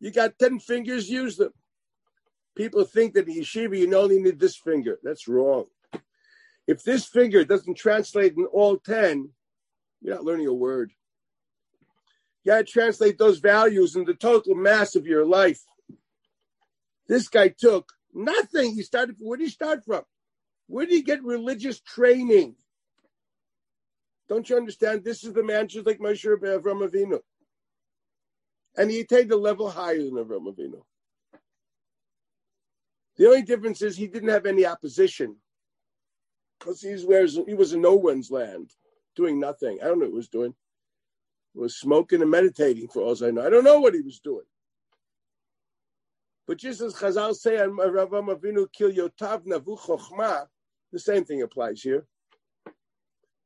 You 0.00 0.10
got 0.10 0.38
10 0.38 0.60
fingers, 0.60 1.10
use 1.10 1.36
them. 1.36 1.52
People 2.56 2.84
think 2.84 3.14
that 3.14 3.28
in 3.28 3.34
yeshiva 3.34 3.76
you 3.76 3.94
only 3.94 4.20
need 4.20 4.40
this 4.40 4.56
finger. 4.56 4.98
That's 5.02 5.28
wrong. 5.28 5.66
If 6.66 6.82
this 6.82 7.06
finger 7.06 7.44
doesn't 7.44 7.76
translate 7.76 8.34
in 8.36 8.46
all 8.46 8.78
10, 8.78 9.30
you're 10.00 10.14
not 10.14 10.24
learning 10.24 10.46
a 10.46 10.52
word. 10.52 10.92
You 12.44 12.52
got 12.52 12.58
to 12.58 12.64
translate 12.64 13.18
those 13.18 13.38
values 13.38 13.96
in 13.96 14.04
the 14.04 14.14
total 14.14 14.54
mass 14.54 14.94
of 14.94 15.06
your 15.06 15.24
life. 15.24 15.60
This 17.08 17.28
guy 17.28 17.48
took 17.48 17.92
nothing. 18.12 18.74
He 18.74 18.82
started, 18.82 19.16
where 19.18 19.38
did 19.38 19.44
he 19.44 19.50
start 19.50 19.84
from? 19.84 20.02
Where 20.66 20.84
did 20.84 20.94
he 20.94 21.02
get 21.02 21.24
religious 21.24 21.80
training? 21.80 22.56
Don't 24.28 24.48
you 24.48 24.56
understand? 24.56 25.04
This 25.04 25.24
is 25.24 25.32
the 25.32 25.42
man 25.42 25.68
just 25.68 25.86
like 25.86 25.98
Moshe 25.98 26.24
Avram 26.24 26.86
Avinu. 26.86 27.20
And 28.76 28.90
he 28.90 29.00
attained 29.00 29.32
a 29.32 29.36
level 29.36 29.70
higher 29.70 29.96
than 29.96 30.12
Avram 30.12 30.54
Avinu. 30.54 30.82
The 33.16 33.26
only 33.26 33.42
difference 33.42 33.82
is 33.82 33.96
he 33.96 34.06
didn't 34.06 34.28
have 34.28 34.46
any 34.46 34.64
opposition 34.66 35.36
because 36.58 36.80
he 36.80 36.94
was 37.04 37.38
he 37.46 37.54
was 37.54 37.72
in 37.72 37.80
no 37.80 37.94
one's 37.94 38.30
land, 38.30 38.70
doing 39.16 39.40
nothing. 39.40 39.78
I 39.82 39.86
don't 39.86 39.98
know 39.98 40.04
what 40.04 40.12
he 40.12 40.16
was 40.16 40.28
doing. 40.28 40.54
He 41.54 41.58
was 41.58 41.76
smoking 41.76 42.22
and 42.22 42.30
meditating 42.30 42.88
for 42.88 43.02
all 43.02 43.24
I 43.24 43.30
know. 43.30 43.44
I 43.44 43.50
don't 43.50 43.64
know 43.64 43.80
what 43.80 43.94
he 43.94 44.02
was 44.02 44.20
doing. 44.20 44.44
But 46.48 46.56
just 46.56 46.80
as 46.80 46.94
Chazal 46.94 47.36
say 47.36 47.60
on 47.60 47.76
Rav 47.76 48.10
Avinu 48.10 48.66
Kil 48.72 48.90
Yotav 48.90 49.44
Navu 49.44 49.78
Chochma, 49.78 50.46
the 50.90 50.98
same 50.98 51.24
thing 51.24 51.42
applies 51.42 51.82
here. 51.82 52.06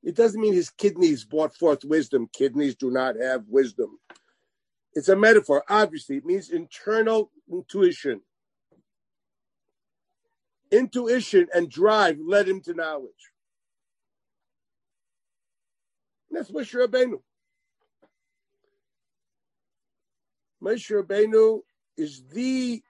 It 0.05 0.15
doesn't 0.15 0.41
mean 0.41 0.55
his 0.55 0.71
kidneys 0.71 1.25
brought 1.25 1.55
forth 1.55 1.85
wisdom. 1.85 2.29
Kidneys 2.33 2.77
do 2.77 2.93
not 2.93 3.17
have 3.21 3.43
wisdom. 3.49 3.99
It's 4.95 5.09
a 5.09 5.17
metaphor. 5.17 5.65
Obviously, 5.69 6.19
it 6.19 6.25
means 6.25 6.51
internal 6.51 7.31
intuition 7.51 8.21
intuition 10.73 11.47
and 11.55 11.71
drive 11.71 12.19
led 12.19 12.49
him 12.49 12.61
to 12.63 12.73
knowledge. 12.73 13.11
And 16.31 16.39
that's 16.39 16.51
Moshe 16.51 16.75
Rabbeinu. 16.75 17.21
Moshe 20.63 20.91
Rabbeinu 20.91 21.61
is 21.97 22.25
the 22.33 22.83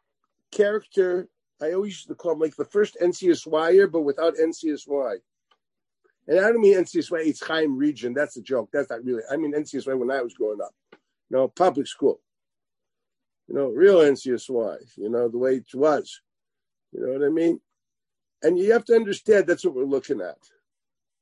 character, 0.53 1.29
I 1.61 1.73
always 1.73 1.93
used 1.93 2.09
to 2.09 2.15
call 2.15 2.33
him 2.33 2.39
like 2.39 2.57
the 2.57 2.65
first 2.65 2.97
NCSYer, 3.01 3.91
but 3.91 4.03
without 4.03 4.37
NCSY. 4.37 5.17
And 6.29 6.39
I 6.39 6.43
don't 6.45 6.61
mean 6.61 6.79
NCSY, 6.79 7.27
it's 7.27 7.43
Chaim 7.43 7.77
region. 7.77 8.15
That's 8.15 8.37
a 8.37 8.43
joke. 8.43 8.71
That's 8.73 8.91
not 8.91 9.05
really. 9.05 9.23
I 9.31 9.37
mean 9.37 9.53
NCSY 9.53 9.99
when 9.99 10.11
I 10.11 10.23
was 10.23 10.35
growing 10.35 10.61
up. 10.61 10.75
You 10.93 11.39
know, 11.39 11.49
public 11.49 11.87
school. 11.87 12.21
You 13.49 13.57
know, 13.57 13.69
real 13.69 13.99
NCSY, 13.99 14.77
you 14.97 15.11
know, 15.11 15.29
the 15.29 15.39
way 15.39 15.57
it 15.57 15.75
was. 15.75 16.21
You 16.93 17.05
know 17.05 17.13
what 17.19 17.27
I 17.27 17.31
mean? 17.31 17.61
And 18.43 18.59
you 18.59 18.73
have 18.73 18.85
to 18.87 18.95
understand 18.95 19.47
that's 19.47 19.65
what 19.65 19.75
we're 19.75 19.85
looking 19.85 20.21
at. 20.21 20.39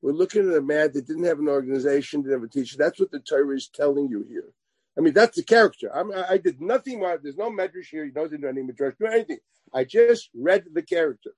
We're 0.03 0.13
looking 0.13 0.49
at 0.49 0.57
a 0.57 0.63
man 0.63 0.93
that 0.93 1.07
didn't 1.07 1.25
have 1.25 1.39
an 1.39 1.49
organization, 1.49 2.23
didn't 2.23 2.41
have 2.41 2.43
a 2.43 2.49
teacher. 2.49 2.77
That's 2.79 2.99
what 2.99 3.11
the 3.11 3.21
Torah 3.21 3.55
is 3.55 3.69
telling 3.69 4.09
you 4.09 4.25
here. 4.29 4.53
I 4.99 5.03
mean, 5.03 5.15
that's 5.15 5.37
the 5.37 5.45
character. 5.45 5.95
I'm, 5.95 6.13
i 6.13 6.37
did 6.37 6.61
nothing 6.61 6.99
more. 6.99 7.19
There's 7.23 7.37
no 7.37 7.51
medrash 7.51 7.87
here. 7.91 8.05
He 8.05 8.11
didn't 8.11 8.41
do 8.41 8.49
any 8.49 8.63
medrash, 8.63 8.99
do 8.99 9.07
anything. 9.07 9.39
I 9.73 9.85
just 9.85 10.31
read 10.35 10.65
the 10.73 10.83
character. 10.83 11.31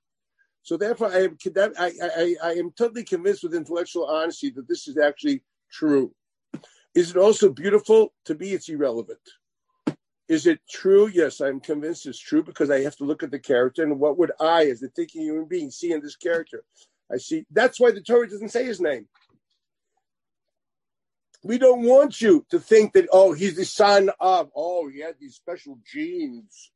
So 0.63 0.77
therefore, 0.77 1.11
I 1.11 1.23
am, 1.23 1.37
I, 1.77 1.91
I, 2.01 2.35
I 2.43 2.51
am 2.53 2.71
totally 2.71 3.03
convinced 3.03 3.43
with 3.43 3.53
intellectual 3.53 4.05
honesty 4.05 4.49
that 4.51 4.67
this 4.67 4.87
is 4.87 4.97
actually 4.97 5.43
true. 5.71 6.13
Is 6.95 7.11
it 7.11 7.17
also 7.17 7.49
beautiful? 7.49 8.13
To 8.25 8.35
me, 8.35 8.51
it's 8.51 8.69
irrelevant. 8.69 9.19
Is 10.29 10.47
it 10.47 10.61
true? 10.69 11.07
Yes, 11.13 11.41
I'm 11.41 11.59
convinced 11.59 12.05
it's 12.05 12.19
true 12.19 12.43
because 12.43 12.69
I 12.69 12.79
have 12.81 12.95
to 12.97 13.03
look 13.03 13.23
at 13.23 13.31
the 13.31 13.39
character 13.39 13.83
and 13.83 13.99
what 13.99 14.17
would 14.17 14.31
I, 14.39 14.65
as 14.67 14.81
a 14.81 14.87
thinking 14.89 15.23
human 15.23 15.45
being, 15.45 15.69
see 15.69 15.91
in 15.91 16.01
this 16.01 16.15
character? 16.15 16.63
I 17.11 17.17
see. 17.17 17.45
That's 17.51 17.79
why 17.79 17.91
the 17.91 18.01
Torah 18.01 18.29
doesn't 18.29 18.49
say 18.49 18.65
his 18.65 18.79
name. 18.79 19.07
We 21.43 21.57
don't 21.57 21.83
want 21.83 22.21
you 22.21 22.45
to 22.49 22.59
think 22.59 22.93
that, 22.93 23.07
oh, 23.11 23.33
he's 23.33 23.55
the 23.55 23.65
son 23.65 24.09
of, 24.19 24.49
oh, 24.55 24.87
he 24.87 25.01
had 25.01 25.15
these 25.19 25.35
special 25.35 25.77
genes. 25.85 26.71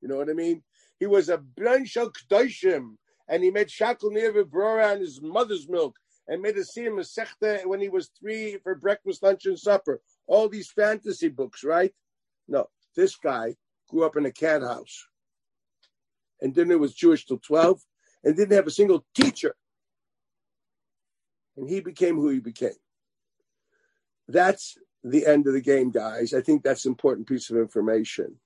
You 0.00 0.08
know 0.08 0.16
what 0.16 0.30
I 0.30 0.32
mean? 0.32 0.62
He 0.98 1.06
was 1.06 1.28
a 1.28 1.38
Blanshal 1.38 2.12
Kdoshim, 2.12 2.96
and 3.28 3.42
he 3.42 3.50
made 3.50 3.70
Shackle 3.70 4.10
near 4.10 4.32
Brora 4.44 4.92
and 4.92 5.00
his 5.00 5.22
mother's 5.22 5.68
milk, 5.68 5.94
and 6.26 6.42
made 6.42 6.56
a 6.56 6.62
Siyum 6.62 6.98
Masechta 6.98 7.64
when 7.66 7.80
he 7.80 7.88
was 7.88 8.10
three 8.18 8.58
for 8.62 8.74
breakfast, 8.74 9.22
lunch, 9.22 9.46
and 9.46 9.58
supper. 9.58 10.00
All 10.26 10.48
these 10.48 10.70
fantasy 10.70 11.28
books, 11.28 11.62
right? 11.62 11.92
No, 12.48 12.68
this 12.96 13.16
guy 13.16 13.54
grew 13.88 14.04
up 14.04 14.16
in 14.16 14.26
a 14.26 14.32
cat 14.32 14.62
house 14.62 15.06
and 16.40 16.54
then 16.54 16.70
it 16.70 16.78
was 16.78 16.94
Jewish 16.94 17.26
till 17.26 17.38
12 17.38 17.80
and 18.24 18.36
didn't 18.36 18.56
have 18.56 18.66
a 18.66 18.72
single 18.72 19.04
teacher. 19.14 19.54
And 21.56 21.68
he 21.68 21.80
became 21.80 22.16
who 22.16 22.28
he 22.28 22.40
became. 22.40 22.70
That's 24.28 24.76
the 25.02 25.26
end 25.26 25.46
of 25.46 25.54
the 25.54 25.60
game, 25.60 25.90
guys. 25.90 26.34
I 26.34 26.40
think 26.40 26.62
that's 26.62 26.84
an 26.84 26.92
important 26.92 27.26
piece 27.26 27.50
of 27.50 27.56
information. 27.56 28.36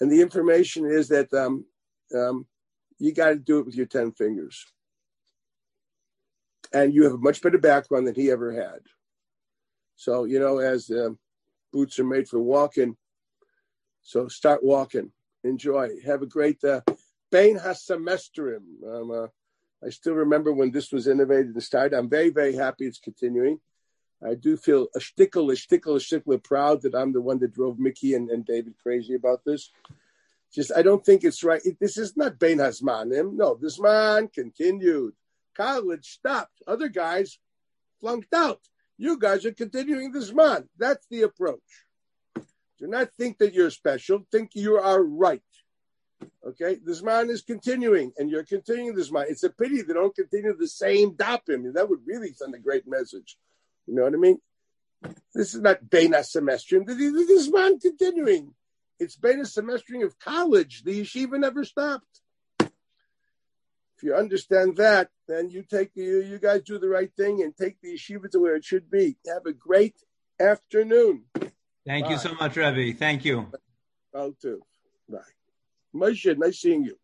And 0.00 0.10
the 0.10 0.22
information 0.22 0.86
is 0.86 1.08
that 1.08 1.32
um, 1.34 1.66
um, 2.14 2.46
you 2.98 3.12
got 3.12 3.30
to 3.30 3.36
do 3.36 3.58
it 3.58 3.66
with 3.66 3.74
your 3.74 3.86
10 3.86 4.12
fingers. 4.12 4.64
And 6.72 6.94
you 6.94 7.04
have 7.04 7.14
a 7.14 7.18
much 7.18 7.42
better 7.42 7.58
background 7.58 8.06
than 8.06 8.14
he 8.14 8.30
ever 8.30 8.52
had. 8.52 8.80
So, 9.96 10.24
you 10.24 10.38
know, 10.38 10.58
as 10.58 10.90
um, 10.90 11.18
boots 11.72 11.98
are 11.98 12.04
made 12.04 12.28
for 12.28 12.38
walking. 12.38 12.96
So 14.02 14.28
start 14.28 14.64
walking. 14.64 15.12
Enjoy. 15.44 15.90
Have 16.06 16.22
a 16.22 16.26
great 16.26 16.62
uh, 16.64 16.80
Bain 17.30 17.58
Hasemestrim. 17.58 18.62
Um, 18.86 19.10
uh, 19.10 19.26
I 19.84 19.90
still 19.90 20.14
remember 20.14 20.52
when 20.52 20.70
this 20.70 20.92
was 20.92 21.06
innovated 21.06 21.54
and 21.54 21.62
started. 21.62 21.96
I'm 21.96 22.08
very, 22.08 22.30
very 22.30 22.54
happy 22.54 22.86
it's 22.86 22.98
continuing. 22.98 23.60
I 24.22 24.34
do 24.34 24.56
feel 24.56 24.88
a 24.94 24.98
shtickle, 24.98 25.50
a 25.50 25.56
shtickle, 25.56 25.96
a 25.96 25.98
shtickle 25.98 26.42
proud 26.42 26.82
that 26.82 26.94
I'm 26.94 27.12
the 27.12 27.22
one 27.22 27.38
that 27.38 27.54
drove 27.54 27.78
Mickey 27.78 28.14
and, 28.14 28.30
and 28.30 28.44
David 28.44 28.74
crazy 28.82 29.14
about 29.14 29.44
this. 29.44 29.70
Just, 30.52 30.72
I 30.76 30.82
don't 30.82 31.04
think 31.04 31.24
it's 31.24 31.44
right. 31.44 31.60
It, 31.64 31.78
this 31.80 31.96
is 31.96 32.16
not 32.16 32.38
Bein 32.38 32.58
Hazmanim. 32.58 33.34
No, 33.34 33.54
this 33.54 33.80
man 33.80 34.28
continued. 34.28 35.14
College 35.56 36.06
stopped. 36.06 36.62
Other 36.66 36.88
guys 36.88 37.38
flunked 38.00 38.34
out. 38.34 38.60
You 38.98 39.18
guys 39.18 39.46
are 39.46 39.52
continuing 39.52 40.12
this 40.12 40.32
man. 40.32 40.68
That's 40.76 41.06
the 41.10 41.22
approach. 41.22 41.86
Do 42.78 42.86
not 42.86 43.12
think 43.14 43.38
that 43.38 43.54
you're 43.54 43.70
special. 43.70 44.26
Think 44.30 44.50
you 44.54 44.76
are 44.76 45.02
right. 45.02 45.42
Okay, 46.46 46.78
this 46.84 47.02
man 47.02 47.30
is 47.30 47.42
continuing, 47.42 48.12
and 48.18 48.30
you're 48.30 48.44
continuing 48.44 48.94
this 48.94 49.10
man. 49.10 49.26
It's 49.28 49.44
a 49.44 49.50
pity 49.50 49.80
they 49.82 49.94
don't 49.94 50.14
continue 50.14 50.54
the 50.54 50.68
same 50.68 51.12
dapim. 51.12 51.72
That 51.72 51.88
would 51.88 52.00
really 52.06 52.32
send 52.32 52.54
a 52.54 52.58
great 52.58 52.86
message. 52.86 53.38
You 53.86 53.94
know 53.94 54.02
what 54.04 54.14
I 54.14 54.16
mean? 54.16 54.38
This 55.34 55.54
is 55.54 55.60
not 55.60 55.88
Bena 55.88 56.22
semestering. 56.22 56.84
This 56.84 56.98
is 56.98 57.50
man 57.50 57.78
continuing. 57.78 58.54
It's 58.98 59.16
Bena 59.16 59.46
semestering 59.46 60.02
of 60.02 60.18
college. 60.18 60.82
The 60.82 61.00
yeshiva 61.00 61.38
never 61.38 61.64
stopped. 61.64 62.20
If 62.60 64.04
you 64.04 64.14
understand 64.14 64.76
that, 64.76 65.08
then 65.28 65.50
you 65.50 65.62
take 65.62 65.94
the, 65.94 66.02
you 66.02 66.38
guys 66.38 66.62
do 66.62 66.78
the 66.78 66.88
right 66.88 67.10
thing 67.16 67.42
and 67.42 67.56
take 67.56 67.80
the 67.82 67.94
yeshiva 67.94 68.30
to 68.30 68.40
where 68.40 68.56
it 68.56 68.64
should 68.64 68.90
be. 68.90 69.16
Have 69.26 69.46
a 69.46 69.52
great 69.52 69.96
afternoon. 70.38 71.24
Thank 71.86 72.06
Bye. 72.06 72.10
you 72.12 72.18
so 72.18 72.34
much, 72.34 72.56
Rebbe. 72.56 72.96
Thank 72.96 73.24
you. 73.24 73.50
Oh, 74.14 74.34
too. 74.40 74.62
Bye. 75.08 75.18
Moshe, 75.94 76.36
nice 76.36 76.60
seeing 76.60 76.84
you. 76.84 76.98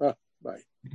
Uh, 0.00 0.12
bye. 0.42 0.62